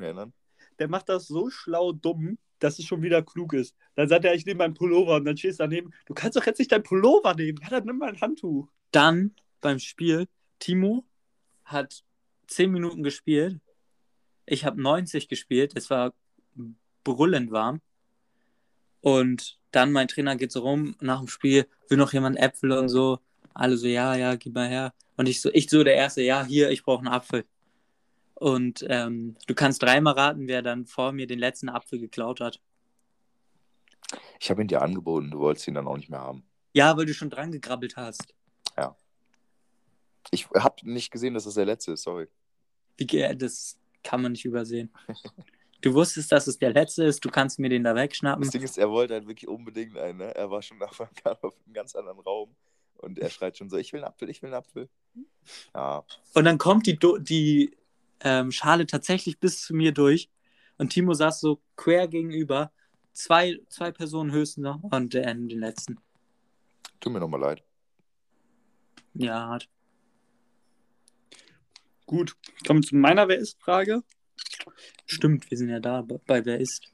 der 0.78 0.88
macht 0.88 1.08
das 1.08 1.26
so 1.26 1.50
schlau 1.50 1.92
dumm, 1.92 2.38
dass 2.58 2.78
es 2.78 2.84
schon 2.84 3.02
wieder 3.02 3.22
klug 3.22 3.52
ist. 3.52 3.74
Dann 3.94 4.08
sagt 4.08 4.24
er, 4.24 4.34
ich 4.34 4.46
nehme 4.46 4.58
meinen 4.58 4.74
Pullover 4.74 5.16
und 5.16 5.24
dann 5.24 5.36
stehst 5.36 5.60
du 5.60 5.64
daneben, 5.64 5.92
du 6.06 6.14
kannst 6.14 6.36
doch 6.36 6.46
jetzt 6.46 6.58
nicht 6.58 6.72
dein 6.72 6.82
Pullover 6.82 7.34
nehmen. 7.34 7.58
Ja, 7.62 7.70
dann 7.70 7.84
nimm 7.84 7.98
mein 7.98 8.20
Handtuch. 8.20 8.68
Dann 8.90 9.34
beim 9.60 9.78
Spiel, 9.78 10.26
Timo 10.58 11.04
hat 11.64 12.04
10 12.46 12.70
Minuten 12.70 13.02
gespielt. 13.02 13.60
Ich 14.46 14.64
habe 14.64 14.80
90 14.80 15.28
gespielt. 15.28 15.72
Es 15.76 15.90
war 15.90 16.12
brüllend 17.04 17.50
warm. 17.50 17.80
Und 19.00 19.59
dann 19.70 19.92
mein 19.92 20.08
Trainer 20.08 20.36
geht 20.36 20.52
so 20.52 20.60
rum 20.60 20.96
nach 21.00 21.18
dem 21.18 21.28
Spiel, 21.28 21.66
will 21.88 21.98
noch 21.98 22.12
jemand 22.12 22.38
Äpfel 22.38 22.72
und 22.72 22.88
so. 22.88 23.18
Alle 23.54 23.76
so, 23.76 23.86
ja, 23.86 24.14
ja, 24.14 24.36
gib 24.36 24.54
mal 24.54 24.68
her. 24.68 24.92
Und 25.16 25.28
ich 25.28 25.40
so, 25.40 25.50
ich 25.52 25.68
so 25.68 25.84
der 25.84 25.94
Erste, 25.94 26.22
ja, 26.22 26.44
hier, 26.44 26.70
ich 26.70 26.82
brauche 26.82 27.00
einen 27.00 27.08
Apfel. 27.08 27.44
Und 28.34 28.84
ähm, 28.88 29.36
du 29.46 29.54
kannst 29.54 29.82
dreimal 29.82 30.14
raten, 30.14 30.48
wer 30.48 30.62
dann 30.62 30.86
vor 30.86 31.12
mir 31.12 31.26
den 31.26 31.38
letzten 31.38 31.68
Apfel 31.68 31.98
geklaut 31.98 32.40
hat. 32.40 32.60
Ich 34.40 34.50
habe 34.50 34.62
ihn 34.62 34.68
dir 34.68 34.82
angeboten, 34.82 35.30
du 35.30 35.40
wolltest 35.40 35.68
ihn 35.68 35.74
dann 35.74 35.86
auch 35.86 35.96
nicht 35.96 36.08
mehr 36.08 36.20
haben. 36.20 36.44
Ja, 36.72 36.96
weil 36.96 37.06
du 37.06 37.14
schon 37.14 37.30
dran 37.30 37.52
gegrabbelt 37.52 37.96
hast. 37.96 38.34
Ich 40.30 40.48
habe 40.50 40.76
nicht 40.90 41.10
gesehen, 41.10 41.34
dass 41.34 41.44
das 41.44 41.54
der 41.54 41.64
letzte 41.64 41.92
ist, 41.92 42.02
sorry. 42.02 42.28
Wie, 42.96 43.06
das 43.36 43.78
kann 44.02 44.22
man 44.22 44.32
nicht 44.32 44.44
übersehen. 44.44 44.90
Du 45.80 45.94
wusstest, 45.94 46.30
dass 46.32 46.46
es 46.46 46.58
der 46.58 46.72
letzte 46.72 47.04
ist, 47.04 47.24
du 47.24 47.30
kannst 47.30 47.58
mir 47.58 47.68
den 47.70 47.84
da 47.84 47.94
wegschnappen. 47.94 48.42
Das 48.42 48.52
Ding 48.52 48.62
ist, 48.62 48.76
er 48.76 48.90
wollte 48.90 49.14
halt 49.14 49.26
wirklich 49.26 49.48
unbedingt 49.48 49.96
einen, 49.96 50.18
ne? 50.18 50.34
Er 50.34 50.50
war 50.50 50.62
schon 50.62 50.78
nach 50.78 50.98
auf 50.98 51.56
einem 51.64 51.72
ganz 51.72 51.94
anderen 51.94 52.18
Raum 52.20 52.54
und 52.98 53.18
er 53.18 53.30
schreit 53.30 53.56
schon 53.56 53.70
so, 53.70 53.76
ich 53.76 53.92
will 53.92 54.00
einen 54.00 54.12
Apfel, 54.12 54.28
ich 54.28 54.42
will 54.42 54.48
einen 54.48 54.62
Apfel. 54.62 54.88
Ja, 55.74 56.04
Und 56.34 56.44
dann 56.44 56.58
kommt 56.58 56.86
die, 56.86 56.98
Do 56.98 57.18
die 57.18 57.76
ähm, 58.20 58.52
Schale 58.52 58.86
tatsächlich 58.86 59.38
bis 59.38 59.62
zu 59.62 59.74
mir 59.74 59.92
durch. 59.92 60.28
Und 60.76 60.90
Timo 60.90 61.14
saß 61.14 61.40
so 61.40 61.60
quer 61.76 62.08
gegenüber. 62.08 62.72
Zwei, 63.12 63.58
zwei 63.68 63.90
Personen 63.90 64.32
höchstens 64.32 64.62
noch 64.64 64.82
und 64.82 65.14
der 65.14 65.34
den 65.34 65.48
letzten. 65.48 65.98
tut 67.00 67.12
mir 67.12 67.20
nochmal 67.20 67.40
leid. 67.40 67.62
Ja, 69.14 69.48
hart. 69.48 69.68
Gut, 72.06 72.36
kommen 72.66 72.82
zu 72.82 72.96
meiner 72.96 73.28
Wer 73.28 73.38
ist 73.38 73.60
Frage. 73.60 74.02
Stimmt, 75.06 75.50
wir 75.50 75.58
sind 75.58 75.68
ja 75.68 75.80
da 75.80 76.02
bei- 76.02 76.20
bei 76.26 76.44
Wer 76.44 76.58
ist. 76.60 76.92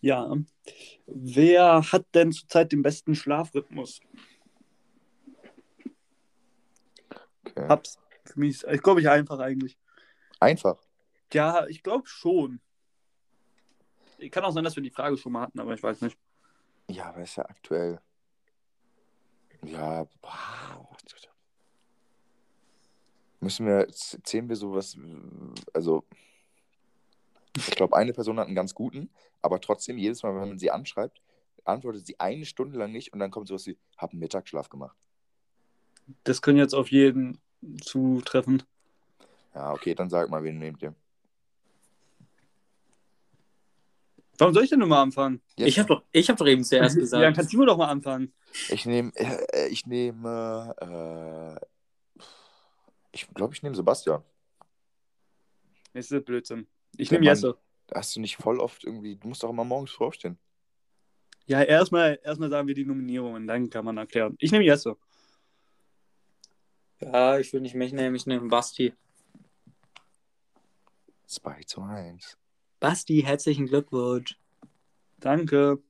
Ja. 0.00 0.34
Wer 1.06 1.82
hat 1.92 2.06
denn 2.14 2.32
zurzeit 2.32 2.72
den 2.72 2.82
besten 2.82 3.14
Schlafrhythmus? 3.14 4.00
Okay. 7.46 7.68
Hab's. 7.68 7.98
Für 8.24 8.38
mich 8.38 8.50
ist, 8.50 8.64
ich 8.64 8.82
glaube, 8.82 9.00
ich 9.00 9.08
einfach 9.08 9.38
eigentlich. 9.38 9.76
Einfach. 10.40 10.78
Ja, 11.32 11.66
ich 11.66 11.82
glaube 11.82 12.06
schon. 12.06 12.60
Kann 14.30 14.44
auch 14.44 14.52
sein, 14.52 14.62
dass 14.64 14.76
wir 14.76 14.82
die 14.82 14.90
Frage 14.90 15.16
schon 15.16 15.32
mal 15.32 15.42
hatten, 15.42 15.58
aber 15.58 15.74
ich 15.74 15.82
weiß 15.82 16.00
nicht. 16.02 16.16
Ja, 16.88 17.06
aber 17.06 17.22
ist 17.22 17.36
ja 17.36 17.44
aktuell. 17.44 18.00
Ja, 19.64 20.04
boah. 20.20 20.88
Müssen 23.40 23.66
wir, 23.66 23.88
zählen 23.88 24.48
wir 24.48 24.54
sowas, 24.54 24.96
also 25.72 26.04
ich 27.56 27.66
glaube, 27.76 27.96
eine 27.96 28.12
Person 28.12 28.38
hat 28.38 28.46
einen 28.46 28.56
ganz 28.56 28.74
guten, 28.74 29.10
aber 29.42 29.60
trotzdem, 29.60 29.98
jedes 29.98 30.22
Mal, 30.22 30.34
wenn 30.34 30.48
man 30.48 30.58
sie 30.58 30.70
anschreibt, 30.70 31.20
antwortet 31.64 32.06
sie 32.06 32.18
eine 32.18 32.44
Stunde 32.44 32.78
lang 32.78 32.92
nicht 32.92 33.12
und 33.12 33.18
dann 33.18 33.30
kommt 33.30 33.48
sowas 33.48 33.66
wie, 33.66 33.76
hab 33.96 34.10
einen 34.10 34.20
Mittagsschlaf 34.20 34.68
gemacht. 34.68 34.96
Das 36.24 36.42
können 36.42 36.58
jetzt 36.58 36.74
auf 36.74 36.90
jeden 36.90 37.40
zutreffen. 37.80 38.62
Ja, 39.54 39.72
okay, 39.72 39.94
dann 39.94 40.10
sag 40.10 40.28
mal, 40.30 40.42
wen 40.42 40.58
nehmt 40.58 40.82
ihr? 40.82 40.94
Warum 44.38 44.54
soll 44.54 44.64
ich 44.64 44.70
denn 44.70 44.78
nur 44.80 44.88
mal 44.88 45.02
anfangen? 45.02 45.40
Jetzt- 45.56 45.68
Ich 45.68 45.78
habe 45.78 45.88
doch, 45.88 46.02
ich 46.10 46.28
hab 46.28 46.36
doch 46.36 46.46
eben 46.46 46.64
zuerst 46.64 46.96
Ja, 46.96 47.00
gesagt. 47.00 47.22
dann 47.22 47.34
kannst 47.34 47.52
du 47.52 47.64
doch 47.64 47.76
mal 47.76 47.88
anfangen. 47.88 48.32
Ich 48.70 48.86
nehme, 48.86 49.12
äh, 49.14 49.68
ich 49.68 49.86
nehme, 49.86 50.74
äh, 50.80 52.24
ich 53.12 53.28
glaube, 53.34 53.54
ich 53.54 53.62
nehme 53.62 53.76
Sebastian. 53.76 54.22
Das 55.92 56.10
ist 56.10 56.24
Blödsinn. 56.24 56.66
Ich 56.96 57.10
nehme 57.10 57.24
Jesse. 57.24 57.56
Hast 57.94 58.16
du 58.16 58.20
nicht 58.20 58.36
voll 58.36 58.58
oft 58.58 58.84
irgendwie, 58.84 59.16
du 59.16 59.28
musst 59.28 59.42
doch 59.42 59.50
immer 59.50 59.64
morgens 59.64 59.90
früh 59.90 60.06
aufstehen. 60.06 60.38
Ja, 61.46 61.62
erstmal 61.62 62.18
erstmal 62.22 62.50
sagen 62.50 62.68
wir 62.68 62.74
die 62.74 62.84
Nominierungen, 62.84 63.46
dann 63.46 63.68
kann 63.68 63.84
man 63.84 63.98
erklären. 63.98 64.36
Ich 64.38 64.52
nehme 64.52 64.64
Jesse. 64.64 64.96
Ja, 67.00 67.38
ich 67.38 67.52
will 67.52 67.60
nicht 67.60 67.74
mich 67.74 67.92
nehmen, 67.92 68.14
ich 68.14 68.26
nehme 68.26 68.48
Basti. 68.48 68.94
2 71.26 71.62
zu 71.64 71.82
1. 71.82 72.38
Basti, 72.78 73.22
herzlichen 73.22 73.66
Glückwunsch. 73.66 74.38
Danke. 75.18 75.82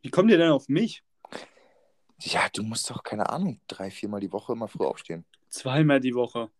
Wie 0.00 0.10
kommt 0.10 0.30
ihr 0.30 0.38
denn 0.38 0.50
auf 0.50 0.68
mich? 0.68 1.04
Ja, 2.20 2.48
du 2.52 2.62
musst 2.62 2.88
doch, 2.90 3.02
keine 3.02 3.30
Ahnung, 3.30 3.60
drei, 3.66 3.90
viermal 3.90 4.20
die 4.20 4.32
Woche 4.32 4.52
immer 4.52 4.68
früh 4.68 4.84
aufstehen. 4.84 5.24
Zweimal 5.48 6.00
die 6.00 6.14
Woche. 6.14 6.50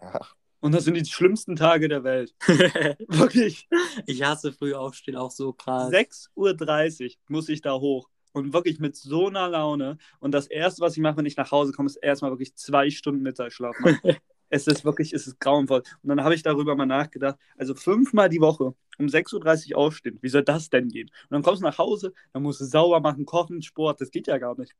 Ja, 0.00 0.26
Und 0.60 0.72
das 0.72 0.84
sind 0.84 0.94
die 0.94 1.04
schlimmsten 1.04 1.56
Tage 1.56 1.88
der 1.88 2.02
Welt. 2.04 2.34
Wirklich. 3.08 3.68
ich 4.06 4.22
hasse 4.22 4.52
früh 4.52 4.74
aufstehen 4.74 5.16
auch 5.16 5.30
so 5.30 5.52
krass. 5.52 5.92
6.30 5.92 7.04
Uhr 7.04 7.10
muss 7.28 7.48
ich 7.48 7.60
da 7.60 7.74
hoch. 7.74 8.08
Und 8.32 8.52
wirklich 8.52 8.80
mit 8.80 8.96
so 8.96 9.28
einer 9.28 9.48
Laune. 9.48 9.96
Und 10.20 10.32
das 10.32 10.46
Erste, 10.46 10.82
was 10.82 10.94
ich 10.94 11.02
mache, 11.02 11.16
wenn 11.16 11.24
ich 11.24 11.38
nach 11.38 11.50
Hause 11.50 11.72
komme, 11.72 11.86
ist 11.86 11.96
erstmal 11.96 12.30
wirklich 12.32 12.54
zwei 12.54 12.90
Stunden 12.90 13.22
Mittagsschlaf 13.22 13.78
machen. 13.80 13.98
es 14.50 14.66
ist 14.66 14.84
wirklich, 14.84 15.14
es 15.14 15.26
ist 15.26 15.40
grauenvoll. 15.40 15.82
Und 16.02 16.08
dann 16.08 16.22
habe 16.22 16.34
ich 16.34 16.42
darüber 16.42 16.74
mal 16.76 16.84
nachgedacht. 16.84 17.38
Also 17.56 17.74
fünfmal 17.74 18.28
die 18.28 18.40
Woche 18.40 18.74
um 18.98 19.06
6.30 19.06 19.72
Uhr 19.72 19.78
aufstehen. 19.78 20.18
Wie 20.20 20.28
soll 20.28 20.42
das 20.42 20.68
denn 20.68 20.88
gehen? 20.88 21.08
Und 21.08 21.30
dann 21.30 21.42
kommst 21.42 21.62
du 21.62 21.66
nach 21.66 21.78
Hause, 21.78 22.12
dann 22.32 22.42
musst 22.42 22.60
du 22.60 22.64
sauber 22.66 23.00
machen, 23.00 23.24
kochen, 23.24 23.62
Sport. 23.62 24.00
Das 24.00 24.10
geht 24.10 24.26
ja 24.26 24.38
gar 24.38 24.58
nicht. 24.58 24.74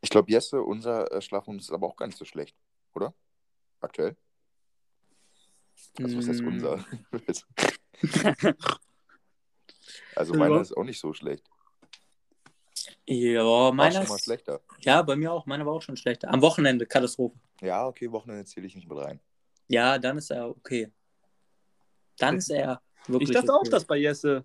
ich 0.00 0.10
glaube, 0.10 0.30
Jesse, 0.30 0.62
unser 0.62 1.10
äh, 1.12 1.20
Schlafhund 1.20 1.60
ist 1.60 1.72
aber 1.72 1.86
auch 1.86 1.96
gar 1.96 2.06
nicht 2.06 2.18
so 2.18 2.24
schlecht, 2.24 2.56
oder? 2.94 3.14
Aktuell? 3.80 4.16
Also, 5.98 6.18
was 6.18 6.28
heißt 6.28 6.40
unser? 6.40 6.84
also, 10.16 10.32
Ja. 10.32 10.38
meiner 10.38 10.60
ist 10.60 10.76
auch 10.76 10.84
nicht 10.84 10.98
so 10.98 11.12
schlecht. 11.12 11.44
Ja, 13.06 13.70
meiner 13.72 13.92
schon 14.00 14.08
mal 14.08 14.16
ist, 14.16 14.24
schlechter. 14.24 14.60
Ja, 14.80 15.02
bei 15.02 15.14
mir 15.16 15.30
auch. 15.32 15.46
Meiner 15.46 15.66
war 15.66 15.74
auch 15.74 15.82
schon 15.82 15.96
schlechter. 15.96 16.32
Am 16.32 16.40
Wochenende 16.40 16.86
Katastrophe. 16.86 17.38
Ja, 17.60 17.86
okay, 17.86 18.10
Wochenende 18.10 18.44
zähle 18.44 18.66
ich 18.66 18.74
nicht 18.74 18.88
mit 18.88 18.98
rein. 18.98 19.20
Ja, 19.68 19.98
dann 19.98 20.18
ist 20.18 20.30
er 20.30 20.48
okay. 20.48 20.90
Dann 22.18 22.36
ist 22.36 22.50
er 22.50 22.80
wirklich 23.06 23.28
Ich 23.30 23.34
dachte 23.34 23.52
auch, 23.52 23.60
okay. 23.60 23.70
dass 23.70 23.84
bei 23.84 23.96
Jesse. 23.96 24.44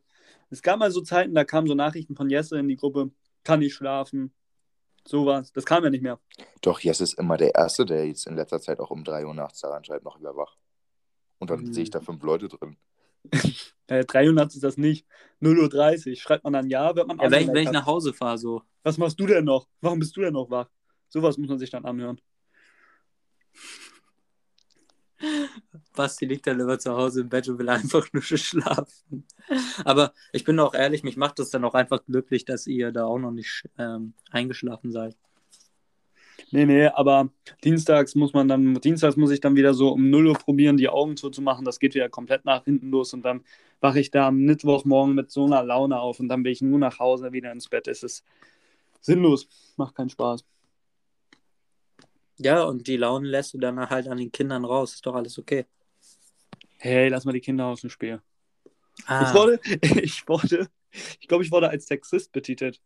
Es 0.49 0.61
gab 0.61 0.79
mal 0.79 0.91
so 0.91 1.01
Zeiten, 1.01 1.33
da 1.33 1.43
kamen 1.45 1.67
so 1.67 1.75
Nachrichten 1.75 2.15
von 2.15 2.29
Jesse 2.29 2.59
in 2.59 2.67
die 2.67 2.75
Gruppe. 2.75 3.11
Kann 3.43 3.59
nicht 3.59 3.73
schlafen. 3.73 4.33
Sowas. 5.07 5.51
Das 5.53 5.65
kam 5.65 5.83
ja 5.83 5.89
nicht 5.89 6.03
mehr. 6.03 6.19
Doch, 6.61 6.79
Jesse 6.79 7.03
ist 7.03 7.13
immer 7.13 7.37
der 7.37 7.55
Erste, 7.55 7.85
der 7.85 8.05
jetzt 8.07 8.27
in 8.27 8.35
letzter 8.35 8.61
Zeit 8.61 8.79
auch 8.79 8.89
um 8.91 9.03
3 9.03 9.25
Uhr 9.25 9.33
nachts 9.33 9.59
daran 9.61 9.83
schreibt, 9.83 10.03
noch 10.05 10.19
über 10.19 10.35
wach. 10.35 10.57
Und 11.39 11.49
dann 11.49 11.61
Mhm. 11.61 11.73
sehe 11.73 11.83
ich 11.83 11.89
da 11.89 12.01
fünf 12.01 12.21
Leute 12.23 12.47
drin. 12.47 12.77
Äh, 13.87 14.05
300 14.05 14.53
ist 14.53 14.63
das 14.63 14.77
nicht. 14.77 15.07
0.30 15.41 16.09
Uhr. 16.11 16.15
Schreibt 16.15 16.43
man 16.43 16.53
dann 16.53 16.69
ja, 16.69 16.95
wird 16.95 17.07
man 17.07 17.17
Ja, 17.17 17.31
wenn, 17.31 17.41
ich, 17.41 17.47
wenn 17.47 17.63
ich 17.63 17.71
nach 17.71 17.87
Hause 17.87 18.13
fahre, 18.13 18.37
so. 18.37 18.61
Was 18.83 18.99
machst 18.99 19.19
du 19.19 19.25
denn 19.25 19.45
noch? 19.45 19.67
Warum 19.81 19.97
bist 19.97 20.15
du 20.15 20.21
denn 20.21 20.33
noch 20.33 20.47
wach? 20.51 20.69
Sowas 21.07 21.39
muss 21.39 21.49
man 21.49 21.57
sich 21.57 21.71
dann 21.71 21.85
anhören. 21.85 22.21
Basti 25.95 26.25
liegt 26.25 26.47
dann 26.47 26.59
immer 26.59 26.79
zu 26.79 26.91
Hause 26.95 27.21
im 27.21 27.29
Bett 27.29 27.47
und 27.49 27.59
will 27.59 27.69
einfach 27.69 28.07
nur 28.13 28.23
schlafen. 28.23 29.25
Aber 29.83 30.13
ich 30.31 30.43
bin 30.43 30.59
auch 30.59 30.73
ehrlich, 30.73 31.03
mich 31.03 31.17
macht 31.17 31.39
es 31.39 31.49
dann 31.49 31.65
auch 31.65 31.73
einfach 31.73 32.03
glücklich, 32.05 32.45
dass 32.45 32.67
ihr 32.67 32.91
da 32.91 33.05
auch 33.05 33.19
noch 33.19 33.31
nicht 33.31 33.67
ähm, 33.77 34.13
eingeschlafen 34.31 34.91
seid. 34.91 35.15
Nee, 36.51 36.65
nee, 36.65 36.87
aber 36.87 37.29
dienstags 37.63 38.15
muss 38.15 38.33
man 38.33 38.47
dann, 38.47 38.73
dienstags 38.75 39.17
muss 39.17 39.29
ich 39.31 39.39
dann 39.39 39.55
wieder 39.55 39.73
so 39.73 39.89
um 39.89 40.09
0 40.09 40.27
Uhr 40.27 40.33
probieren, 40.33 40.77
die 40.77 40.89
Augen 40.89 41.15
zuzumachen. 41.15 41.63
Das 41.65 41.79
geht 41.79 41.93
wieder 41.93 42.09
komplett 42.09 42.45
nach 42.45 42.63
hinten 42.65 42.89
los 42.89 43.13
und 43.13 43.23
dann 43.23 43.43
wache 43.81 43.99
ich 43.99 44.09
da 44.09 44.27
am 44.27 44.37
Mittwochmorgen 44.37 45.13
mit 45.13 45.31
so 45.31 45.45
einer 45.45 45.63
Laune 45.63 45.99
auf 45.99 46.19
und 46.19 46.27
dann 46.27 46.43
will 46.43 46.51
ich 46.51 46.61
nur 46.61 46.79
nach 46.79 46.99
Hause 46.99 47.33
wieder 47.33 47.51
ins 47.51 47.69
Bett. 47.69 47.87
Es 47.87 48.03
ist 48.03 48.23
sinnlos, 49.01 49.47
macht 49.77 49.95
keinen 49.95 50.09
Spaß. 50.09 50.43
Ja, 52.39 52.63
und 52.63 52.87
die 52.87 52.97
Laune 52.97 53.27
lässt 53.27 53.53
du 53.53 53.57
dann 53.57 53.89
halt 53.89 54.07
an 54.07 54.17
den 54.17 54.31
Kindern 54.31 54.63
raus. 54.63 54.93
Ist 54.93 55.05
doch 55.05 55.15
alles 55.15 55.37
okay. 55.37 55.65
Hey, 56.77 57.09
lass 57.09 57.25
mal 57.25 57.33
die 57.33 57.41
Kinder 57.41 57.65
aus 57.65 57.81
dem 57.81 57.89
Spiel. 57.89 58.21
Ah, 59.05 59.27
Ich 59.27 59.33
wurde, 59.33 59.59
ich 60.01 60.27
wurde, 60.27 60.69
ich 61.19 61.27
glaube, 61.27 61.43
ich 61.43 61.51
wurde 61.51 61.69
als 61.69 61.87
Sexist 61.87 62.31
betitelt. 62.31 62.81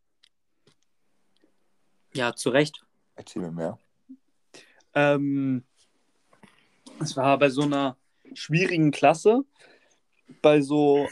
ja, 2.15 2.35
zu 2.35 2.49
Recht. 2.49 2.83
Erzähl 3.15 3.43
mir 3.43 3.51
mehr. 3.51 3.79
Ähm, 4.95 5.63
es 6.99 7.15
war 7.15 7.37
bei 7.37 7.49
so 7.49 7.61
einer 7.61 7.97
schwierigen 8.33 8.91
Klasse, 8.91 9.43
bei 10.41 10.61
so, 10.61 11.07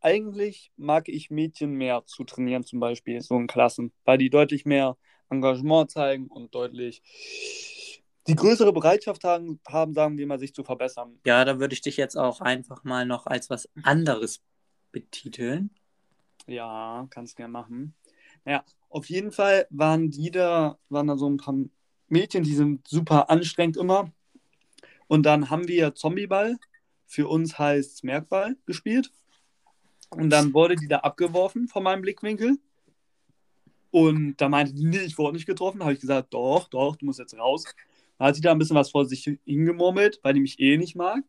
eigentlich 0.00 0.72
mag 0.76 1.08
ich 1.08 1.30
Mädchen 1.30 1.72
mehr 1.72 2.04
zu 2.06 2.24
trainieren, 2.24 2.64
zum 2.64 2.80
Beispiel, 2.80 3.20
so 3.20 3.36
in 3.36 3.46
Klassen, 3.46 3.92
weil 4.04 4.18
die 4.18 4.30
deutlich 4.30 4.64
mehr 4.64 4.96
Engagement 5.30 5.90
zeigen 5.90 6.28
und 6.28 6.54
deutlich 6.54 7.02
die 8.28 8.34
größere 8.34 8.72
Bereitschaft 8.74 9.24
haben, 9.24 9.58
haben 9.66 9.94
sagen 9.94 10.18
wir 10.18 10.26
mal, 10.26 10.38
sich 10.38 10.54
zu 10.54 10.62
verbessern. 10.62 11.18
Ja, 11.24 11.44
da 11.46 11.58
würde 11.58 11.72
ich 11.72 11.80
dich 11.80 11.96
jetzt 11.96 12.16
auch 12.16 12.42
einfach 12.42 12.84
mal 12.84 13.06
noch 13.06 13.26
als 13.26 13.48
was 13.48 13.68
anderes 13.82 14.42
betiteln. 14.92 15.70
Ja, 16.46 17.06
kannst 17.10 17.36
gerne 17.36 17.52
machen. 17.52 17.94
Naja, 18.44 18.64
auf 18.90 19.08
jeden 19.08 19.32
Fall 19.32 19.66
waren 19.70 20.10
die 20.10 20.30
da, 20.30 20.78
waren 20.90 21.06
da 21.06 21.16
so 21.16 21.28
ein 21.28 21.38
paar 21.38 21.54
Mädchen, 22.08 22.42
die 22.42 22.54
sind 22.54 22.86
super 22.86 23.30
anstrengend 23.30 23.76
immer. 23.76 24.12
Und 25.06 25.24
dann 25.24 25.48
haben 25.48 25.68
wir 25.68 25.94
Zombieball, 25.94 26.58
für 27.06 27.28
uns 27.28 27.58
heißt 27.58 28.04
Merkball, 28.04 28.56
gespielt. 28.66 29.10
Und 30.10 30.30
dann 30.30 30.52
wurde 30.52 30.76
die 30.76 30.88
da 30.88 30.98
abgeworfen 30.98 31.68
von 31.68 31.82
meinem 31.82 32.02
Blickwinkel. 32.02 32.58
Und 33.90 34.36
da 34.36 34.48
meinte 34.48 34.74
die, 34.74 34.84
nee, 34.84 35.00
ich 35.00 35.16
wurde 35.16 35.34
nicht 35.34 35.46
getroffen. 35.46 35.78
Da 35.78 35.86
habe 35.86 35.94
ich 35.94 36.00
gesagt, 36.00 36.34
doch, 36.34 36.68
doch, 36.68 36.96
du 36.96 37.06
musst 37.06 37.18
jetzt 37.18 37.36
raus. 37.38 37.64
Dann 38.18 38.28
hat 38.28 38.34
sie 38.34 38.40
da 38.40 38.52
ein 38.52 38.58
bisschen 38.58 38.76
was 38.76 38.90
vor 38.90 39.06
sich 39.06 39.38
hingemurmelt, 39.44 40.20
weil 40.22 40.34
die 40.34 40.40
mich 40.40 40.58
eh 40.60 40.76
nicht 40.76 40.96
mag. 40.96 41.22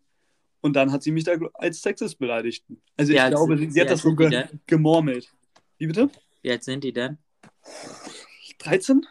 Und 0.61 0.75
dann 0.75 0.91
hat 0.91 1.03
sie 1.03 1.11
mich 1.11 1.23
da 1.23 1.33
als 1.53 1.81
Sexist 1.81 2.19
beleidigt. 2.19 2.65
Also 2.97 3.13
ich 3.13 3.17
Wie 3.17 3.21
alt 3.21 3.33
glaube, 3.33 3.57
sie, 3.57 3.69
sie 3.69 3.81
hat 3.81 3.89
das 3.89 4.01
so 4.01 4.13
ge 4.13 4.29
denn? 4.29 4.59
gemurmelt. 4.67 5.31
Wie 5.77 5.87
bitte? 5.87 6.09
Wie 6.41 6.51
alt 6.51 6.63
sind 6.63 6.83
die 6.83 6.91
denn? 6.91 7.17
13? 8.59 9.05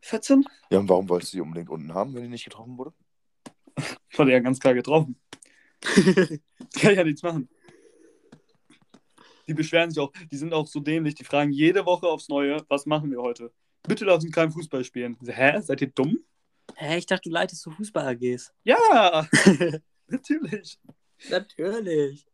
14? 0.00 0.44
Ja, 0.70 0.78
und 0.78 0.88
warum 0.88 1.08
wolltest 1.08 1.32
du 1.32 1.38
die 1.38 1.40
unbedingt 1.42 1.68
unten 1.68 1.92
haben, 1.92 2.14
wenn 2.14 2.22
die 2.22 2.28
nicht 2.28 2.44
getroffen 2.44 2.78
wurde? 2.78 2.92
Ich 4.10 4.18
wurde 4.18 4.30
ja 4.30 4.38
ganz 4.38 4.60
klar 4.60 4.74
getroffen. 4.74 5.16
Kann 5.82 6.94
ja 6.94 7.02
nichts 7.02 7.20
machen. 7.24 7.48
Die 9.48 9.54
beschweren 9.54 9.90
sich 9.90 10.00
auch, 10.00 10.12
die 10.30 10.36
sind 10.36 10.52
auch 10.54 10.66
so 10.66 10.80
dämlich, 10.80 11.14
die 11.14 11.24
fragen 11.24 11.52
jede 11.52 11.84
Woche 11.84 12.06
aufs 12.06 12.28
Neue, 12.28 12.64
was 12.68 12.86
machen 12.86 13.10
wir 13.10 13.20
heute? 13.20 13.52
Bitte 13.82 14.04
lass 14.04 14.24
uns 14.24 14.32
keinen 14.32 14.50
Fußball 14.50 14.84
spielen. 14.84 15.16
Hä? 15.26 15.60
Seid 15.60 15.82
ihr 15.82 15.88
dumm? 15.88 16.18
Hä, 16.76 16.96
ich 16.98 17.06
dachte, 17.06 17.28
du 17.28 17.34
leitest 17.34 17.62
so 17.62 17.70
Fußball-AGs. 17.70 18.52
Ja, 18.64 19.28
natürlich. 20.06 20.78
Natürlich. 21.30 22.26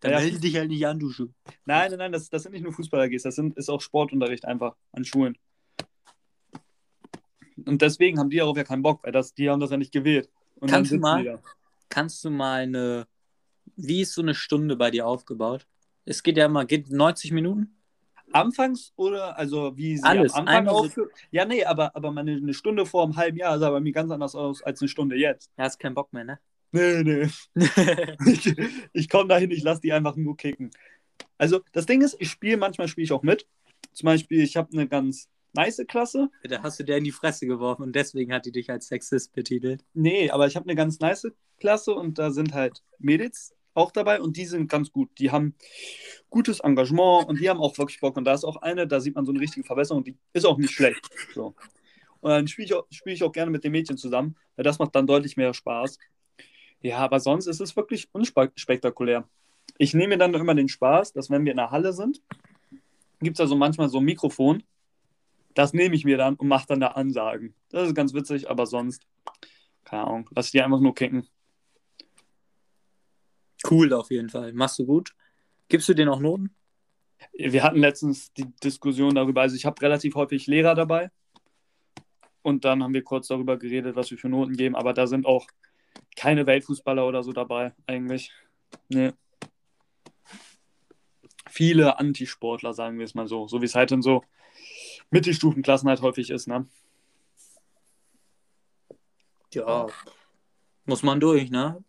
Dann 0.00 0.10
Ja, 0.12 0.18
melde 0.18 0.40
dich 0.40 0.56
halt 0.56 0.68
nicht 0.68 0.84
an, 0.84 0.98
du 0.98 1.10
Schuh. 1.10 1.28
Nein, 1.64 1.90
nein, 1.90 1.98
nein, 1.98 2.12
das, 2.12 2.28
das 2.28 2.42
sind 2.42 2.52
nicht 2.52 2.62
nur 2.64 2.72
Fußball-AGs, 2.72 3.22
das 3.22 3.36
sind, 3.36 3.56
ist 3.56 3.68
auch 3.68 3.80
Sportunterricht 3.80 4.44
einfach 4.44 4.74
an 4.90 5.04
Schulen. 5.04 5.38
Und 7.64 7.82
deswegen 7.82 8.18
haben 8.18 8.30
die 8.30 8.38
darauf 8.38 8.56
ja 8.56 8.64
keinen 8.64 8.82
Bock, 8.82 9.04
weil 9.04 9.12
das, 9.12 9.34
die 9.34 9.48
haben 9.48 9.60
das 9.60 9.70
ja 9.70 9.76
nicht 9.76 9.92
gewählt. 9.92 10.28
Und 10.56 10.70
Kannst 10.70 10.90
du 10.90 10.98
mal? 10.98 11.40
Kannst 11.88 12.24
du 12.24 12.30
mal 12.30 12.62
eine. 12.62 13.06
Wie 13.76 14.00
ist 14.00 14.14
so 14.14 14.22
eine 14.22 14.34
Stunde 14.34 14.76
bei 14.76 14.90
dir 14.90 15.06
aufgebaut? 15.06 15.66
Es 16.04 16.22
geht 16.22 16.36
ja 16.36 16.46
immer, 16.46 16.64
geht 16.64 16.90
90 16.90 17.32
Minuten? 17.32 17.76
Anfangs 18.32 18.92
oder, 18.96 19.36
also 19.36 19.76
wie 19.76 19.96
sie 19.96 20.04
Alles, 20.04 20.32
am 20.34 20.46
Anfang 20.46 20.68
aufführen? 20.68 21.10
Ja, 21.30 21.44
nee, 21.44 21.64
aber, 21.64 21.94
aber 21.94 22.12
meine, 22.12 22.32
eine 22.32 22.54
Stunde 22.54 22.86
vor 22.86 23.04
einem 23.04 23.16
halben 23.16 23.36
Jahr 23.36 23.58
sah 23.58 23.70
bei 23.70 23.80
mir 23.80 23.92
ganz 23.92 24.10
anders 24.10 24.34
aus 24.34 24.62
als 24.62 24.80
eine 24.80 24.88
Stunde 24.88 25.16
jetzt. 25.16 25.50
Ja, 25.58 25.64
hast 25.64 25.78
keinen 25.78 25.94
Bock 25.94 26.12
mehr, 26.12 26.24
ne? 26.24 26.38
Nee, 26.72 27.02
nee. 27.02 27.28
Ich, 28.26 28.54
ich 28.92 29.08
komme 29.08 29.28
dahin, 29.28 29.50
ich 29.50 29.62
lasse 29.62 29.82
die 29.82 29.92
einfach 29.92 30.16
nur 30.16 30.36
kicken. 30.36 30.70
Also, 31.36 31.60
das 31.72 31.86
Ding 31.86 32.00
ist, 32.00 32.16
ich 32.18 32.30
spiele, 32.30 32.56
manchmal 32.56 32.88
spiele 32.88 33.04
ich 33.04 33.12
auch 33.12 33.22
mit. 33.22 33.46
Zum 33.92 34.06
Beispiel, 34.06 34.42
ich 34.42 34.56
habe 34.56 34.72
eine 34.72 34.88
ganz 34.88 35.28
nice 35.52 35.84
Klasse. 35.86 36.30
da 36.44 36.62
hast 36.62 36.80
du 36.80 36.84
dir 36.84 36.96
in 36.96 37.04
die 37.04 37.12
Fresse 37.12 37.46
geworfen 37.46 37.82
und 37.82 37.94
deswegen 37.94 38.32
hat 38.32 38.46
die 38.46 38.52
dich 38.52 38.70
als 38.70 38.88
Sexist 38.88 39.34
betitelt. 39.34 39.84
Nee, 39.92 40.30
aber 40.30 40.46
ich 40.46 40.56
habe 40.56 40.66
eine 40.66 40.74
ganz 40.74 40.98
nice 41.00 41.30
Klasse 41.58 41.94
und 41.94 42.18
da 42.18 42.30
sind 42.30 42.54
halt 42.54 42.82
Mädels 42.98 43.54
auch 43.74 43.90
dabei 43.90 44.20
und 44.20 44.36
die 44.36 44.44
sind 44.46 44.68
ganz 44.68 44.92
gut. 44.92 45.10
Die 45.18 45.30
haben 45.30 45.54
gutes 46.30 46.60
Engagement 46.60 47.28
und 47.28 47.40
die 47.40 47.48
haben 47.48 47.60
auch 47.60 47.76
wirklich 47.78 48.00
Bock. 48.00 48.16
Und 48.16 48.24
da 48.24 48.34
ist 48.34 48.44
auch 48.44 48.56
eine, 48.56 48.86
da 48.86 49.00
sieht 49.00 49.14
man 49.14 49.24
so 49.24 49.32
eine 49.32 49.40
richtige 49.40 49.66
Verbesserung, 49.66 50.04
die 50.04 50.16
ist 50.32 50.46
auch 50.46 50.58
nicht 50.58 50.72
schlecht. 50.72 51.08
So. 51.34 51.54
Und 52.20 52.30
dann 52.30 52.48
spiele 52.48 52.66
ich, 52.66 52.74
auch- 52.74 52.86
spiel 52.90 53.12
ich 53.12 53.22
auch 53.24 53.32
gerne 53.32 53.50
mit 53.50 53.64
den 53.64 53.72
Mädchen 53.72 53.96
zusammen, 53.96 54.36
weil 54.56 54.64
das 54.64 54.78
macht 54.78 54.94
dann 54.94 55.06
deutlich 55.06 55.36
mehr 55.36 55.54
Spaß. 55.54 55.98
Ja, 56.80 56.98
aber 56.98 57.20
sonst 57.20 57.46
ist 57.46 57.60
es 57.60 57.76
wirklich 57.76 58.08
unspektakulär. 58.12 59.28
Ich 59.78 59.94
nehme 59.94 60.08
mir 60.08 60.18
dann 60.18 60.34
immer 60.34 60.54
den 60.54 60.68
Spaß, 60.68 61.12
dass 61.12 61.30
wenn 61.30 61.44
wir 61.44 61.52
in 61.52 61.56
der 61.56 61.70
Halle 61.70 61.92
sind, 61.92 62.20
gibt 63.20 63.36
es 63.36 63.40
also 63.40 63.56
manchmal 63.56 63.88
so 63.88 63.98
ein 63.98 64.04
Mikrofon. 64.04 64.62
Das 65.54 65.72
nehme 65.72 65.94
ich 65.94 66.04
mir 66.04 66.16
dann 66.16 66.34
und 66.34 66.48
mache 66.48 66.66
dann 66.66 66.80
da 66.80 66.88
Ansagen. 66.88 67.54
Das 67.70 67.88
ist 67.88 67.94
ganz 67.94 68.14
witzig, 68.14 68.50
aber 68.50 68.66
sonst, 68.66 69.02
keine 69.84 70.04
Ahnung, 70.04 70.30
lass 70.34 70.46
ich 70.46 70.52
die 70.52 70.62
einfach 70.62 70.80
nur 70.80 70.94
kicken. 70.94 71.28
Cool 73.68 73.92
auf 73.92 74.10
jeden 74.10 74.28
Fall. 74.28 74.52
Machst 74.52 74.78
du 74.78 74.86
gut. 74.86 75.14
Gibst 75.68 75.88
du 75.88 75.94
dir 75.94 76.06
noch 76.06 76.20
Noten? 76.20 76.54
Wir 77.32 77.62
hatten 77.62 77.78
letztens 77.78 78.32
die 78.32 78.50
Diskussion 78.62 79.14
darüber, 79.14 79.42
also 79.42 79.54
ich 79.56 79.64
habe 79.64 79.80
relativ 79.80 80.14
häufig 80.16 80.46
Lehrer 80.46 80.74
dabei. 80.74 81.10
Und 82.42 82.64
dann 82.64 82.82
haben 82.82 82.94
wir 82.94 83.04
kurz 83.04 83.28
darüber 83.28 83.56
geredet, 83.56 83.94
was 83.94 84.10
wir 84.10 84.18
für 84.18 84.28
Noten 84.28 84.56
geben, 84.56 84.74
aber 84.74 84.92
da 84.92 85.06
sind 85.06 85.26
auch 85.26 85.46
keine 86.16 86.46
Weltfußballer 86.46 87.06
oder 87.06 87.22
so 87.22 87.32
dabei, 87.32 87.72
eigentlich. 87.86 88.32
Nee. 88.88 89.12
Viele 91.48 91.98
Antisportler, 91.98 92.74
sagen 92.74 92.98
wir 92.98 93.04
es 93.04 93.14
mal 93.14 93.28
so. 93.28 93.46
So 93.46 93.60
wie 93.60 93.66
es 93.66 93.74
halt 93.74 93.92
in 93.92 94.02
so 94.02 94.24
Mittelstufenklassen 95.10 95.88
halt 95.88 96.02
häufig 96.02 96.30
ist, 96.30 96.48
ne? 96.48 96.66
Ja. 99.52 99.86
Muss 100.86 101.02
man 101.02 101.20
durch, 101.20 101.50
ne? 101.50 101.84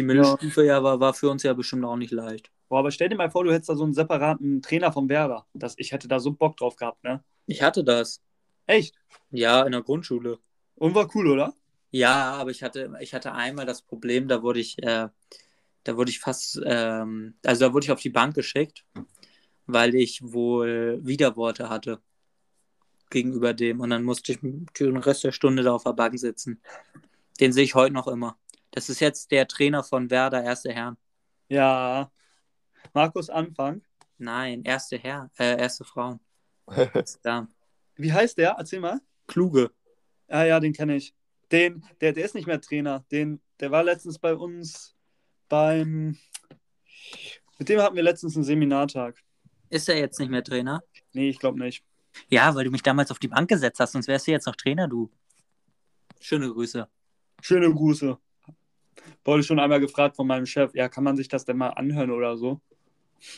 Die 0.00 0.06
Mittelstufe 0.06 0.64
ja. 0.64 0.82
war, 0.82 0.98
war 0.98 1.12
für 1.12 1.28
uns 1.28 1.42
ja 1.42 1.52
bestimmt 1.52 1.84
auch 1.84 1.96
nicht 1.96 2.10
leicht. 2.10 2.50
Boah, 2.70 2.78
aber 2.78 2.90
stell 2.90 3.10
dir 3.10 3.16
mal 3.16 3.30
vor, 3.30 3.44
du 3.44 3.52
hättest 3.52 3.68
da 3.68 3.76
so 3.76 3.84
einen 3.84 3.92
separaten 3.92 4.62
Trainer 4.62 4.92
vom 4.92 5.08
Werder. 5.10 5.46
Das, 5.52 5.74
ich 5.76 5.92
hätte 5.92 6.08
da 6.08 6.18
so 6.20 6.32
Bock 6.32 6.56
drauf 6.56 6.76
gehabt, 6.76 7.04
ne? 7.04 7.22
Ich 7.46 7.62
hatte 7.62 7.84
das. 7.84 8.22
Echt? 8.66 8.94
Ja, 9.30 9.62
in 9.64 9.72
der 9.72 9.82
Grundschule. 9.82 10.38
Und 10.76 10.94
war 10.94 11.10
cool, 11.14 11.26
oder? 11.28 11.52
Ja, 11.90 12.32
aber 12.32 12.50
ich 12.50 12.62
hatte, 12.62 12.92
ich 13.00 13.12
hatte 13.12 13.32
einmal 13.32 13.66
das 13.66 13.82
Problem, 13.82 14.26
da 14.26 14.42
wurde 14.42 14.60
ich, 14.60 14.82
äh, 14.82 15.08
da 15.84 15.96
wurde 15.96 16.10
ich 16.10 16.20
fast, 16.20 16.58
ähm, 16.64 17.34
also 17.44 17.66
da 17.66 17.74
wurde 17.74 17.84
ich 17.84 17.92
auf 17.92 18.00
die 18.00 18.10
Bank 18.10 18.34
geschickt, 18.34 18.86
weil 19.66 19.94
ich 19.94 20.20
wohl 20.22 21.00
Widerworte 21.02 21.68
hatte 21.68 22.00
gegenüber 23.10 23.52
dem 23.52 23.80
und 23.80 23.90
dann 23.90 24.04
musste 24.04 24.32
ich 24.32 24.38
den 24.40 24.96
Rest 24.96 25.24
der 25.24 25.32
Stunde 25.32 25.62
da 25.62 25.72
auf 25.72 25.82
der 25.82 25.92
Bank 25.92 26.18
sitzen. 26.18 26.62
Den 27.40 27.52
sehe 27.52 27.64
ich 27.64 27.74
heute 27.74 27.92
noch 27.92 28.06
immer. 28.06 28.38
Das 28.70 28.88
ist 28.88 29.00
jetzt 29.00 29.30
der 29.30 29.48
Trainer 29.48 29.82
von 29.82 30.10
Werder, 30.10 30.42
erste 30.42 30.72
Herren. 30.72 30.96
Ja. 31.48 32.10
Markus 32.92 33.28
Anfang. 33.30 33.82
Nein, 34.18 34.62
erste 34.64 34.98
Herr, 34.98 35.30
äh, 35.38 35.58
erste 35.58 35.84
Frauen. 35.84 36.20
ja. 37.24 37.48
Wie 37.96 38.12
heißt 38.12 38.38
der? 38.38 38.50
Erzähl 38.58 38.80
mal. 38.80 39.00
Kluge. 39.26 39.70
Ah 40.28 40.44
ja, 40.44 40.60
den 40.60 40.72
kenne 40.72 40.96
ich. 40.96 41.14
Den, 41.50 41.84
der, 42.00 42.12
der 42.12 42.24
ist 42.24 42.34
nicht 42.34 42.46
mehr 42.46 42.60
Trainer. 42.60 43.04
Den, 43.10 43.40
der 43.58 43.70
war 43.70 43.82
letztens 43.82 44.18
bei 44.18 44.34
uns 44.34 44.94
beim. 45.48 46.16
Mit 47.58 47.68
dem 47.68 47.80
hatten 47.80 47.96
wir 47.96 48.02
letztens 48.02 48.36
einen 48.36 48.44
Seminartag. 48.44 49.22
Ist 49.68 49.88
er 49.88 49.98
jetzt 49.98 50.18
nicht 50.18 50.30
mehr 50.30 50.44
Trainer? 50.44 50.82
Nee, 51.12 51.28
ich 51.28 51.38
glaube 51.38 51.58
nicht. 51.58 51.84
Ja, 52.28 52.54
weil 52.54 52.64
du 52.64 52.70
mich 52.70 52.82
damals 52.82 53.10
auf 53.10 53.18
die 53.18 53.28
Bank 53.28 53.48
gesetzt 53.48 53.80
hast, 53.80 53.92
sonst 53.92 54.08
wärst 54.08 54.26
du 54.26 54.30
jetzt 54.30 54.46
noch 54.46 54.56
Trainer, 54.56 54.88
du. 54.88 55.10
Schöne 56.20 56.50
Grüße. 56.50 56.88
Schöne 57.42 57.72
Grüße. 57.72 58.18
Wurde 59.24 59.42
schon 59.42 59.58
einmal 59.60 59.80
gefragt 59.80 60.16
von 60.16 60.26
meinem 60.26 60.46
Chef, 60.46 60.74
ja, 60.74 60.88
kann 60.88 61.04
man 61.04 61.16
sich 61.16 61.28
das 61.28 61.44
denn 61.44 61.56
mal 61.58 61.68
anhören 61.70 62.10
oder 62.10 62.36
so? 62.36 62.60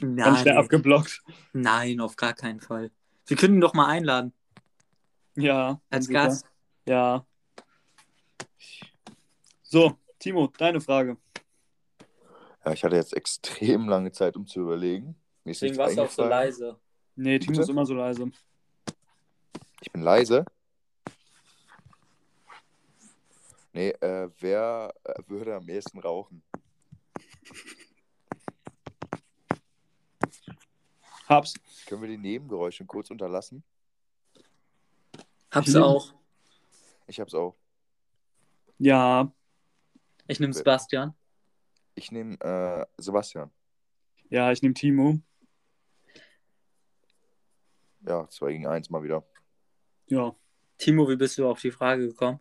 Ganz 0.00 0.40
schnell 0.40 0.54
Nein, 0.54 0.56
abgeblockt. 0.64 1.22
nein, 1.52 2.00
auf 2.00 2.14
gar 2.16 2.34
keinen 2.34 2.60
Fall. 2.60 2.90
Wir 3.26 3.36
können 3.36 3.54
ihn 3.54 3.60
doch 3.60 3.74
mal 3.74 3.86
einladen 3.86 4.32
Ja. 5.34 5.80
als 5.90 6.06
super. 6.06 6.24
Gast. 6.26 6.46
Ja. 6.86 7.26
So, 9.62 9.96
Timo, 10.18 10.48
deine 10.58 10.80
Frage. 10.80 11.16
Ja, 12.64 12.72
ich 12.72 12.84
hatte 12.84 12.94
jetzt 12.96 13.14
extrem 13.16 13.88
lange 13.88 14.12
Zeit, 14.12 14.36
um 14.36 14.46
zu 14.46 14.60
überlegen. 14.60 15.16
Mir 15.44 15.50
ist 15.52 15.62
nichts 15.62 15.78
eingefallen. 15.78 16.30
leise. 16.30 16.78
Nee, 17.16 17.38
Timo 17.40 17.52
Bitte? 17.52 17.62
ist 17.62 17.68
immer 17.70 17.86
so 17.86 17.94
leise. 17.94 18.30
Ich 19.80 19.90
bin 19.90 20.02
leise. 20.02 20.44
Nee, 23.72 23.90
äh, 23.90 24.30
wer 24.38 24.94
äh, 25.04 25.22
würde 25.28 25.56
am 25.56 25.68
ehesten 25.68 25.98
rauchen? 25.98 26.42
Hab's. 31.26 31.54
Können 31.86 32.02
wir 32.02 32.08
die 32.08 32.18
Nebengeräusche 32.18 32.84
kurz 32.84 33.10
unterlassen? 33.10 33.64
Hab's 35.50 35.68
Ich 35.68 35.76
auch. 35.76 36.12
Ich 37.06 37.18
hab's 37.18 37.34
auch. 37.34 37.56
Ja. 38.78 39.32
Ich 40.26 40.38
nehme 40.38 40.52
Sebastian. 40.52 41.14
Ich 41.94 42.12
nehme 42.12 42.38
äh, 42.40 42.86
Sebastian. 42.98 43.50
Ja, 44.28 44.52
ich 44.52 44.60
nehme 44.60 44.74
Timo. 44.74 45.18
Ja, 48.06 48.28
2 48.28 48.52
gegen 48.52 48.66
1 48.66 48.90
mal 48.90 49.02
wieder. 49.02 49.24
Ja. 50.08 50.34
Timo, 50.76 51.08
wie 51.08 51.16
bist 51.16 51.38
du 51.38 51.48
auf 51.48 51.60
die 51.60 51.70
Frage 51.70 52.08
gekommen? 52.08 52.40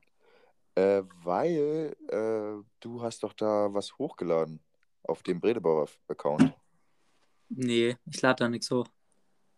Äh, 0.76 1.04
weil 1.24 1.96
äh, 2.08 2.64
du 2.80 3.02
hast 3.02 3.24
doch 3.24 3.34
da 3.34 3.74
was 3.74 3.98
hochgeladen 3.98 4.62
auf 5.04 5.24
dem 5.24 5.40
Bredebauer 5.40 5.88
Account. 6.08 6.54
Nee, 7.50 7.98
ich 8.06 8.22
lade 8.22 8.44
da 8.44 8.50
nichts 8.50 8.72
hoch. 8.72 8.88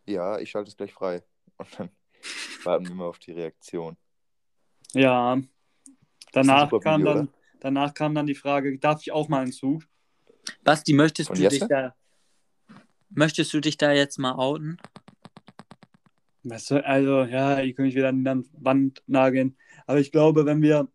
Ja, 0.07 0.39
ich 0.39 0.49
schalte 0.49 0.69
es 0.69 0.77
gleich 0.77 0.93
frei. 0.93 1.23
Und 1.57 1.79
dann 1.79 1.89
warten 2.63 2.87
wir 2.87 2.95
mal 2.95 3.05
auf 3.05 3.19
die 3.19 3.31
Reaktion. 3.31 3.95
Ja. 4.93 5.39
Danach 6.31 6.71
kam, 6.81 7.01
Video, 7.01 7.13
dann, 7.13 7.29
danach 7.59 7.93
kam 7.93 8.15
dann 8.15 8.25
die 8.25 8.35
Frage, 8.35 8.79
darf 8.79 9.01
ich 9.01 9.11
auch 9.11 9.29
mal 9.29 9.43
einen 9.43 9.51
Zug? 9.51 9.83
Basti, 10.63 10.93
möchtest 10.93 11.27
Von 11.27 11.37
du 11.37 11.43
Jesse? 11.43 11.59
dich 11.59 11.67
da. 11.67 11.95
Möchtest 13.09 13.53
du 13.53 13.59
dich 13.59 13.77
da 13.77 13.91
jetzt 13.91 14.17
mal 14.17 14.33
outen? 14.33 14.77
Weißt 16.43 16.71
du, 16.71 16.85
also, 16.85 17.23
ja, 17.23 17.61
ich 17.61 17.75
kann 17.75 17.85
mich 17.85 17.95
wieder 17.95 18.09
an 18.09 18.25
die 18.25 18.49
Wand 18.53 19.03
nageln. 19.05 19.55
Aber 19.85 19.99
ich 19.99 20.11
glaube, 20.11 20.45
wenn 20.45 20.61
wir 20.61 20.89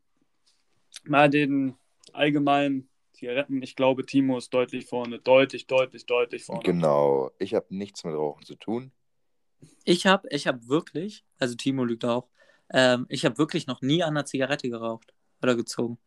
mal 1.09 1.31
den 1.31 1.75
allgemeinen 2.13 2.89
Zigaretten, 3.13 3.63
ich 3.63 3.75
glaube, 3.75 4.07
Timo 4.07 4.39
ist 4.39 4.55
deutlich 4.55 4.87
vorne. 4.87 5.19
Deutlich, 5.19 5.67
deutlich, 5.67 6.07
deutlich 6.07 6.45
vorne. 6.45 6.63
Genau. 6.63 7.33
Ich 7.39 7.55
habe 7.55 7.67
nichts 7.71 8.05
mit 8.05 8.15
Rauchen 8.15 8.45
zu 8.45 8.55
tun. 8.55 8.93
Ich 9.85 10.07
habe 10.07 10.29
ich 10.31 10.47
hab 10.47 10.69
wirklich, 10.69 11.25
also 11.39 11.57
Timo 11.57 11.85
lügt 11.85 12.05
auch, 12.05 12.29
ähm, 12.73 13.07
ich 13.09 13.25
habe 13.25 13.39
wirklich 13.39 13.67
noch 13.67 13.81
nie 13.83 14.03
an 14.03 14.11
einer 14.11 14.25
Zigarette 14.25 14.69
geraucht 14.69 15.13
oder 15.43 15.57
gezogen. 15.57 15.99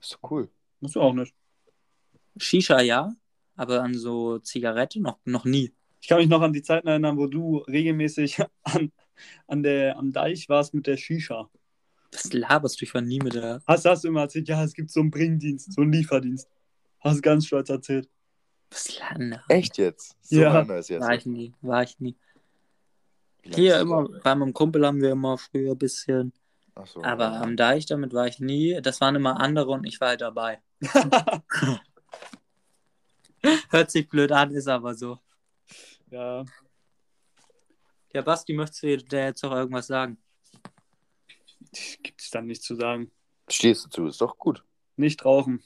Ist 0.00 0.14
doch 0.14 0.30
cool. 0.30 0.50
Musst 0.80 0.96
du 0.96 1.00
auch 1.00 1.14
nicht. 1.14 1.34
Shisha 2.36 2.80
ja, 2.80 3.14
aber 3.54 3.82
an 3.82 3.94
so 3.94 4.38
Zigarette 4.38 5.00
noch, 5.00 5.18
noch 5.24 5.44
nie. 5.44 5.72
Ich 6.00 6.08
kann 6.08 6.18
mich 6.18 6.28
noch 6.28 6.42
an 6.42 6.52
die 6.52 6.62
Zeiten 6.62 6.88
erinnern, 6.88 7.16
wo 7.16 7.26
du 7.26 7.58
regelmäßig 7.58 8.40
an, 8.62 8.92
an 9.46 9.62
der, 9.62 9.96
am 9.96 10.12
Deich 10.12 10.48
warst 10.48 10.74
mit 10.74 10.86
der 10.86 10.96
Shisha. 10.96 11.48
Was 12.14 12.32
laberst 12.32 12.80
du? 12.80 12.84
Ich 12.84 12.94
war 12.94 13.00
nie 13.02 13.18
mit 13.18 13.34
der. 13.34 13.60
Hast, 13.66 13.84
hast 13.84 14.04
du 14.04 14.08
immer 14.08 14.22
erzählt, 14.22 14.48
ja, 14.48 14.62
es 14.64 14.72
gibt 14.72 14.90
so 14.90 15.00
einen 15.00 15.10
Bringdienst, 15.10 15.72
so 15.72 15.82
einen 15.82 15.92
Lieferdienst. 15.92 16.48
Hast 17.00 17.22
ganz 17.22 17.46
stolz 17.46 17.68
erzählt. 17.68 18.08
Was 18.70 18.98
lange? 18.98 19.42
Echt 19.48 19.76
jetzt? 19.78 20.16
So 20.22 20.40
Ja. 20.40 20.60
ist 20.60 20.88
jetzt. 20.88 21.02
War 21.02 21.14
ich 21.14 21.26
nie, 21.26 21.52
war 21.60 21.82
ich 21.82 21.98
nie. 22.00 22.16
Hier 23.42 23.78
immer, 23.80 24.08
bei 24.22 24.34
meinem 24.34 24.54
Kumpel 24.54 24.86
haben 24.86 25.02
wir 25.02 25.10
immer 25.10 25.36
früher 25.36 25.72
ein 25.72 25.78
bisschen. 25.78 26.32
Ach 26.74 26.86
so. 26.86 27.02
Aber 27.04 27.32
am 27.40 27.56
Deich 27.56 27.84
damit 27.86 28.12
war 28.14 28.26
ich 28.26 28.40
nie. 28.40 28.80
Das 28.80 29.00
waren 29.00 29.14
immer 29.16 29.38
andere 29.40 29.70
und 29.70 29.84
ich 29.84 30.00
war 30.00 30.08
halt 30.08 30.22
dabei. 30.22 30.60
Hört 33.70 33.90
sich 33.90 34.08
blöd 34.08 34.32
an, 34.32 34.52
ist 34.52 34.68
aber 34.68 34.94
so. 34.94 35.18
Ja, 36.10 36.44
Ja, 38.12 38.22
Basti, 38.22 38.54
möchtest 38.54 38.82
du 38.82 38.96
dir 38.96 39.24
jetzt 39.26 39.42
noch 39.42 39.52
irgendwas 39.52 39.88
sagen? 39.88 40.16
Gibt 42.02 42.20
es 42.20 42.30
dann 42.30 42.46
nichts 42.46 42.64
zu 42.64 42.74
sagen. 42.74 43.10
Stehst 43.48 43.84
du 43.84 43.90
zu, 43.90 44.06
ist 44.06 44.20
doch 44.20 44.38
gut. 44.38 44.64
Nicht 44.96 45.24
rauchen. 45.24 45.62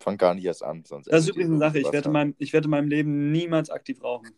Fang 0.00 0.18
gar 0.18 0.34
nicht 0.34 0.44
erst 0.44 0.62
an, 0.62 0.84
sonst. 0.84 1.06
Das 1.06 1.22
ist 1.22 1.30
übrigens 1.30 1.52
eine 1.52 1.58
Sache. 1.58 1.78
Ich 1.78 1.92
werde, 1.92 2.10
mein, 2.10 2.34
ich 2.38 2.52
werde 2.52 2.66
in 2.66 2.70
meinem 2.70 2.88
Leben 2.88 3.32
niemals 3.32 3.70
aktiv 3.70 4.02
rauchen. 4.02 4.34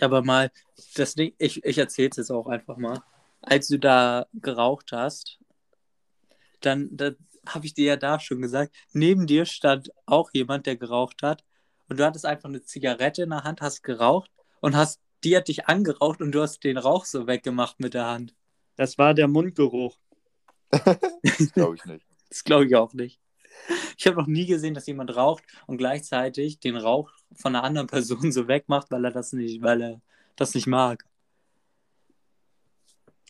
Aber 0.00 0.22
mal, 0.22 0.50
das 0.94 1.14
Ding, 1.14 1.34
ich, 1.38 1.64
ich 1.64 1.78
erzähl's 1.78 2.16
jetzt 2.16 2.30
auch 2.30 2.46
einfach 2.46 2.76
mal. 2.76 3.02
Als 3.40 3.68
du 3.68 3.78
da 3.78 4.26
geraucht 4.32 4.92
hast, 4.92 5.38
dann, 6.60 6.88
dann 6.92 7.16
habe 7.46 7.66
ich 7.66 7.74
dir 7.74 7.86
ja 7.86 7.96
da 7.96 8.20
schon 8.20 8.40
gesagt, 8.40 8.74
neben 8.92 9.26
dir 9.26 9.44
stand 9.44 9.90
auch 10.06 10.30
jemand, 10.32 10.66
der 10.66 10.76
geraucht 10.76 11.22
hat. 11.22 11.44
Und 11.88 12.00
du 12.00 12.04
hattest 12.04 12.24
einfach 12.24 12.48
eine 12.48 12.62
Zigarette 12.62 13.22
in 13.22 13.30
der 13.30 13.44
Hand, 13.44 13.60
hast 13.60 13.82
geraucht 13.82 14.30
und 14.60 14.76
hast, 14.76 15.01
die 15.24 15.36
hat 15.36 15.48
dich 15.48 15.66
angeraucht 15.66 16.20
und 16.20 16.32
du 16.32 16.40
hast 16.42 16.64
den 16.64 16.76
Rauch 16.78 17.04
so 17.04 17.26
weggemacht 17.26 17.80
mit 17.80 17.94
der 17.94 18.06
Hand. 18.06 18.34
Das 18.76 18.98
war 18.98 19.14
der 19.14 19.28
Mundgeruch. 19.28 19.98
Das 20.70 21.52
glaube 21.52 21.76
ich 21.76 21.84
nicht. 21.84 22.06
Das 22.28 22.44
glaube 22.44 22.64
ich 22.66 22.74
auch 22.74 22.94
nicht. 22.94 23.20
Ich 23.98 24.06
habe 24.06 24.16
noch 24.16 24.26
nie 24.26 24.46
gesehen, 24.46 24.72
dass 24.72 24.86
jemand 24.86 25.14
raucht 25.14 25.44
und 25.66 25.76
gleichzeitig 25.76 26.60
den 26.60 26.76
Rauch 26.76 27.12
von 27.34 27.54
einer 27.54 27.62
anderen 27.62 27.86
Person 27.88 28.32
so 28.32 28.48
wegmacht, 28.48 28.90
weil 28.90 29.04
er 29.04 29.10
das 29.10 29.34
nicht, 29.34 29.60
weil 29.62 29.82
er 29.82 30.00
das 30.36 30.54
nicht 30.54 30.66
mag. 30.66 31.04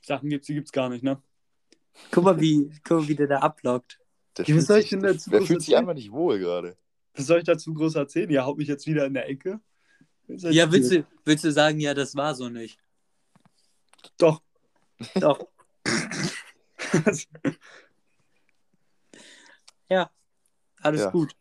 Sachen 0.04 0.28
gibt, 0.30 0.46
die 0.46 0.54
gibt's 0.54 0.70
gar 0.70 0.88
nicht, 0.88 1.02
ne? 1.02 1.20
Guck 2.12 2.22
mal, 2.24 2.40
wie, 2.40 2.70
guck 2.84 3.00
mal, 3.00 3.08
wie 3.08 3.16
der 3.16 3.26
da 3.26 3.38
ablockt. 3.40 3.98
Der 4.38 4.44
Ja, 4.46 4.54
was 4.56 4.66
fühlt 4.66 4.66
soll 4.68 4.78
ich 4.78 4.88
denn 4.90 5.00
der- 5.02 5.12
dazu 5.14 5.30
Der 5.30 5.38
groß 5.40 5.48
fühlt 5.48 5.60
sich 5.60 5.68
erzählen? 5.70 5.80
einfach 5.88 5.94
nicht 5.94 6.12
wohl 6.12 6.38
gerade. 6.38 6.76
Was 7.14 7.26
soll 7.26 7.38
ich 7.38 7.44
dazu 7.44 7.74
groß 7.74 7.96
erzählen? 7.96 8.30
Ihr 8.30 8.44
haut 8.46 8.56
mich 8.56 8.68
jetzt 8.68 8.86
wieder 8.86 9.04
in 9.06 9.14
der 9.14 9.28
Ecke. 9.28 9.60
Ja, 10.38 10.70
willst 10.72 10.90
du, 10.92 11.04
willst 11.24 11.44
du 11.44 11.52
sagen, 11.52 11.78
ja, 11.80 11.94
das 11.94 12.14
war 12.16 12.34
so 12.34 12.48
nicht? 12.48 12.78
Doch. 14.18 14.42
Doch. 15.20 15.38
Ja, 19.88 20.10
alles 20.80 21.02
Ja. 21.02 21.10
gut. 21.10 21.34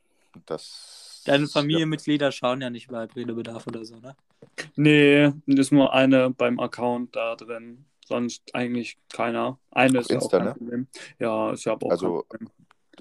Das, 0.46 1.22
Deine 1.26 1.48
Familienmitglieder 1.48 2.32
schauen 2.32 2.62
ja 2.62 2.70
nicht 2.70 2.88
bei 2.88 3.04
Redebedarf 3.06 3.68
oder 3.68 3.84
so, 3.86 3.98
ne? 3.98 4.16
nee, 4.76 5.32
ist 5.46 5.72
nur 5.72 5.94
eine 5.94 6.30
beim 6.32 6.60
Account 6.60 7.16
da 7.16 7.36
drin. 7.36 7.86
Sonst 8.06 8.44
eigentlich 8.56 8.98
keiner. 9.14 9.60
Eine 9.72 10.00
Auf 10.00 10.06
ist 10.06 10.10
ja 10.10 10.16
Insta, 10.16 10.28
auch 10.28 10.32
kein 10.42 10.48
ne? 10.48 10.54
Problem. 10.56 10.88
Ja, 11.20 11.52
ist 11.52 11.64
ja 11.66 11.74
auch 11.78 11.90
Also- 11.92 12.24
kein 12.24 12.40
Problem. 12.48 12.50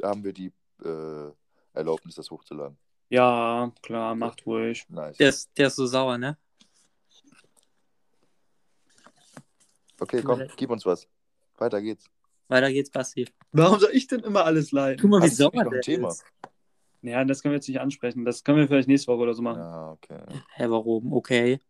Ja, 0.01 0.09
haben 0.09 0.24
wir 0.24 0.32
die 0.32 0.53
äh, 0.84 1.30
Erlaubnis, 1.72 2.14
das 2.14 2.30
hochzuladen. 2.30 2.76
Ja, 3.11 3.73
klar, 3.83 4.15
macht 4.15 4.47
ruhig. 4.47 4.87
Nice. 4.89 5.17
Der 5.19 5.29
ist, 5.31 5.51
der 5.59 5.67
ist 5.67 5.77
so 5.77 5.87
sauer, 5.87 6.17
ne? 6.17 6.39
Okay, 10.01 10.23
komm, 10.23 10.43
gib 10.57 10.71
uns 10.71 10.87
was. 10.87 11.07
Weiter 11.59 11.83
geht's. 11.83 12.07
Weiter 12.49 12.73
geht's, 12.73 12.91
Basti. 12.91 13.29
Warum 13.53 13.79
soll 13.79 13.91
ich 13.93 14.07
denn 14.07 14.21
immer 14.21 14.45
alles 14.45 14.73
leiden? 14.73 15.01
Guck 15.01 15.11
mal, 15.11 15.21
wie 15.23 15.27
Hast 15.27 15.37
sauer 15.37 15.65
der 15.71 15.81
Thema? 15.83 16.09
ist. 16.09 16.25
Ja, 17.03 17.25
das 17.25 17.43
können 17.43 17.53
wir 17.53 17.57
jetzt 17.57 17.69
nicht 17.69 17.81
ansprechen. 17.81 18.25
Das 18.25 18.45
können 18.45 18.59
wir 18.59 18.69
vielleicht 18.69 18.89
nächste 18.89 19.09
Woche 19.09 19.21
oder 19.23 19.35
so 19.35 19.43
machen. 19.43 19.61
Ja, 19.61 19.93
okay. 19.93 20.21
Hä, 20.55 20.67
warum? 20.69 21.13
Okay. 21.13 21.61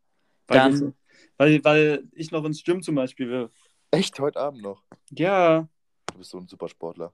Weil, 0.48 0.58
Dann- 0.58 0.94
weil, 1.38 1.64
weil 1.64 2.08
ich 2.12 2.30
noch 2.30 2.44
ins 2.44 2.62
Gym 2.64 2.82
zum 2.82 2.94
Beispiel 2.96 3.28
will. 3.30 3.50
Echt, 3.90 4.18
heute 4.20 4.38
Abend 4.40 4.62
noch? 4.62 4.82
Ja, 5.10 5.68
Du 6.12 6.18
bist 6.18 6.30
so 6.30 6.38
ein 6.38 6.48
Supersportler. 6.48 7.12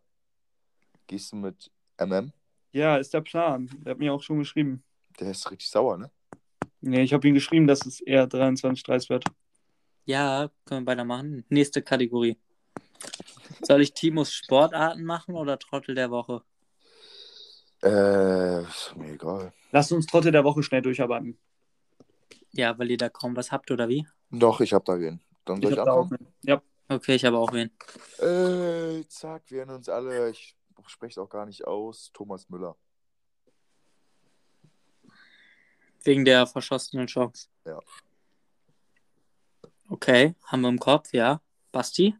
Gehst 1.06 1.30
du 1.32 1.36
mit 1.36 1.70
MM? 1.98 2.32
Ja, 2.76 2.96
ist 2.96 3.14
der 3.14 3.22
Plan. 3.22 3.70
Der 3.84 3.92
hat 3.92 3.98
mir 3.98 4.12
auch 4.12 4.22
schon 4.22 4.38
geschrieben. 4.38 4.84
Der 5.18 5.30
ist 5.30 5.50
richtig 5.50 5.70
sauer, 5.70 5.96
ne? 5.96 6.10
Nee, 6.82 7.02
ich 7.02 7.12
habe 7.14 7.26
ihm 7.26 7.34
geschrieben, 7.34 7.66
dass 7.66 7.86
es 7.86 8.00
eher 8.00 8.26
23, 8.26 8.84
30 8.84 9.10
wird. 9.10 9.24
Ja, 10.04 10.50
können 10.66 10.84
wir 10.84 10.92
weitermachen. 10.92 11.44
Nächste 11.48 11.82
Kategorie. 11.82 12.38
Soll 13.62 13.80
ich 13.80 13.94
Timos 13.94 14.32
Sportarten 14.32 15.04
machen 15.04 15.34
oder 15.34 15.58
Trottel 15.58 15.94
der 15.94 16.10
Woche? 16.10 16.42
Äh, 17.82 18.62
ist 18.62 18.94
mir 18.96 19.14
egal. 19.14 19.52
Lasst 19.72 19.92
uns 19.92 20.06
Trotte 20.06 20.30
der 20.30 20.44
Woche 20.44 20.62
schnell 20.62 20.82
durcharbeiten. 20.82 21.38
Ja, 22.52 22.78
weil 22.78 22.90
ihr 22.90 22.98
da 22.98 23.08
kaum 23.08 23.34
was 23.36 23.50
habt, 23.50 23.70
oder 23.70 23.88
wie? 23.88 24.06
Doch, 24.30 24.60
ich 24.60 24.72
hab 24.72 24.84
da 24.84 24.98
wen. 24.98 25.20
Dann 25.44 25.60
soll 25.62 25.72
ich, 25.72 25.78
hab 25.78 25.86
da 25.86 25.92
auch 25.92 26.02
anfangen? 26.02 26.26
Ja, 26.42 26.62
Okay, 26.88 27.16
ich 27.16 27.24
habe 27.24 27.38
auch 27.38 27.52
wen. 27.52 27.70
Äh, 28.18 29.04
zack, 29.08 29.42
wir 29.48 29.66
nennen 29.66 29.78
uns 29.78 29.88
alle, 29.88 30.30
ich 30.30 30.55
spreche 30.86 31.12
es 31.12 31.18
auch 31.18 31.28
gar 31.30 31.46
nicht 31.46 31.66
aus, 31.66 32.10
Thomas 32.12 32.48
Müller. 32.48 32.76
Wegen 36.04 36.24
der 36.24 36.46
verschossenen 36.46 37.06
Chance. 37.06 37.48
Ja. 37.64 37.80
Okay, 39.88 40.34
haben 40.44 40.60
wir 40.62 40.68
im 40.68 40.78
Kopf, 40.78 41.12
ja. 41.12 41.40
Basti? 41.72 42.14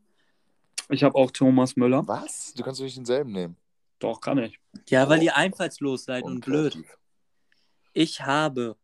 ich 0.89 1.03
habe 1.03 1.17
auch 1.17 1.31
Thomas 1.33 1.75
Müller. 1.77 2.07
Was? 2.07 2.55
Du 2.55 2.63
kannst 2.63 2.79
doch 2.81 2.85
nicht 2.85 2.97
denselben 2.97 3.33
nehmen. 3.33 3.57
Doch, 3.99 4.21
kann 4.21 4.39
ich. 4.39 4.61
Ja, 4.89 5.09
weil 5.09 5.19
Oh. 5.21 5.23
ihr 5.23 5.37
einfallslos 5.37 6.05
seid 6.05 6.23
und 6.23 6.45
blöd. 6.45 6.77
Unkreativ. 6.77 6.99
Ich 7.93 8.21
habe 8.21 8.77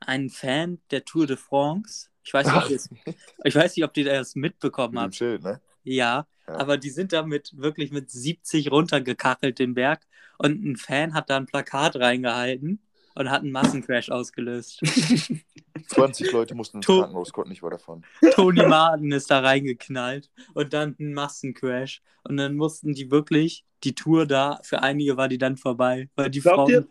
einen 0.00 0.28
Fan 0.30 0.80
der 0.90 1.04
Tour 1.04 1.26
de 1.26 1.36
France. 1.36 2.08
Ich 2.22 2.34
weiß 2.34 2.46
nicht, 2.46 2.56
ob 2.56 2.68
ihr, 2.70 2.76
es- 2.76 2.90
ich 3.44 3.54
weiß 3.54 3.76
nicht, 3.76 3.84
ob 3.84 3.96
ihr 3.96 4.04
das 4.04 4.34
mitbekommen 4.34 4.94
Mit 4.94 5.00
dem 5.00 5.04
habt. 5.04 5.14
Schild, 5.14 5.42
ne? 5.42 5.60
Ja, 5.94 6.26
Ja. 6.46 6.54
aber 6.56 6.76
die 6.78 6.90
sind 6.90 7.12
damit 7.12 7.52
wirklich 7.56 7.90
mit 7.92 8.10
70 8.10 8.70
runtergekachelt 8.70 9.58
den 9.58 9.74
Berg 9.74 10.06
und 10.38 10.64
ein 10.64 10.76
Fan 10.76 11.14
hat 11.14 11.30
da 11.30 11.36
ein 11.36 11.46
Plakat 11.46 11.96
reingehalten 11.96 12.80
und 13.14 13.30
hat 13.30 13.42
einen 13.42 13.52
Massencrash 13.52 14.10
ausgelöst. 14.10 14.80
20 15.88 16.32
Leute 16.32 16.54
mussten 16.54 16.78
ins 16.78 16.86
To- 16.86 17.00
Krankenhaus, 17.00 17.32
konnten 17.32 17.50
nicht 17.50 17.62
weiter 17.62 17.76
davon. 17.76 18.04
Tony 18.32 18.64
Martin 18.66 19.10
ist 19.12 19.30
da 19.30 19.40
reingeknallt 19.40 20.30
und 20.54 20.72
dann 20.72 20.94
ein 20.98 21.14
Massencrash 21.14 22.02
und 22.24 22.36
dann 22.36 22.54
mussten 22.56 22.92
die 22.94 23.10
wirklich 23.10 23.64
die 23.84 23.94
Tour 23.94 24.26
da, 24.26 24.58
für 24.62 24.82
einige 24.82 25.16
war 25.16 25.28
die 25.28 25.38
dann 25.38 25.56
vorbei, 25.56 26.08
weil 26.16 26.30
die 26.30 26.40
Glaubt 26.40 26.56
Frauen, 26.56 26.70
ihr, 26.70 26.88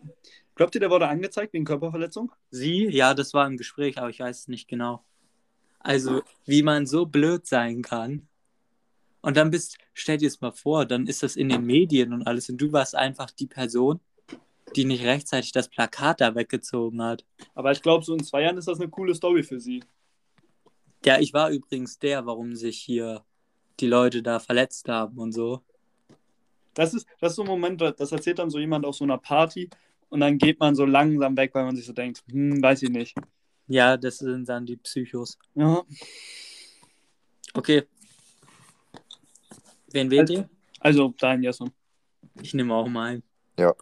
glaubt 0.54 0.74
ihr, 0.74 0.80
der 0.80 0.90
wurde 0.90 1.06
angezeigt 1.08 1.52
wegen 1.52 1.64
Körperverletzung? 1.64 2.32
sie, 2.50 2.88
ja, 2.88 3.14
das 3.14 3.34
war 3.34 3.46
im 3.46 3.56
Gespräch, 3.56 3.98
aber 3.98 4.08
ich 4.10 4.20
weiß 4.20 4.40
es 4.40 4.48
nicht 4.48 4.68
genau. 4.68 5.04
Also, 5.80 6.22
wie 6.44 6.62
man 6.62 6.86
so 6.86 7.06
blöd 7.06 7.46
sein 7.46 7.82
kann. 7.82 8.26
Und 9.20 9.36
dann 9.36 9.50
bist, 9.50 9.78
stell 9.94 10.18
dir 10.18 10.28
es 10.28 10.40
mal 10.40 10.52
vor, 10.52 10.86
dann 10.86 11.06
ist 11.06 11.22
das 11.22 11.36
in 11.36 11.48
den 11.48 11.64
Medien 11.64 12.12
und 12.12 12.26
alles 12.26 12.48
und 12.48 12.58
du 12.58 12.72
warst 12.72 12.94
einfach 12.94 13.30
die 13.30 13.46
Person, 13.46 14.00
die 14.76 14.84
nicht 14.84 15.04
rechtzeitig 15.04 15.52
das 15.52 15.68
Plakat 15.68 16.20
da 16.20 16.34
weggezogen 16.34 17.02
hat. 17.02 17.24
Aber 17.54 17.72
ich 17.72 17.82
glaube, 17.82 18.04
so 18.04 18.14
in 18.14 18.22
zwei 18.22 18.42
Jahren 18.42 18.58
ist 18.58 18.68
das 18.68 18.80
eine 18.80 18.88
coole 18.88 19.14
Story 19.14 19.42
für 19.42 19.58
sie. 19.58 19.82
Ja, 21.04 21.18
ich 21.18 21.32
war 21.32 21.50
übrigens 21.50 21.98
der, 21.98 22.26
warum 22.26 22.54
sich 22.54 22.78
hier 22.78 23.24
die 23.80 23.86
Leute 23.86 24.22
da 24.22 24.38
verletzt 24.38 24.88
haben 24.88 25.18
und 25.18 25.32
so. 25.32 25.62
Das 26.74 26.94
ist, 26.94 27.06
das 27.20 27.32
ist 27.32 27.36
so 27.36 27.42
ein 27.42 27.48
Moment, 27.48 27.80
das 27.80 28.12
erzählt 28.12 28.38
dann 28.38 28.50
so 28.50 28.58
jemand 28.58 28.84
auf 28.84 28.94
so 28.94 29.04
einer 29.04 29.18
Party 29.18 29.68
und 30.10 30.20
dann 30.20 30.38
geht 30.38 30.60
man 30.60 30.74
so 30.74 30.84
langsam 30.84 31.36
weg, 31.36 31.50
weil 31.54 31.64
man 31.64 31.74
sich 31.74 31.86
so 31.86 31.92
denkt, 31.92 32.22
hm, 32.30 32.62
weiß 32.62 32.82
ich 32.82 32.90
nicht. 32.90 33.16
Ja, 33.66 33.96
das 33.96 34.18
sind 34.18 34.48
dann 34.48 34.64
die 34.64 34.76
Psychos. 34.76 35.38
Ja, 35.54 35.84
Okay. 37.54 37.82
Wen 39.92 40.10
wählt 40.10 40.30
ihr? 40.30 40.48
also 40.80 41.14
dein 41.18 41.42
Jason. 41.42 41.70
Ich 42.40 42.54
nehme 42.54 42.74
auch 42.74 42.88
mal 42.88 43.10
einen. 43.10 43.22
Ja. 43.58 43.74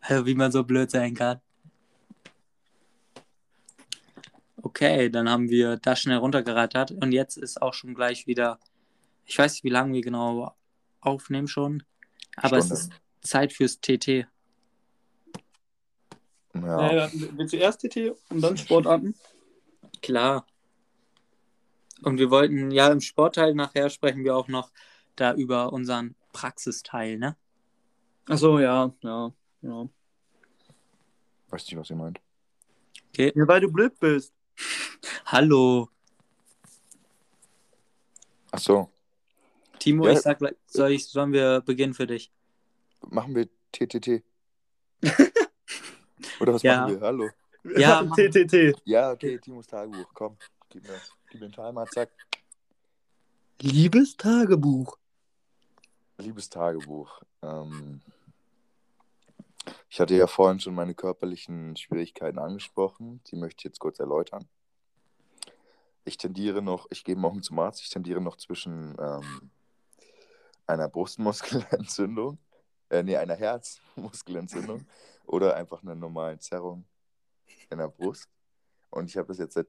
Also, 0.00 0.26
Wie 0.26 0.34
man 0.34 0.50
so 0.50 0.64
blöd 0.64 0.90
sein 0.90 1.14
kann. 1.14 1.40
Okay, 4.62 5.10
dann 5.10 5.28
haben 5.28 5.48
wir 5.48 5.76
das 5.76 6.00
schnell 6.00 6.18
runtergerattert 6.18 6.90
und 6.92 7.12
jetzt 7.12 7.36
ist 7.36 7.60
auch 7.60 7.74
schon 7.74 7.94
gleich 7.94 8.26
wieder, 8.26 8.58
ich 9.24 9.38
weiß 9.38 9.54
nicht, 9.54 9.64
wie 9.64 9.70
lange 9.70 9.94
wir 9.94 10.02
genau 10.02 10.54
aufnehmen 11.00 11.48
schon, 11.48 11.82
aber 12.36 12.58
es 12.58 12.66
Stunde. 12.66 12.82
ist 12.82 12.92
Zeit 13.22 13.52
fürs 13.52 13.80
TT. 13.80 14.26
Ja. 16.54 17.06
Äh, 17.06 17.10
willst 17.12 17.52
du 17.52 17.56
erst 17.56 17.80
TT 17.80 18.12
und 18.28 18.40
dann 18.42 18.56
Sportarten? 18.56 19.14
Klar. 20.02 20.46
Und 22.02 22.18
wir 22.18 22.30
wollten, 22.30 22.70
ja, 22.70 22.90
im 22.90 23.00
Sportteil 23.00 23.54
nachher 23.54 23.90
sprechen 23.90 24.24
wir 24.24 24.36
auch 24.36 24.48
noch 24.48 24.70
da 25.16 25.34
über 25.34 25.72
unseren 25.72 26.14
Praxisteil, 26.32 27.18
ne? 27.18 27.36
Achso, 28.28 28.58
ja, 28.58 28.92
ja, 29.02 29.32
ja. 29.62 29.88
Weiß 31.50 31.64
nicht, 31.66 31.76
was 31.76 31.90
ihr 31.90 31.96
meint. 31.96 32.20
Okay. 33.10 33.32
Ja, 33.34 33.48
weil 33.48 33.60
du 33.60 33.70
blöd 33.70 33.98
bist. 33.98 34.32
Hallo. 35.26 35.88
Ach 38.52 38.58
so, 38.58 38.90
Timo, 39.78 40.06
Ja. 40.06 40.12
ich 40.12 40.20
sag, 40.20 40.38
gleich- 40.38 40.56
soll 40.66 40.92
ich, 40.92 41.06
sollen 41.06 41.32
wir 41.32 41.60
beginnen 41.60 41.94
für 41.94 42.06
dich? 42.06 42.30
machen 43.08 43.34
wir 43.34 43.48
TTT. 43.72 44.22
Oder 46.40 46.54
was 46.54 46.62
Ja. 46.62 46.82
machen 46.82 46.94
wir? 46.94 47.00
Hallo. 47.00 47.30
Ja. 47.76 48.02
TTT. 48.16 48.74
Ja, 48.84 49.12
okay, 49.12 49.38
Timos 49.38 49.66
Tagebuch, 49.66 50.10
komm. 50.12 50.36
Gib 50.68 50.82
mir, 50.86 51.00
gib 51.30 51.42
einen 51.42 51.52
Timer, 51.52 51.86
zack. 51.86 52.10
Liebes 53.60 54.16
Tagebuch. 54.16 54.98
Liebes 56.18 56.50
Tagebuch. 56.50 57.22
Ähm, 57.42 58.02
ich 59.88 60.00
hatte 60.00 60.14
ja 60.14 60.26
vorhin 60.26 60.60
schon 60.60 60.74
meine 60.74 60.94
körperlichen 60.94 61.76
Schwierigkeiten 61.76 62.38
angesprochen. 62.38 63.22
Die 63.28 63.36
möchte 63.36 63.60
ich 63.60 63.64
jetzt 63.64 63.78
kurz 63.78 64.00
erläutern. 64.00 64.48
Ich 66.04 66.16
tendiere 66.16 66.62
noch, 66.62 66.86
ich 66.90 67.04
gehe 67.04 67.16
morgen 67.16 67.42
zum 67.42 67.58
Arzt, 67.58 67.82
ich 67.82 67.90
tendiere 67.90 68.20
noch 68.20 68.36
zwischen 68.36 68.96
ähm, 68.98 69.50
einer 70.66 70.88
Brustmuskelentzündung, 70.88 72.38
äh, 72.88 73.02
nee, 73.02 73.16
einer 73.16 73.36
Herzmuskelentzündung 73.36 74.86
oder 75.26 75.54
einfach 75.54 75.82
einer 75.82 75.94
normalen 75.94 76.40
Zerrung 76.40 76.84
in 77.68 77.78
der 77.78 77.88
Brust. 77.88 78.28
Und 78.88 79.08
ich 79.08 79.16
habe 79.16 79.28
das 79.28 79.38
jetzt 79.38 79.54
seit 79.54 79.68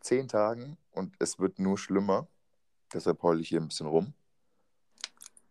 zehn 0.00 0.28
Tagen 0.28 0.76
und 0.92 1.14
es 1.18 1.38
wird 1.38 1.58
nur 1.58 1.78
schlimmer. 1.78 2.26
Deshalb 2.92 3.22
heule 3.22 3.40
ich 3.40 3.48
hier 3.48 3.60
ein 3.60 3.68
bisschen 3.68 3.86
rum. 3.86 4.14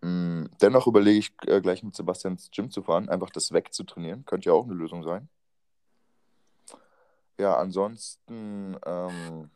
Mm, 0.02 0.46
Dennoch 0.62 0.88
überlege 0.88 1.20
ich 1.20 1.32
äh, 1.48 1.62
gleich 1.62 1.84
mit 1.84 1.96
Sebastian 1.96 2.34
ins 2.34 2.50
Gym 2.52 2.70
zu 2.72 2.82
fahren, 2.84 3.10
einfach 3.10 3.30
das 3.30 3.52
wegzutrainieren. 3.52 4.26
Könnte 4.26 4.50
ja 4.50 4.54
auch 4.54 4.66
eine 4.66 4.74
Lösung 4.74 5.04
sein. 5.04 5.30
Ja, 7.38 7.58
ansonsten, 7.58 8.78
ähm, 8.86 9.50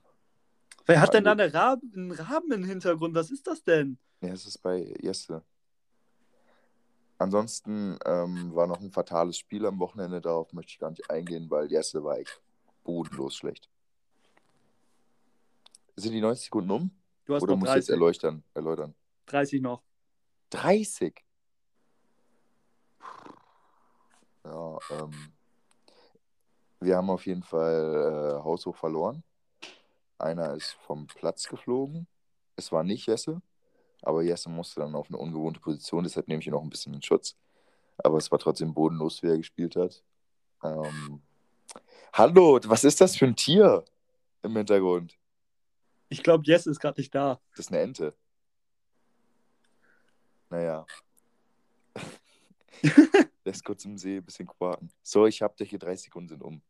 Wer 0.86 1.00
hat 1.02 1.14
denn 1.14 1.24
da 1.24 1.32
Also- 1.32 1.44
eine 1.44 1.54
Raben, 1.54 1.92
einen 1.96 2.12
Raben 2.12 2.52
im 2.52 2.64
Hintergrund? 2.66 3.16
Was 3.16 3.32
ist 3.32 3.48
das 3.48 3.64
denn? 3.64 3.98
ja, 4.22 4.30
es 4.30 4.46
ist 4.46 4.58
bei 4.60 4.94
Jesse. 5.02 5.42
Ansonsten 7.18 7.98
ähm, 8.06 8.54
war 8.54 8.68
noch 8.68 8.82
ein 8.82 8.92
fatales 8.92 9.38
Spiel 9.38 9.66
am 9.66 9.80
Wochenende, 9.80 10.20
darauf 10.20 10.52
möchte 10.52 10.72
ich 10.72 10.80
gar 10.80 10.90
nicht 10.90 11.10
eingehen, 11.10 11.50
weil 11.50 11.72
Jesse 11.72 12.04
war 12.04 12.18
echt 12.18 12.42
bodenlos 12.84 13.36
schlecht. 13.36 13.70
Sind 15.96 16.14
die 16.14 16.22
90 16.22 16.46
Sekunden 16.46 16.72
um? 16.72 16.92
Du 17.26 17.36
hast 17.36 17.44
Oder 17.44 17.54
noch 17.54 17.60
musst 17.60 17.74
du 17.74 17.76
jetzt 17.76 17.90
30. 17.90 17.94
erläutern, 17.94 18.44
erläutern? 18.54 18.96
30 19.28 19.62
noch. 19.62 19.84
30? 20.50 21.24
Ja, 24.44 24.78
ähm, 24.92 25.34
wir 26.80 26.98
haben 26.98 27.10
auf 27.10 27.26
jeden 27.26 27.44
Fall 27.44 28.40
äh, 28.40 28.44
haushoch 28.44 28.76
verloren. 28.76 29.24
Einer 30.18 30.54
ist 30.54 30.74
vom 30.86 31.08
Platz 31.08 31.48
geflogen. 31.48 32.08
Es 32.56 32.72
war 32.72 32.84
nicht 32.84 33.08
Jesse, 33.08 33.42
aber 34.02 34.22
Jesse 34.22 34.50
musste 34.50 34.82
dann 34.82 34.96
auf 34.96 35.08
eine 35.08 35.18
ungewohnte 35.18 35.60
Position, 35.60 36.04
deshalb 36.04 36.28
nehme 36.28 36.42
ich 36.42 36.48
ihn 36.48 36.54
auch 36.54 36.62
ein 36.62 36.70
bisschen 36.70 36.94
in 36.94 37.02
Schutz. 37.02 37.36
Aber 37.98 38.18
es 38.18 38.32
war 38.32 38.40
trotzdem 38.40 38.74
bodenlos, 38.74 39.24
wie 39.24 39.28
er 39.28 39.38
gespielt 39.38 39.76
hat. 39.76 40.04
Ähm, 40.64 41.22
hallo, 42.14 42.60
was 42.66 42.84
ist 42.84 43.00
das 43.00 43.16
für 43.16 43.26
ein 43.26 43.36
Tier 43.36 43.84
im 44.42 44.56
Hintergrund? 44.56 45.18
Ich 46.14 46.22
glaube, 46.22 46.44
Jess 46.46 46.68
ist 46.68 46.80
gerade 46.80 47.02
nicht 47.02 47.16
da. 47.16 47.40
Das 47.56 47.66
ist 47.66 47.72
eine 47.72 47.82
Ente. 47.82 48.14
Naja. 50.52 50.86
Lässt 53.44 53.66
kurz 53.66 53.84
im 53.86 53.98
See 53.98 54.18
ein 54.18 54.24
bisschen 54.24 54.46
quaken. 54.48 54.92
So, 55.02 55.26
ich 55.26 55.42
hab 55.42 55.58
dich 55.58 55.72
hier 55.72 55.80
30 55.80 56.06
Sekunden 56.06 56.30
sind 56.30 56.44
um. 56.44 56.62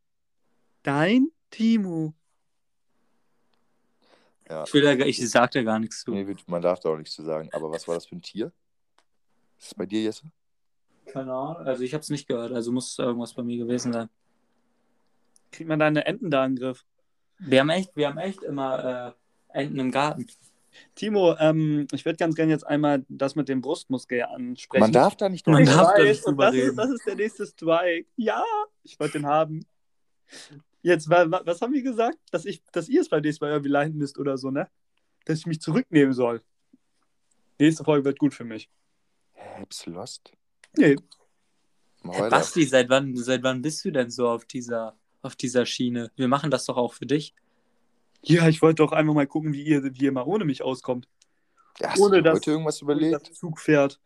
Dein 0.82 1.28
Timo. 1.50 2.14
Ja. 4.50 4.64
Ich, 4.64 4.74
will 4.74 4.82
da, 4.82 4.96
gar- 4.96 5.08
ich 5.08 5.30
sag 5.30 5.52
da 5.52 5.62
gar 5.62 5.78
nichts 5.80 6.04
zu. 6.06 6.12
Nee, 6.12 6.36
man 6.48 6.62
darf 6.62 6.80
da 6.80 6.90
auch 6.90 6.98
nichts 6.98 7.14
zu 7.14 7.24
sagen. 7.24 7.50
Aber 7.52 7.70
was 7.70 7.86
war 7.86 7.96
das 7.96 8.06
für 8.06 8.16
ein 8.16 8.22
Tier? 8.22 8.50
Ist 9.60 9.68
es 9.68 9.76
bei 9.76 9.86
dir, 9.86 10.04
Jesse? 10.04 10.32
Keine 11.08 11.34
Ahnung. 11.34 11.58
Also 11.68 11.84
ich 11.84 11.94
habe 11.94 12.02
es 12.02 12.10
nicht 12.10 12.30
gehört, 12.30 12.54
also 12.54 12.72
muss 12.72 12.98
irgendwas 12.98 13.34
bei 13.34 13.44
mir 13.44 13.58
gewesen 13.58 13.92
sein. 13.92 14.10
Kriegt 15.52 15.68
man 15.68 15.80
deine 15.80 16.06
Enten 16.06 16.32
da 16.32 16.46
in 16.46 16.56
den 16.56 16.64
Griff? 16.64 16.86
Wir 17.40 17.60
haben 17.60 17.70
echt, 17.72 17.94
wir 17.98 18.08
haben 18.08 18.18
echt 18.20 18.42
immer 18.44 19.10
äh, 19.10 19.23
Enten 19.54 19.80
im 19.80 19.92
Garten. 19.92 20.28
Timo, 20.96 21.36
ähm, 21.38 21.88
ich 21.92 22.04
würde 22.04 22.18
ganz 22.18 22.36
gerne 22.36 22.52
jetzt 22.52 22.66
einmal 22.66 23.06
das 23.08 23.36
mit 23.36 23.48
dem 23.48 23.62
Brustmuskel 23.62 24.24
ansprechen. 24.24 24.82
Man 24.82 24.92
darf 24.92 25.16
da 25.16 25.30
nicht 25.30 25.46
drüber 25.46 25.64
darf 25.64 25.94
da 25.96 26.00
weiß, 26.00 26.08
nicht 26.10 26.26
und 26.26 26.32
drüber 26.34 26.46
das 26.48 26.56
ist, 26.56 26.64
reden. 26.64 26.76
das 26.78 26.90
ist 26.90 27.06
der 27.06 27.16
nächste 27.16 27.46
Strike. 27.46 28.08
Ja, 28.16 28.44
ich 28.84 29.00
wollte 29.00 29.20
den 29.20 29.28
haben. 29.28 29.66
Jetzt, 30.82 31.10
wa- 31.10 31.30
wa- 31.30 31.42
was 31.46 31.62
haben 31.62 31.74
wir 31.74 31.84
gesagt? 31.84 32.18
Dass, 32.32 32.46
ich, 32.46 32.64
dass 32.72 32.90
ihr 32.90 33.02
es 33.02 33.10
beim 33.10 33.22
nächsten 33.22 33.46
Mal 33.46 33.52
irgendwie 33.52 33.70
leiden 33.70 33.98
müsst 33.98 34.18
oder 34.18 34.38
so, 34.38 34.50
ne? 34.50 34.68
Dass 35.26 35.38
ich 35.40 35.46
mich 35.46 35.62
zurücknehmen 35.62 36.14
soll. 36.14 36.42
Nächste 37.60 37.84
Folge 37.84 38.04
wird 38.06 38.18
gut 38.20 38.34
für 38.34 38.44
mich. 38.44 38.70
Du 39.86 39.92
lost? 39.92 40.32
Nee, 40.76 40.96
Hey. 42.06 42.30
Basti, 42.30 42.66
seit 42.66 42.90
wann, 42.90 43.16
seit 43.16 43.44
wann 43.44 43.62
bist 43.62 43.86
du 43.86 43.92
denn 43.92 44.10
so 44.10 44.28
auf 44.28 44.44
dieser, 44.44 44.98
auf 45.22 45.38
dieser 45.38 45.66
Schiene? 45.66 46.12
Wir 46.18 46.28
machen 46.28 46.52
das 46.52 46.66
doch 46.66 46.76
auch 46.76 46.94
für 46.94 47.06
dich. 47.06 47.34
Ja, 48.24 48.48
ich 48.48 48.62
wollte 48.62 48.84
doch 48.84 48.92
einfach 48.92 49.14
mal 49.14 49.28
gucken, 49.28 49.54
wie 49.54 49.64
ihr, 49.64 49.84
wie 49.84 50.06
ihr 50.06 50.12
mal 50.12 50.24
ohne 50.24 50.46
mich 50.46 50.62
auskommt. 50.64 51.08
Ja, 51.80 51.92
hast 51.92 52.00
ohne 52.00 52.18
du 52.18 52.22
dir 52.22 52.30
das- 52.30 52.36
heute 52.40 52.52
irgendwas 52.52 52.82
überlegt? 52.82 53.14
das 53.30 53.34
Zug 53.38 53.60
fährt. 53.60 54.00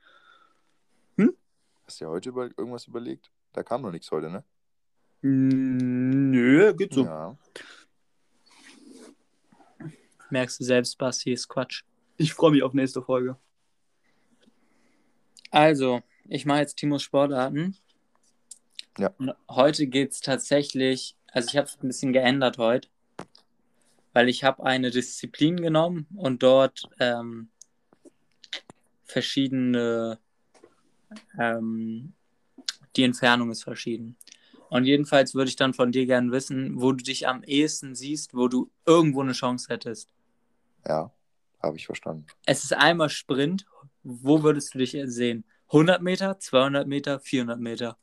Hast 1.86 2.01
du 2.01 2.05
dir 2.05 2.09
heute 2.09 2.30
über 2.30 2.45
irgendwas 2.57 2.86
überlegt? 2.88 3.32
Da 3.53 3.63
kam 3.63 3.82
noch 3.82 3.91
nichts 3.91 4.11
heute, 4.11 4.30
ne? 4.30 4.43
Mm, 5.22 6.32
Nö, 6.32 6.74
geht 6.74 6.93
so. 6.93 7.05
Ja. 7.05 7.38
Merkst 10.30 10.59
du 10.59 10.63
selbst, 10.65 10.97
Basti, 10.97 11.32
ist 11.32 11.47
Quatsch. 11.47 11.84
Ich 12.18 12.34
freue 12.34 12.51
mich 12.51 12.63
auf 12.63 12.74
nächste 12.74 13.01
Folge. 13.01 13.38
Also, 15.49 16.01
ich 16.26 16.45
mache 16.45 16.59
jetzt 16.59 16.76
Timos 16.76 17.03
Sportarten. 17.03 17.78
Ja. 18.97 19.13
Und 19.18 19.34
heute 19.49 19.88
geht 19.88 20.11
es 20.11 20.20
tatsächlich, 20.20 21.15
also 21.32 21.47
ich 21.49 21.55
habe 21.55 21.68
es 21.68 21.78
ein 21.82 21.88
bisschen 21.88 22.11
geändert 22.11 22.57
heute, 22.57 22.89
weil 24.18 24.30
ich 24.30 24.43
habe 24.43 24.63
eine 24.63 24.89
Disziplin 24.89 25.57
genommen 25.57 26.07
und 26.15 26.41
dort 26.41 26.89
ähm, 26.99 27.49
verschiedene, 29.03 30.18
ähm, 31.39 32.13
die 32.95 33.03
Entfernung 33.03 33.51
ist 33.51 33.61
verschieden. 33.61 34.18
Und 34.70 34.86
jedenfalls 34.86 35.36
würde 35.36 35.49
ich 35.49 35.55
dann 35.55 35.76
von 35.76 35.91
dir 35.91 36.07
gerne 36.07 36.32
wissen, 36.32 36.82
wo 36.82 36.93
du 36.93 37.03
dich 37.03 37.28
am 37.28 37.43
ehesten 37.43 37.93
siehst, 37.93 38.34
wo 38.34 38.47
du 38.47 38.72
irgendwo 38.88 39.22
eine 39.22 39.34
Chance 39.34 39.68
hättest. 39.72 40.09
Ja, 40.88 41.13
habe 41.61 41.78
ich 41.78 41.86
verstanden. 41.86 42.26
Es 42.47 42.63
ist 42.63 42.74
einmal 42.74 43.11
Sprint. 43.11 43.68
Wo 44.01 44.41
würdest 44.41 44.74
du 44.74 44.80
dich 44.80 44.97
sehen? 44.99 45.45
100 45.68 46.01
Meter, 46.01 46.39
200 46.39 46.88
Meter, 46.88 47.20
400 47.20 47.59
Meter? 47.59 47.99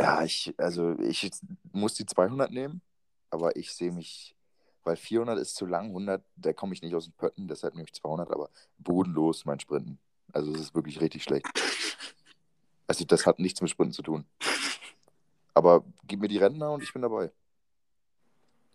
Ja, 0.00 0.24
ich, 0.24 0.54
also 0.56 0.98
ich 0.98 1.30
muss 1.72 1.92
die 1.92 2.06
200 2.06 2.50
nehmen, 2.50 2.80
aber 3.28 3.54
ich 3.56 3.70
sehe 3.70 3.92
mich, 3.92 4.34
weil 4.82 4.96
400 4.96 5.38
ist 5.38 5.56
zu 5.56 5.66
lang, 5.66 5.88
100, 5.88 6.24
da 6.36 6.54
komme 6.54 6.72
ich 6.72 6.80
nicht 6.80 6.94
aus 6.94 7.04
dem 7.04 7.12
Pötten, 7.12 7.46
deshalb 7.46 7.74
nehme 7.74 7.84
ich 7.84 7.92
200, 7.92 8.30
aber 8.30 8.48
bodenlos 8.78 9.44
mein 9.44 9.60
Sprinten. 9.60 9.98
Also 10.32 10.54
es 10.54 10.60
ist 10.60 10.74
wirklich 10.74 11.02
richtig 11.02 11.22
schlecht. 11.22 11.46
Also 12.86 13.04
das 13.04 13.26
hat 13.26 13.38
nichts 13.38 13.60
mit 13.60 13.70
Sprinten 13.70 13.92
zu 13.92 14.02
tun. 14.02 14.24
Aber 15.52 15.84
gib 16.06 16.20
mir 16.20 16.28
die 16.28 16.38
Rentner 16.38 16.72
und 16.72 16.82
ich 16.82 16.92
bin 16.94 17.02
dabei. 17.02 17.30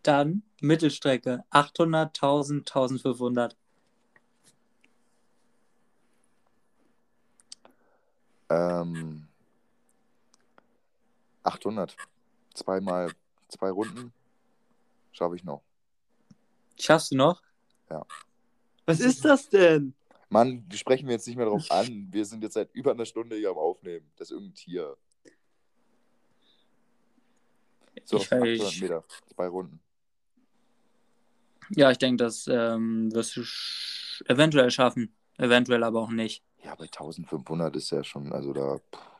Dann 0.03 0.43
Mittelstrecke 0.61 1.43
800, 1.49 2.15
1000, 2.15 2.69
1500. 2.69 3.57
Ähm, 8.49 9.27
800. 11.45 11.95
Zweimal, 12.53 13.11
zwei 13.49 13.69
Runden 13.69 14.11
schaffe 15.11 15.35
ich 15.35 15.43
noch. 15.43 15.61
Schaffst 16.79 17.11
du 17.11 17.15
noch? 17.17 17.41
Was 18.87 18.99
ist 18.99 19.25
das 19.25 19.49
denn? 19.49 19.93
Mann, 20.29 20.67
die 20.69 20.77
sprechen 20.77 21.07
wir 21.07 21.13
jetzt 21.13 21.25
nicht 21.27 21.37
mehr 21.37 21.45
drauf 21.47 21.69
an. 21.71 22.07
Wir 22.11 22.23
sind 22.25 22.43
jetzt 22.43 22.53
seit 22.53 22.71
über 22.73 22.91
einer 22.91 23.05
Stunde 23.05 23.35
hier 23.35 23.49
am 23.49 23.57
Aufnehmen. 23.57 24.11
Das 24.17 24.27
ist 24.29 24.31
irgendein 24.33 24.53
Tier. 24.55 24.97
So, 28.03 28.17
Ich- 28.17 28.31
800 28.31 28.47
ich- 28.47 28.81
Meter, 28.81 29.03
zwei 29.33 29.47
Runden. 29.47 29.79
Ja, 31.69 31.89
ich 31.89 31.97
denke, 31.97 32.23
das 32.23 32.45
ähm, 32.47 33.11
wirst 33.13 33.35
du 33.37 33.43
sch 33.43 34.23
eventuell 34.27 34.69
schaffen. 34.69 35.15
Eventuell 35.37 35.83
aber 35.83 36.01
auch 36.01 36.11
nicht. 36.11 36.43
Ja, 36.63 36.75
bei 36.75 36.85
1500 36.85 37.75
ist 37.75 37.89
ja 37.89 38.03
schon, 38.03 38.31
also 38.31 38.53
da. 38.53 38.77
pff, 38.77 39.14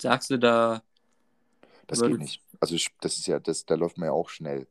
Sagst 0.00 0.30
du 0.30 0.38
da, 0.38 0.82
Das 1.86 2.02
geht 2.02 2.18
nicht. 2.18 2.42
Also 2.60 2.74
ich- 2.74 2.88
das 3.00 3.16
ist 3.18 3.26
ja, 3.26 3.38
das, 3.40 3.64
da 3.64 3.74
läuft 3.74 3.98
man 3.98 4.06
ja 4.06 4.12
auch 4.12 4.28
schnell. 4.28 4.66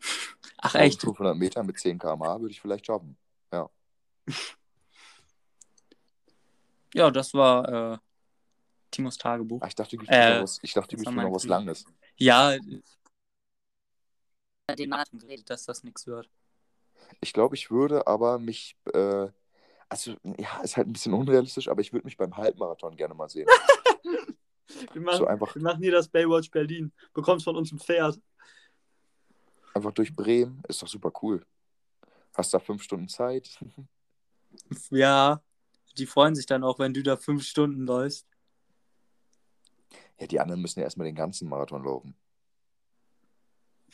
ach 0.58 0.74
echt? 0.74 1.00
500 1.00 1.36
Meter 1.36 1.62
mit 1.62 1.78
10 1.78 1.98
km/h 1.98 2.40
würde 2.40 2.52
ich 2.52 2.60
vielleicht 2.60 2.86
schaffen. 2.86 3.16
Ja, 6.94 7.10
das 7.10 7.34
war 7.34 7.94
äh, 7.94 7.98
Timos 8.90 9.18
Tagebuch. 9.18 9.60
Ach, 9.62 9.68
ich 9.68 9.74
dachte, 9.74 9.96
du 9.96 10.04
Äh, 10.06 10.42
was, 10.42 10.58
ich 10.62 10.72
dachte, 10.72 10.96
du 10.96 11.10
noch 11.10 11.32
was. 11.32 11.44
Langes. 11.44 11.84
Ja, 12.16 12.56
den 14.78 14.88
Marathon 14.88 15.18
geredet, 15.18 15.50
dass 15.50 15.64
das 15.64 15.84
nichts 15.84 16.06
wird. 16.06 16.28
Ich 17.20 17.32
glaube, 17.32 17.54
ich 17.54 17.70
würde 17.70 18.06
aber 18.06 18.38
mich, 18.38 18.76
äh, 18.92 19.28
also 19.88 20.14
ja, 20.38 20.60
ist 20.62 20.76
halt 20.76 20.88
ein 20.88 20.92
bisschen 20.92 21.14
unrealistisch, 21.14 21.68
aber 21.68 21.80
ich 21.80 21.92
würde 21.92 22.06
mich 22.06 22.16
beim 22.16 22.36
Halbmarathon 22.36 22.96
gerne 22.96 23.14
mal 23.14 23.28
sehen. 23.28 23.48
Wir 24.92 25.00
machen, 25.02 25.18
So 25.18 25.26
einfach, 25.26 25.54
wir 25.54 25.62
machen 25.62 25.82
hier 25.82 25.92
das 25.92 26.08
Baywatch 26.08 26.50
Berlin. 26.50 26.92
Bekommst 27.12 27.44
von 27.44 27.56
uns 27.56 27.72
ein 27.72 27.78
Pferd. 27.78 28.20
einfach 29.74 29.92
durch 29.92 30.14
Bremen, 30.14 30.62
ist 30.68 30.82
doch 30.82 30.88
super 30.88 31.12
cool. 31.22 31.44
Hast 32.34 32.52
da 32.54 32.58
fünf 32.58 32.82
Stunden 32.82 33.08
Zeit. 33.08 33.48
Ja, 34.90 35.42
die 35.98 36.06
freuen 36.06 36.36
sich 36.36 36.46
dann 36.46 36.62
auch, 36.62 36.78
wenn 36.78 36.94
du 36.94 37.02
da 37.02 37.16
fünf 37.16 37.42
Stunden 37.44 37.86
läufst. 37.86 38.24
Ja, 40.20 40.28
die 40.28 40.38
anderen 40.38 40.62
müssen 40.62 40.78
ja 40.78 40.84
erstmal 40.84 41.06
den 41.06 41.16
ganzen 41.16 41.48
Marathon 41.48 41.82
laufen. 41.82 42.14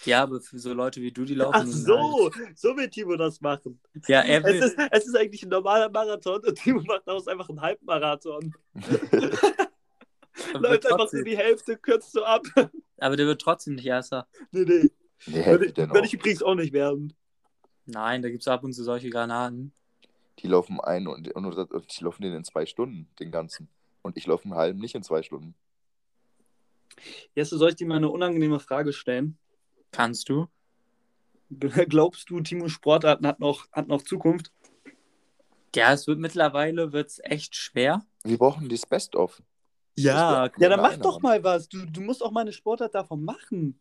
Ja, 0.05 0.23
aber 0.25 0.41
für 0.43 0.59
so 0.59 0.75
Leute 0.75 1.01
wie 1.01 1.13
du, 1.13 1.25
die 1.25 1.35
laufen. 1.35 1.55
Ach 1.63 1.67
so, 1.67 2.31
so 2.55 2.77
wird 2.77 2.93
Timo 2.93 3.17
das 3.17 3.41
machen. 3.41 3.81
Halt. 3.95 4.09
Ja, 4.09 4.21
er 4.21 4.41
Es 4.41 4.53
will. 4.53 4.63
ist, 4.63 4.77
es 4.91 5.07
ist 5.07 5.17
eigentlich 5.17 5.43
ein 5.43 5.49
normaler 5.49 5.89
Marathon 5.91 6.43
und 6.45 6.55
Timo 6.59 6.83
macht 6.83 7.07
daraus 7.07 7.27
einfach 7.27 7.49
einen 7.49 7.63
Halbmarathon. 7.63 8.55
Läuft 10.55 10.91
einfach 10.91 11.09
so 11.09 11.23
die 11.23 11.37
Hälfte, 11.37 11.77
kürzt 11.77 12.13
so 12.13 12.25
ab. 12.25 12.43
aber 12.99 13.17
der 13.17 13.27
wird 13.27 13.41
trotzdem 13.41 13.75
nicht 13.75 13.87
Erster. 13.87 14.27
Nee, 14.51 14.65
nee. 14.65 14.91
nee, 15.27 15.47
Würde 15.47 15.67
ich, 15.67 15.75
denn 15.75 15.91
würde 15.91 16.01
auch. 16.01 16.05
ich 16.05 16.15
übrigens 16.15 16.43
auch 16.43 16.55
nicht 16.55 16.73
werden. 16.73 17.15
Nein, 17.87 18.23
da 18.23 18.31
gibt 18.31 18.43
es 18.43 18.49
ab 18.49 18.65
und 18.65 18.73
zu 18.73 18.85
solche 18.85 19.11
Granaten. 19.11 19.73
Die 20.39 20.49
laufen 20.49 20.81
ein 20.81 21.07
und, 21.07 21.33
und, 21.35 21.45
und 21.45 21.99
die 21.99 22.05
laufen 22.05 22.23
den 22.23 22.33
in 22.33 22.45
zwei 22.45 22.67
Stunden, 22.67 23.09
den 23.19 23.31
ganzen. 23.31 23.69
Und 24.03 24.17
ich 24.17 24.27
laufe 24.27 24.45
einen 24.45 24.55
halben 24.55 24.79
nicht 24.79 24.95
in 24.95 25.03
zwei 25.03 25.23
Stunden. 25.23 25.55
Jesse, 27.35 27.59
soll 27.59 27.71
ich 27.71 27.77
dir 27.77 27.87
mal 27.87 27.97
eine 27.97 28.09
unangenehme 28.09 28.61
Frage 28.61 28.93
stellen? 28.93 29.39
Kannst 29.93 30.29
du? 30.29 30.49
Glaubst 31.51 32.31
du, 32.31 32.41
Timos 32.41 32.73
Sportarten 32.73 33.27
hat 33.27 33.41
noch, 33.41 33.71
hat 33.73 33.89
noch 33.89 34.03
Zukunft? 34.03 34.53
Ja, 35.75 35.93
es 35.93 36.07
wird 36.07 36.19
mittlerweile 36.19 36.93
wird's 36.93 37.21
echt 37.23 37.57
schwer. 37.57 38.05
Wir 38.25 38.39
brauchen 38.39 38.69
das 38.69 38.87
Best-of. 38.87 39.43
Ja, 40.03 40.51
Ja, 40.59 40.69
dann 40.69 40.81
mach 40.81 40.97
doch 40.97 41.21
mal 41.21 41.43
was. 41.43 41.69
Du, 41.69 41.85
du 41.87 42.01
musst 42.01 42.23
auch 42.23 42.31
mal 42.31 42.43
eine 42.43 42.53
Sportart 42.53 42.95
davon 42.95 43.25
machen. 43.25 43.81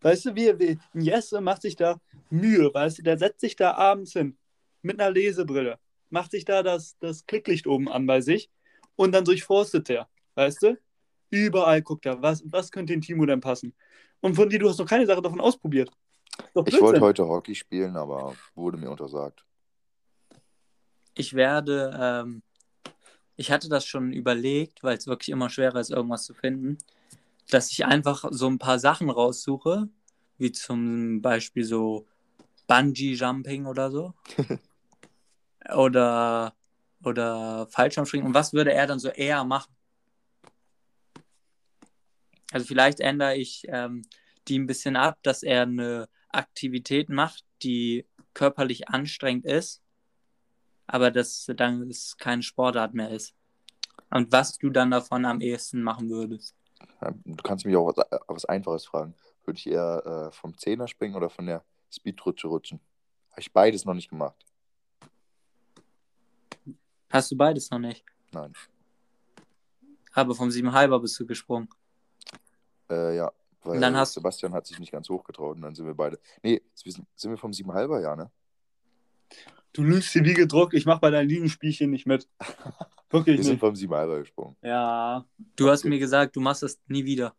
Weißt 0.00 0.26
du, 0.26 0.34
wie, 0.34 0.58
wie 0.58 0.78
ein 0.94 1.00
Jesse 1.00 1.40
macht 1.40 1.62
sich 1.62 1.74
da 1.76 2.00
Mühe, 2.30 2.72
weißt 2.72 2.98
du, 2.98 3.02
der 3.02 3.18
setzt 3.18 3.40
sich 3.40 3.56
da 3.56 3.72
abends 3.74 4.12
hin 4.12 4.36
mit 4.82 5.00
einer 5.00 5.10
Lesebrille, 5.10 5.78
macht 6.10 6.30
sich 6.30 6.44
da 6.44 6.62
das, 6.62 6.96
das 7.00 7.26
Klicklicht 7.26 7.66
oben 7.66 7.88
an 7.88 8.06
bei 8.06 8.20
sich 8.20 8.50
und 8.94 9.12
dann 9.12 9.24
durchforstet 9.24 9.90
er, 9.90 10.08
weißt 10.34 10.62
du? 10.62 10.78
Überall 11.30 11.82
guckt 11.82 12.06
er, 12.06 12.22
was, 12.22 12.44
was 12.46 12.70
könnte 12.70 12.92
den 12.92 13.00
Timo 13.00 13.26
denn 13.26 13.40
passen? 13.40 13.74
Und 14.20 14.34
von 14.36 14.48
dir, 14.48 14.58
du 14.58 14.68
hast 14.68 14.78
noch 14.78 14.86
keine 14.86 15.06
Sache 15.06 15.22
davon 15.22 15.40
ausprobiert. 15.40 15.90
Ich 16.66 16.80
wollte 16.80 17.00
heute 17.00 17.26
Hockey 17.26 17.54
spielen, 17.54 17.96
aber 17.96 18.34
wurde 18.54 18.76
mir 18.76 18.90
untersagt. 18.90 19.44
ich 21.14 21.34
werde, 21.34 21.98
ähm, 21.98 22.42
ich 23.36 23.50
hatte 23.50 23.68
das 23.68 23.86
schon 23.86 24.12
überlegt, 24.12 24.82
weil 24.82 24.96
es 24.96 25.06
wirklich 25.06 25.28
immer 25.28 25.50
schwerer 25.50 25.80
ist, 25.80 25.90
irgendwas 25.90 26.24
zu 26.24 26.34
finden, 26.34 26.78
dass 27.50 27.70
ich 27.70 27.84
einfach 27.84 28.24
so 28.30 28.48
ein 28.48 28.58
paar 28.58 28.78
Sachen 28.78 29.10
raussuche, 29.10 29.88
wie 30.38 30.52
zum 30.52 31.22
Beispiel 31.22 31.64
so 31.64 32.06
Bungee-Jumping 32.66 33.66
oder 33.66 33.90
so. 33.90 34.14
oder, 35.74 36.54
oder 37.04 37.66
Fallschirmspringen. 37.68 38.26
Und 38.26 38.34
was 38.34 38.52
würde 38.52 38.72
er 38.72 38.86
dann 38.86 38.98
so 38.98 39.08
eher 39.08 39.44
machen? 39.44 39.74
Also 42.52 42.66
vielleicht 42.66 43.00
ändere 43.00 43.36
ich 43.36 43.64
ähm, 43.68 44.02
die 44.48 44.58
ein 44.58 44.66
bisschen 44.66 44.96
ab, 44.96 45.18
dass 45.22 45.42
er 45.42 45.62
eine 45.62 46.08
Aktivität 46.28 47.08
macht, 47.08 47.44
die 47.62 48.06
körperlich 48.34 48.88
anstrengend 48.88 49.44
ist, 49.44 49.82
aber 50.86 51.10
dass 51.10 51.46
dann 51.56 51.88
es 51.90 52.16
keine 52.16 52.42
Sportart 52.42 52.94
mehr 52.94 53.10
ist. 53.10 53.34
Und 54.10 54.30
was 54.32 54.56
du 54.58 54.70
dann 54.70 54.90
davon 54.90 55.24
am 55.24 55.40
ehesten 55.40 55.82
machen 55.82 56.08
würdest. 56.10 56.54
Du 57.24 57.36
kannst 57.42 57.64
mich 57.66 57.74
auch 57.76 57.86
was, 57.96 58.06
äh, 58.10 58.18
was 58.28 58.44
Einfaches 58.44 58.86
fragen. 58.86 59.14
Würde 59.44 59.58
ich 59.58 59.66
eher 59.66 60.28
äh, 60.28 60.32
vom 60.32 60.56
Zehner 60.56 60.86
springen 60.88 61.14
oder 61.16 61.30
von 61.30 61.46
der 61.46 61.64
Speedrutsche 61.90 62.48
rutschen? 62.48 62.80
Habe 63.30 63.40
ich 63.40 63.52
beides 63.52 63.84
noch 63.84 63.94
nicht 63.94 64.10
gemacht. 64.10 64.36
Hast 67.10 67.30
du 67.30 67.36
beides 67.36 67.70
noch 67.70 67.78
nicht? 67.78 68.04
Nein. 68.32 68.52
Aber 70.12 70.34
vom 70.34 70.50
Siebenhalber 70.50 70.98
bist 71.00 71.18
du 71.20 71.26
gesprungen. 71.26 71.68
Äh, 72.90 73.16
ja, 73.16 73.32
weil 73.62 73.76
Und 73.76 73.80
dann 73.82 73.96
hast- 73.96 74.14
Sebastian 74.14 74.52
hat 74.54 74.66
sich 74.66 74.78
nicht 74.78 74.92
ganz 74.92 75.08
hochgetraut 75.08 75.56
und 75.56 75.62
dann 75.62 75.74
sind 75.74 75.86
wir 75.86 75.94
beide. 75.94 76.18
Nee, 76.42 76.62
sind 76.74 77.04
sind 77.14 77.30
wir 77.30 77.38
vom 77.38 77.52
Siebenhalber, 77.52 78.00
ja, 78.00 78.14
ne? 78.16 78.30
Du 79.76 79.82
lügst 79.84 80.14
dir 80.14 80.24
wie 80.24 80.32
gedruckt, 80.32 80.72
ich 80.72 80.86
mach 80.86 81.00
bei 81.00 81.10
deinen 81.10 81.28
Liegenspielchen 81.28 81.90
nicht 81.90 82.06
mit. 82.06 82.26
Wirklich 83.10 83.36
Wir 83.38 83.44
sind 83.44 83.52
nicht. 83.54 83.60
vom 83.60 83.76
Siebenhalber 83.76 84.18
gesprungen. 84.20 84.56
Ja, 84.62 85.26
Du 85.54 85.68
hast 85.68 85.80
Okay. 85.80 85.90
mir 85.90 85.98
gesagt, 85.98 86.34
du 86.34 86.40
machst 86.40 86.62
das 86.62 86.80
nie 86.88 87.04
wieder. 87.04 87.34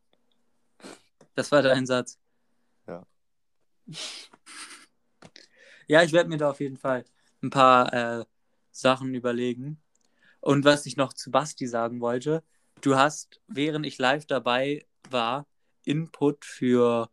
Das 1.34 1.52
war 1.52 1.62
dein 1.64 1.86
Satz. 1.88 2.20
Ja. 2.88 3.06
Ja, 5.88 6.04
ich 6.04 6.12
werde 6.14 6.30
mir 6.30 6.38
da 6.38 6.50
auf 6.52 6.60
jeden 6.60 6.78
Fall 6.78 7.06
ein 7.42 7.50
paar 7.50 7.92
äh, 8.22 8.26
Sachen 8.72 9.16
überlegen. 9.16 9.82
Und 10.40 10.64
was 10.64 10.86
ich 10.86 10.96
noch 10.96 11.14
zu 11.14 11.32
Basti 11.32 11.66
sagen 11.68 12.02
wollte, 12.02 12.44
du 12.82 12.96
hast, 12.96 13.42
während 13.48 13.86
ich 13.86 13.98
live 13.98 14.26
dabei 14.28 14.86
war, 15.10 15.48
Input 15.86 16.46
für 16.46 17.10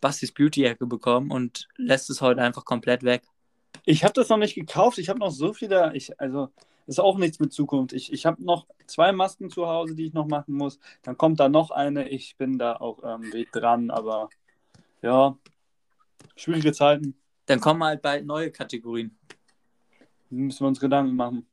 Bastis 0.00 0.32
Beauty-Ecke 0.32 0.86
bekommen 0.86 1.30
und 1.30 1.66
lässt 1.76 2.10
es 2.10 2.20
heute 2.20 2.42
einfach 2.42 2.64
komplett 2.66 3.02
weg. 3.04 3.22
Ich 3.84 4.04
habe 4.04 4.14
das 4.14 4.28
noch 4.28 4.38
nicht 4.38 4.54
gekauft. 4.54 4.98
Ich 4.98 5.08
habe 5.08 5.18
noch 5.18 5.30
so 5.30 5.52
viel 5.52 5.68
da. 5.68 5.92
Ich, 5.92 6.18
also, 6.20 6.50
ist 6.86 7.00
auch 7.00 7.18
nichts 7.18 7.38
mit 7.40 7.52
Zukunft. 7.52 7.92
Ich, 7.92 8.12
ich 8.12 8.26
habe 8.26 8.42
noch 8.42 8.66
zwei 8.86 9.12
Masken 9.12 9.50
zu 9.50 9.66
Hause, 9.66 9.94
die 9.94 10.06
ich 10.06 10.12
noch 10.12 10.26
machen 10.26 10.54
muss. 10.54 10.78
Dann 11.02 11.16
kommt 11.16 11.40
da 11.40 11.48
noch 11.48 11.70
eine. 11.70 12.08
Ich 12.08 12.36
bin 12.36 12.58
da 12.58 12.76
auch 12.76 13.02
ähm, 13.04 13.32
Weg 13.32 13.52
dran, 13.52 13.90
aber 13.90 14.28
ja, 15.02 15.36
schwierige 16.36 16.72
Zeiten. 16.72 17.14
Dann 17.46 17.60
kommen 17.60 17.82
halt 17.84 18.02
bald 18.02 18.24
neue 18.26 18.50
Kategorien. 18.50 19.16
Müssen 20.30 20.60
wir 20.60 20.68
uns 20.68 20.80
Gedanken 20.80 21.14
machen. 21.14 21.46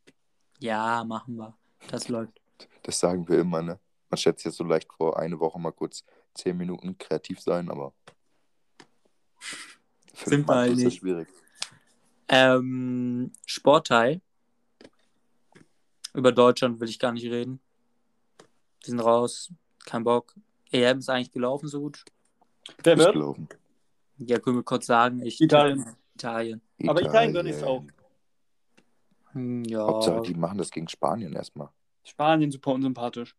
Ja, 0.59 1.03
machen 1.03 1.35
wir. 1.35 1.55
Das 1.89 2.07
läuft. 2.07 2.41
Das 2.83 2.99
sagen 2.99 3.27
wir 3.27 3.39
immer, 3.39 3.61
ne? 3.61 3.79
Man 4.09 4.17
schätzt 4.17 4.43
jetzt 4.45 4.57
so 4.57 4.63
leicht 4.63 4.91
vor, 4.93 5.17
eine 5.17 5.39
Woche 5.39 5.59
mal 5.59 5.71
kurz 5.71 6.03
zehn 6.33 6.57
Minuten 6.57 6.97
kreativ 6.97 7.39
sein, 7.39 7.69
aber 7.69 7.93
für 10.13 10.29
Sind 10.29 10.47
wir 10.47 10.65
ist 10.65 10.71
das 10.71 10.83
nicht. 10.83 10.99
schwierig. 10.99 11.27
Ähm, 12.31 13.33
Sportteil. 13.45 14.21
Über 16.13 16.31
Deutschland 16.31 16.79
will 16.79 16.87
ich 16.89 16.97
gar 16.97 17.11
nicht 17.11 17.25
reden. 17.25 17.59
Die 18.85 18.89
sind 18.89 19.01
raus. 19.01 19.51
Kein 19.85 20.05
Bock. 20.05 20.33
EM 20.71 20.99
ist 20.99 21.09
eigentlich 21.09 21.31
gelaufen 21.31 21.67
so 21.67 21.81
gut. 21.81 22.05
Wer 22.83 22.97
wird? 22.97 23.13
gelaufen. 23.13 23.49
Ja, 24.17 24.39
können 24.39 24.57
wir 24.57 24.63
kurz 24.63 24.85
sagen. 24.85 25.21
Ich 25.25 25.41
Italien. 25.41 25.85
Italien. 26.15 26.61
Aber 26.87 27.01
Italien 27.01 27.33
gönn 27.33 27.47
ich's 27.47 27.63
auch. 27.63 27.83
Ja. 29.33 29.87
Hauptsache, 29.87 30.21
die 30.21 30.33
machen 30.33 30.57
das 30.57 30.71
gegen 30.71 30.87
Spanien 30.87 31.33
erstmal. 31.33 31.69
Spanien 32.03 32.51
super 32.51 32.71
unsympathisch. 32.71 33.35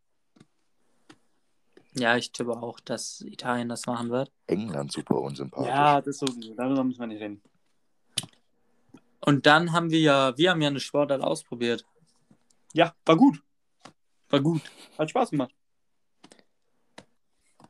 ja, 1.94 2.16
ich 2.16 2.32
tippe 2.32 2.52
auch, 2.52 2.80
dass 2.80 3.20
Italien 3.22 3.68
das 3.68 3.86
machen 3.86 4.10
wird. 4.10 4.30
England 4.46 4.92
super 4.92 5.20
unsympathisch. 5.20 5.68
Ja, 5.68 6.00
das 6.00 6.08
ist 6.08 6.20
sowieso. 6.20 6.54
Darüber 6.54 6.84
müssen 6.84 7.00
wir 7.00 7.06
nicht 7.06 7.20
reden. 7.20 7.42
Und 9.24 9.46
dann 9.46 9.72
haben 9.72 9.90
wir 9.90 10.00
ja, 10.00 10.36
wir 10.36 10.50
haben 10.50 10.60
ja 10.60 10.68
eine 10.68 10.80
Sportart 10.80 11.22
ausprobiert. 11.22 11.84
Ja, 12.72 12.94
war 13.06 13.16
gut. 13.16 13.42
War 14.30 14.40
gut. 14.40 14.62
Hat 14.98 15.10
Spaß 15.10 15.30
gemacht. 15.30 15.54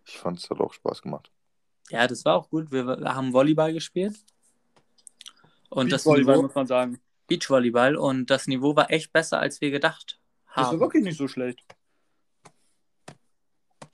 Ich 0.04 0.18
fand 0.18 0.38
es 0.38 0.48
hat 0.50 0.60
auch 0.60 0.72
Spaß 0.72 1.02
gemacht. 1.02 1.30
Ja, 1.90 2.06
das 2.06 2.24
war 2.24 2.36
auch 2.36 2.48
gut. 2.48 2.70
Wir 2.72 2.84
haben 3.04 3.32
Volleyball 3.32 3.72
gespielt. 3.72 4.16
Und 5.68 5.90
das 5.92 6.04
Beachvolleyball, 6.04 6.36
Niveau, 6.36 6.46
muss 6.46 6.54
man 6.54 6.66
sagen. 6.66 7.00
Beachvolleyball 7.26 7.96
und 7.96 8.26
das 8.30 8.46
Niveau 8.46 8.74
war 8.76 8.90
echt 8.90 9.12
besser, 9.12 9.38
als 9.38 9.60
wir 9.60 9.70
gedacht 9.70 10.20
Das 10.48 10.56
war 10.56 10.66
haben. 10.72 10.80
wirklich 10.80 11.02
nicht 11.04 11.16
so 11.16 11.28
schlecht. 11.28 11.62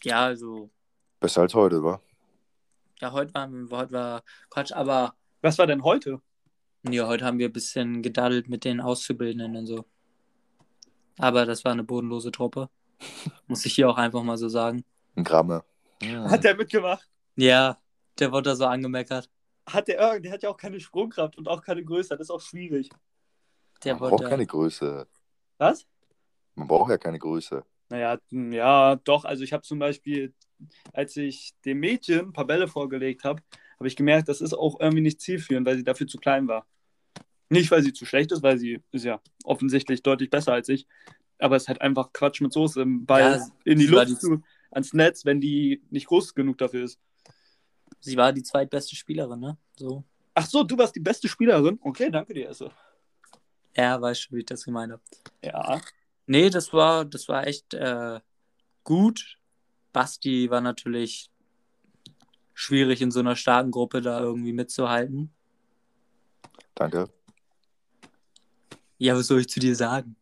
Ja, 0.02 0.24
also, 0.26 0.70
Besser 1.20 1.42
als 1.42 1.54
heute, 1.54 1.82
war. 1.82 2.00
ja, 3.00 3.12
heute 3.12 3.34
war, 3.34 3.48
heute 3.70 3.92
war 3.92 4.22
Quatsch, 4.50 4.72
aber 4.72 5.14
Was 5.40 5.58
war 5.58 5.66
denn 5.66 5.82
heute? 5.82 6.20
Ja, 6.82 7.06
heute 7.06 7.24
haben 7.24 7.38
wir 7.38 7.48
ein 7.48 7.52
bisschen 7.52 8.02
gedaddelt 8.02 8.48
mit 8.48 8.64
den 8.64 8.80
Auszubildenden 8.80 9.56
und 9.56 9.66
so. 9.66 9.84
Aber 11.18 11.46
das 11.46 11.64
war 11.64 11.72
eine 11.72 11.84
bodenlose 11.84 12.30
Truppe. 12.30 12.70
Muss 13.46 13.66
ich 13.66 13.74
hier 13.74 13.88
auch 13.88 13.96
einfach 13.96 14.22
mal 14.22 14.38
so 14.38 14.48
sagen. 14.48 14.84
Ein 15.16 15.24
Gramme. 15.24 15.64
Hm. 16.02 16.30
Hat 16.30 16.44
der 16.44 16.56
mitgemacht? 16.56 17.08
Ja, 17.36 17.78
der 18.18 18.32
wurde 18.32 18.50
da 18.50 18.56
so 18.56 18.66
angemeckert. 18.66 19.28
Hat 19.68 19.88
der, 19.88 20.20
der 20.20 20.32
hat 20.32 20.42
ja 20.42 20.48
auch 20.48 20.56
keine 20.56 20.80
Sprungkraft 20.80 21.36
und 21.36 21.48
auch 21.48 21.62
keine 21.62 21.84
Größe. 21.84 22.10
Das 22.10 22.26
ist 22.26 22.30
auch 22.30 22.40
schwierig. 22.40 22.88
Der 23.84 23.94
Man 23.94 24.00
braucht 24.00 24.12
wurde. 24.12 24.28
keine 24.28 24.46
Größe. 24.46 25.06
Was? 25.58 25.86
Man 26.54 26.68
braucht 26.68 26.90
ja 26.90 26.98
keine 26.98 27.18
Größe. 27.18 27.64
Naja, 27.90 28.18
ja, 28.30 28.96
doch. 28.96 29.24
Also 29.24 29.44
ich 29.44 29.52
habe 29.52 29.62
zum 29.62 29.78
Beispiel, 29.78 30.34
als 30.92 31.16
ich 31.16 31.52
dem 31.64 31.80
Mädchen 31.80 32.26
ein 32.28 32.32
paar 32.32 32.46
Bälle 32.46 32.68
vorgelegt 32.68 33.24
habe, 33.24 33.42
habe 33.78 33.88
ich 33.88 33.96
gemerkt, 33.96 34.28
das 34.28 34.40
ist 34.40 34.54
auch 34.54 34.80
irgendwie 34.80 35.02
nicht 35.02 35.20
zielführend, 35.20 35.66
weil 35.66 35.76
sie 35.76 35.84
dafür 35.84 36.06
zu 36.06 36.18
klein 36.18 36.48
war. 36.48 36.66
Nicht, 37.48 37.70
weil 37.70 37.82
sie 37.82 37.92
zu 37.92 38.04
schlecht 38.04 38.32
ist, 38.32 38.42
weil 38.42 38.58
sie 38.58 38.80
ist 38.92 39.04
ja 39.04 39.20
offensichtlich 39.44 40.02
deutlich 40.02 40.30
besser 40.30 40.52
als 40.52 40.68
ich. 40.68 40.86
Aber 41.38 41.56
es 41.56 41.62
ist 41.64 41.68
halt 41.68 41.80
einfach 41.80 42.12
Quatsch 42.12 42.40
mit 42.40 42.52
Soße 42.52 42.82
im 42.82 43.06
Ball 43.06 43.38
Ja, 43.38 43.46
in 43.64 43.78
die 43.78 43.86
Luft 43.86 44.08
die- 44.08 44.18
zu, 44.18 44.42
ans 44.70 44.92
Netz, 44.92 45.24
wenn 45.24 45.40
die 45.40 45.82
nicht 45.90 46.06
groß 46.08 46.34
genug 46.34 46.58
dafür 46.58 46.84
ist. 46.84 46.98
Sie 48.00 48.16
war 48.16 48.32
die 48.32 48.42
zweitbeste 48.42 48.94
Spielerin, 48.96 49.40
ne? 49.40 49.56
So. 49.76 50.04
Ach 50.34 50.46
so, 50.46 50.62
du 50.62 50.76
warst 50.76 50.94
die 50.94 51.00
beste 51.00 51.26
Spielerin? 51.28 51.78
Okay, 51.82 52.10
danke 52.10 52.34
dir, 52.34 52.48
Esse. 52.50 52.70
Er 53.72 54.00
weiß 54.00 54.20
schon, 54.20 54.36
wie 54.36 54.40
ich 54.40 54.46
das 54.46 54.64
gemeint 54.64 54.92
habe. 54.92 55.02
Ja. 55.42 55.80
Nee, 56.26 56.50
das 56.50 56.72
war, 56.72 57.04
das 57.04 57.28
war 57.28 57.46
echt 57.46 57.72
äh, 57.74 58.20
gut. 58.84 59.38
Basti 59.92 60.50
war 60.50 60.60
natürlich 60.60 61.30
schwierig 62.58 63.00
in 63.00 63.12
so 63.12 63.20
einer 63.20 63.36
starken 63.36 63.70
Gruppe 63.70 64.02
da 64.02 64.18
irgendwie 64.20 64.52
mitzuhalten. 64.52 65.30
Danke. 66.74 67.08
Ja, 68.98 69.14
was 69.14 69.28
soll 69.28 69.40
ich 69.40 69.48
zu 69.48 69.60
dir 69.60 69.76
sagen? 69.76 70.16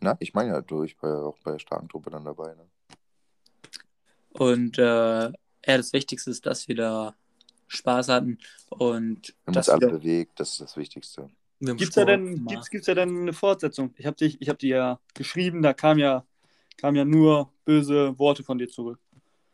Na, 0.00 0.14
ich 0.20 0.34
meine 0.34 0.50
ja, 0.50 0.60
du, 0.60 0.82
ich 0.82 1.02
war 1.02 1.10
ja 1.10 1.22
auch 1.22 1.38
bei 1.38 1.52
der 1.52 1.58
starken 1.58 1.88
Truppe 1.88 2.10
dann 2.10 2.26
dabei. 2.26 2.54
Ne? 2.54 2.66
Und 4.28 4.78
äh, 4.78 4.82
ja, 4.82 5.32
das 5.64 5.94
Wichtigste 5.94 6.30
ist, 6.30 6.44
dass 6.44 6.68
wir 6.68 6.76
da 6.76 7.14
Spaß 7.68 8.08
hatten 8.10 8.38
und 8.68 9.28
Wir 9.28 9.34
haben 9.46 9.54
dass 9.54 9.68
uns 9.70 9.82
alle 9.82 9.90
bewegt, 9.90 10.38
das 10.40 10.52
ist 10.52 10.60
das 10.60 10.76
Wichtigste. 10.76 11.30
Gibt's 11.60 11.94
da 11.94 12.04
denn, 12.04 12.44
gibt's, 12.44 12.68
gibt's 12.68 12.86
da 12.88 12.94
denn 12.94 13.22
eine 13.22 13.32
Fortsetzung? 13.32 13.94
Ich 13.96 14.04
habe 14.04 14.16
dich, 14.16 14.38
ich 14.38 14.50
habe 14.50 14.58
dir 14.58 14.76
ja 14.76 15.00
geschrieben, 15.14 15.62
da 15.62 15.72
kam 15.72 15.98
ja, 15.98 16.26
kam 16.76 16.94
ja 16.94 17.06
nur 17.06 17.50
böse 17.64 18.18
Worte 18.18 18.42
von 18.44 18.58
dir 18.58 18.68
zurück. 18.68 19.00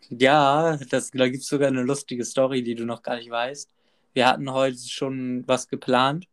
Ja, 0.08 0.76
das, 0.76 1.10
da 1.12 1.28
gibt 1.28 1.42
es 1.42 1.48
sogar 1.48 1.68
eine 1.68 1.82
lustige 1.82 2.24
Story, 2.24 2.62
die 2.62 2.74
du 2.74 2.84
noch 2.84 3.02
gar 3.02 3.16
nicht 3.16 3.30
weißt. 3.30 3.70
Wir 4.12 4.26
hatten 4.26 4.50
heute 4.52 4.78
schon 4.78 5.46
was 5.46 5.68
geplant. 5.68 6.26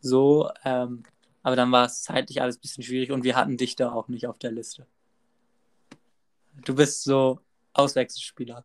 So, 0.00 0.50
ähm, 0.64 1.04
Aber 1.42 1.56
dann 1.56 1.72
war 1.72 1.86
es 1.86 2.02
zeitlich 2.02 2.40
alles 2.42 2.56
ein 2.56 2.60
bisschen 2.60 2.84
schwierig 2.84 3.10
und 3.12 3.24
wir 3.24 3.36
hatten 3.36 3.56
dich 3.56 3.76
da 3.76 3.92
auch 3.92 4.08
nicht 4.08 4.26
auf 4.26 4.38
der 4.38 4.52
Liste. 4.52 4.86
Du 6.64 6.74
bist 6.74 7.02
so 7.04 7.40
Auswechselspieler. 7.74 8.64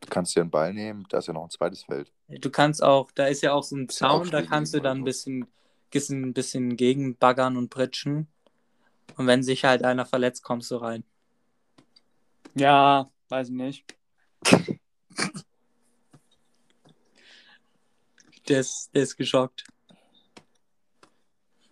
Du 0.00 0.08
kannst 0.08 0.34
dir 0.36 0.40
einen 0.42 0.50
Ball 0.50 0.72
nehmen, 0.72 1.04
da 1.08 1.18
ist 1.18 1.26
ja 1.28 1.34
noch 1.34 1.44
ein 1.44 1.50
zweites 1.50 1.84
Feld. 1.84 2.12
Du 2.28 2.50
kannst 2.50 2.82
auch, 2.82 3.10
da 3.12 3.26
ist 3.26 3.42
ja 3.42 3.52
auch 3.52 3.62
so 3.62 3.76
ein 3.76 3.88
Zaun, 3.88 4.30
da 4.30 4.42
kannst 4.42 4.74
du 4.74 4.80
dann 4.80 4.98
ein 4.98 5.04
bisschen, 5.04 5.46
bisschen, 5.90 6.22
ein 6.22 6.32
bisschen 6.34 6.76
gegenbaggern 6.76 7.56
und 7.56 7.70
pritschen. 7.70 8.28
Und 9.16 9.26
wenn 9.26 9.42
sich 9.42 9.64
halt 9.64 9.84
einer 9.84 10.06
verletzt, 10.06 10.42
kommst 10.42 10.70
du 10.70 10.76
rein. 10.76 11.04
Ja, 12.58 13.10
weiß 13.28 13.48
ich 13.48 13.54
nicht. 13.54 13.84
Der 18.48 18.60
ist, 18.60 18.90
der 18.94 19.02
ist 19.02 19.16
geschockt. 19.18 19.64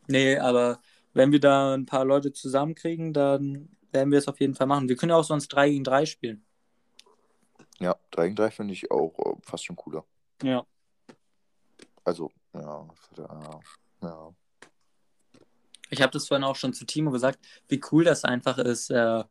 Nee, 0.09 0.37
aber 0.37 0.79
wenn 1.15 1.33
wir 1.33 1.41
da 1.41 1.73
ein 1.73 1.87
paar 1.87 2.05
Leute 2.05 2.35
zusammenkriegen, 2.35 3.15
dann 3.15 3.75
werden 3.93 4.11
wir 4.11 4.19
es 4.19 4.29
auf 4.29 4.39
jeden 4.41 4.55
Fall 4.55 4.67
machen. 4.67 4.87
Wir 4.87 4.97
können 4.97 5.11
ja 5.11 5.17
auch 5.17 5.25
sonst 5.25 5.49
3 5.49 5.71
gegen 5.71 5.85
3 5.85 6.05
spielen. 6.05 6.45
Ja, 7.79 7.97
3 8.11 8.25
gegen 8.25 8.37
3 8.37 8.51
finde 8.51 8.75
ich 8.75 8.91
auch 8.91 9.19
äh, 9.19 9.41
fast 9.41 9.65
schon 9.65 9.77
cooler. 9.77 10.05
Ja. 10.43 10.67
Also, 12.05 12.31
ja, 12.53 12.87
ja, 13.17 13.61
ja. 14.03 14.35
Ich 15.89 16.03
habe 16.03 16.13
das 16.13 16.29
vorhin 16.29 16.45
auch 16.45 16.57
schon 16.57 16.75
zu 16.75 16.85
Timo 16.85 17.11
gesagt, 17.11 17.39
wie 17.69 17.81
cool 17.91 18.05
das 18.05 18.25
einfach 18.25 18.59
ist, 18.59 18.91
äh, 18.91 19.25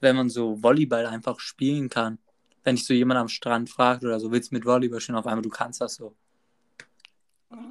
wenn 0.00 0.16
man 0.16 0.28
so 0.28 0.62
Volleyball 0.62 1.06
einfach 1.06 1.40
spielen 1.40 1.88
kann. 1.88 2.18
Wenn 2.62 2.76
dich 2.76 2.86
so 2.86 2.92
jemand 2.92 3.18
am 3.18 3.28
Strand 3.28 3.70
fragt 3.70 4.04
oder 4.04 4.20
so, 4.20 4.30
willst 4.30 4.50
du 4.50 4.56
mit 4.56 4.64
Volleyball 4.64 5.00
spielen, 5.00 5.16
auf 5.16 5.26
einmal 5.26 5.42
du 5.42 5.48
kannst 5.48 5.80
das 5.80 5.94
so. 5.94 6.14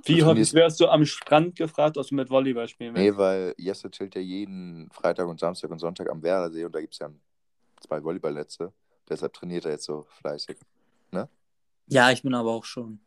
Wie 0.04 0.16
Also 0.16 0.28
häufig 0.28 0.54
wärst 0.54 0.80
du 0.80 0.88
am 0.88 1.06
Strand 1.06 1.56
gefragt, 1.56 1.98
ob 1.98 2.06
du 2.08 2.16
mit 2.16 2.30
Volleyball 2.30 2.68
spielen 2.68 2.96
willst? 2.96 3.12
Nee, 3.12 3.18
weil 3.18 3.54
Jesse 3.58 3.90
chillt 3.90 4.16
ja 4.16 4.22
jeden 4.22 4.90
Freitag 4.92 5.28
und 5.28 5.40
Samstag 5.40 5.72
und 5.72 5.80
Sonntag 5.80 6.10
am 6.10 6.22
Werdersee 6.22 6.66
und 6.66 6.74
da 6.74 6.82
gibt 6.82 6.94
es 6.94 7.00
ja 7.00 7.10
zwei 7.80 8.04
Volleyballnetze. 8.04 8.74
Deshalb 9.08 9.34
trainiert 9.34 9.66
er 9.66 9.72
jetzt 9.72 9.86
so 9.86 10.06
fleißig. 10.10 10.58
Ja, 11.90 12.12
ich 12.12 12.22
bin 12.22 12.36
aber 12.36 12.52
auch 12.52 12.66
schon. 12.66 13.00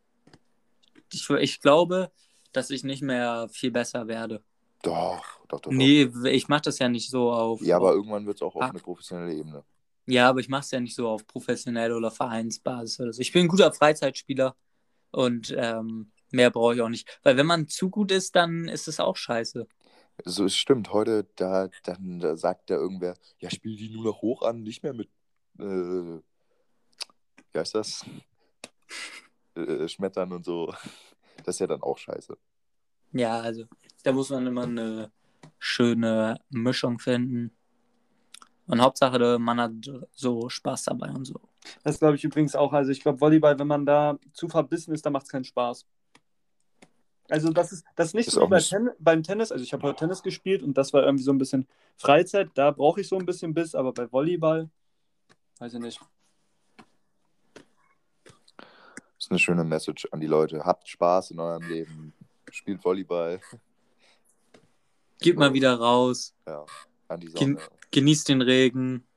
Ich, 1.11 1.29
ich 1.29 1.61
glaube, 1.61 2.11
dass 2.51 2.69
ich 2.69 2.83
nicht 2.83 3.01
mehr 3.01 3.47
viel 3.49 3.71
besser 3.71 4.07
werde. 4.07 4.43
Doch, 4.83 5.23
doch, 5.47 5.59
doch. 5.61 5.71
Nee, 5.71 6.09
ich 6.29 6.47
mache 6.49 6.61
das 6.63 6.77
ja 6.79 6.87
nicht 6.89 7.09
so 7.09 7.31
auf. 7.31 7.59
doch. 7.59 7.65
Ja, 7.65 7.77
aber 7.77 7.93
irgendwann 7.93 8.25
wird 8.27 8.35
es 8.37 8.41
auch 8.41 8.55
auf 8.55 8.61
Ah. 8.61 8.67
eine 8.69 8.79
professionelle 8.79 9.33
Ebene. 9.33 9.63
Ja, 10.05 10.29
aber 10.29 10.39
ich 10.41 10.49
mache 10.49 10.61
es 10.63 10.71
ja 10.71 10.79
nicht 10.81 10.95
so 10.95 11.07
auf 11.07 11.25
professionelle 11.25 11.95
oder 11.95 12.11
Vereinsbasis 12.11 12.99
oder 12.99 13.13
so. 13.13 13.21
Ich 13.21 13.31
bin 13.31 13.45
ein 13.45 13.47
guter 13.47 13.71
Freizeitspieler 13.73 14.55
und 15.11 15.53
ähm, 15.57 16.11
mehr 16.31 16.51
brauche 16.51 16.75
ich 16.75 16.81
auch 16.81 16.89
nicht. 16.89 17.19
Weil 17.23 17.37
wenn 17.37 17.45
man 17.45 17.67
zu 17.69 17.89
gut 17.89 18.11
ist, 18.11 18.35
dann 18.35 18.67
ist 18.67 18.87
es 18.89 18.99
auch 18.99 19.15
scheiße. 19.15 19.65
So, 20.25 20.45
es 20.45 20.55
stimmt. 20.55 20.91
Heute, 20.91 21.25
da, 21.37 21.69
dann 21.83 22.19
da 22.19 22.35
sagt 22.35 22.69
da 22.69 22.75
irgendwer, 22.75 23.15
ja, 23.39 23.49
spiel 23.49 23.75
die 23.77 23.89
nur 23.89 24.03
noch 24.03 24.21
hoch 24.21 24.41
an, 24.43 24.61
nicht 24.63 24.83
mehr 24.83 24.93
mit, 24.93 25.09
äh, 25.59 25.63
wie 25.63 26.21
heißt 27.59 27.73
das? 27.75 28.05
äh, 29.55 29.87
Schmettern 29.87 30.33
und 30.33 30.43
so. 30.45 30.73
Das 31.45 31.55
ist 31.55 31.59
ja 31.59 31.67
dann 31.67 31.81
auch 31.81 31.97
scheiße. 31.97 32.37
Ja, 33.13 33.39
also 33.39 33.65
da 34.03 34.11
muss 34.11 34.29
man 34.29 34.45
immer 34.45 34.63
eine 34.63 35.11
schöne 35.59 36.39
Mischung 36.49 36.99
finden. 36.99 37.51
Und 38.67 38.81
Hauptsache, 38.81 39.39
man 39.39 39.59
hat 39.59 39.71
so 40.13 40.49
Spaß 40.49 40.83
dabei 40.83 41.09
und 41.09 41.25
so. 41.25 41.39
Das 41.83 41.99
glaube 41.99 42.15
ich 42.15 42.23
übrigens 42.23 42.55
auch. 42.55 42.71
Also 42.73 42.91
ich 42.91 43.01
glaube, 43.01 43.19
Volleyball, 43.19 43.57
wenn 43.59 43.67
man 43.67 43.85
da 43.85 44.17
zu 44.33 44.47
verbissen 44.47 44.93
ist, 44.93 45.05
dann 45.05 45.13
macht 45.13 45.25
es 45.25 45.31
keinen 45.31 45.43
Spaß. 45.43 45.85
Also 47.29 47.51
das 47.51 47.71
ist, 47.71 47.85
das 47.95 48.07
ist 48.07 48.13
nicht 48.15 48.27
Ist 48.27 48.33
so 48.33 48.47
bei 48.47 48.59
Ten 48.59 48.89
beim 48.99 49.23
Tennis. 49.23 49.51
Also 49.51 49.63
ich 49.63 49.73
habe 49.73 49.83
heute 49.83 49.99
Tennis 49.99 50.23
gespielt 50.23 50.61
und 50.61 50.77
das 50.77 50.93
war 50.93 51.03
irgendwie 51.03 51.23
so 51.23 51.31
ein 51.31 51.37
bisschen 51.37 51.67
Freizeit. 51.97 52.51
Da 52.53 52.71
brauche 52.71 53.01
ich 53.01 53.07
so 53.07 53.17
ein 53.17 53.25
bisschen 53.25 53.53
Biss, 53.53 53.75
aber 53.75 53.93
bei 53.93 54.11
Volleyball, 54.11 54.69
weiß 55.59 55.73
ich 55.73 55.79
nicht. 55.79 55.99
Das 58.55 59.27
ist 59.27 59.31
eine 59.31 59.39
schöne 59.39 59.63
Message 59.63 60.07
an 60.11 60.19
die 60.19 60.27
Leute. 60.27 60.63
Habt 60.65 60.87
Spaß 60.87 61.31
in 61.31 61.39
eurem 61.39 61.63
Leben. 61.63 62.13
Spielt 62.51 62.83
Volleyball. 62.83 63.39
Geht 65.23 65.37
mal 65.37 65.53
wieder 65.53 65.73
raus, 65.75 66.35
Ja, 66.47 66.65
an 67.07 67.19
die 67.19 67.27
Gen- 67.31 67.57
Sonne. 67.57 67.69
genießt 67.91 68.29
den 68.29 68.41
Regen. 68.41 69.07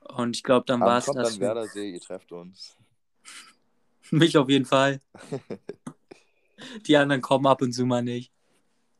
Und 0.00 0.36
ich 0.36 0.42
glaube, 0.42 0.64
dann 0.66 0.80
war 0.80 0.98
es 0.98 1.06
kommt 1.06 1.18
das. 1.18 1.32
dann 1.32 1.40
Werdersee, 1.40 1.90
ihr 1.90 2.00
trefft 2.00 2.32
uns. 2.32 2.76
Mich 4.10 4.36
auf 4.38 4.48
jeden 4.48 4.64
Fall. 4.66 5.00
Die 6.86 6.96
anderen 6.96 7.22
kommen 7.22 7.46
ab 7.46 7.60
und 7.62 7.72
zu 7.72 7.84
mal 7.86 8.02
nicht. 8.02 8.30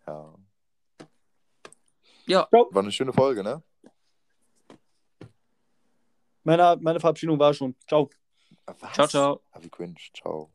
Ja. 0.06 0.34
Ja, 2.26 2.48
War 2.50 2.82
eine 2.82 2.90
schöne 2.92 3.12
Folge, 3.12 3.42
ne? 3.44 3.62
Meine, 6.44 6.76
meine 6.80 6.98
Verabschiedung 6.98 7.38
war 7.38 7.54
schon. 7.54 7.76
Ciao. 7.86 8.10
Was? 8.80 8.92
ciao, 8.94 9.06
ciao. 9.06 9.42
Ah, 9.52 9.58
wie 9.60 9.68
cringe. 9.68 9.94
Ciao. 10.14 10.50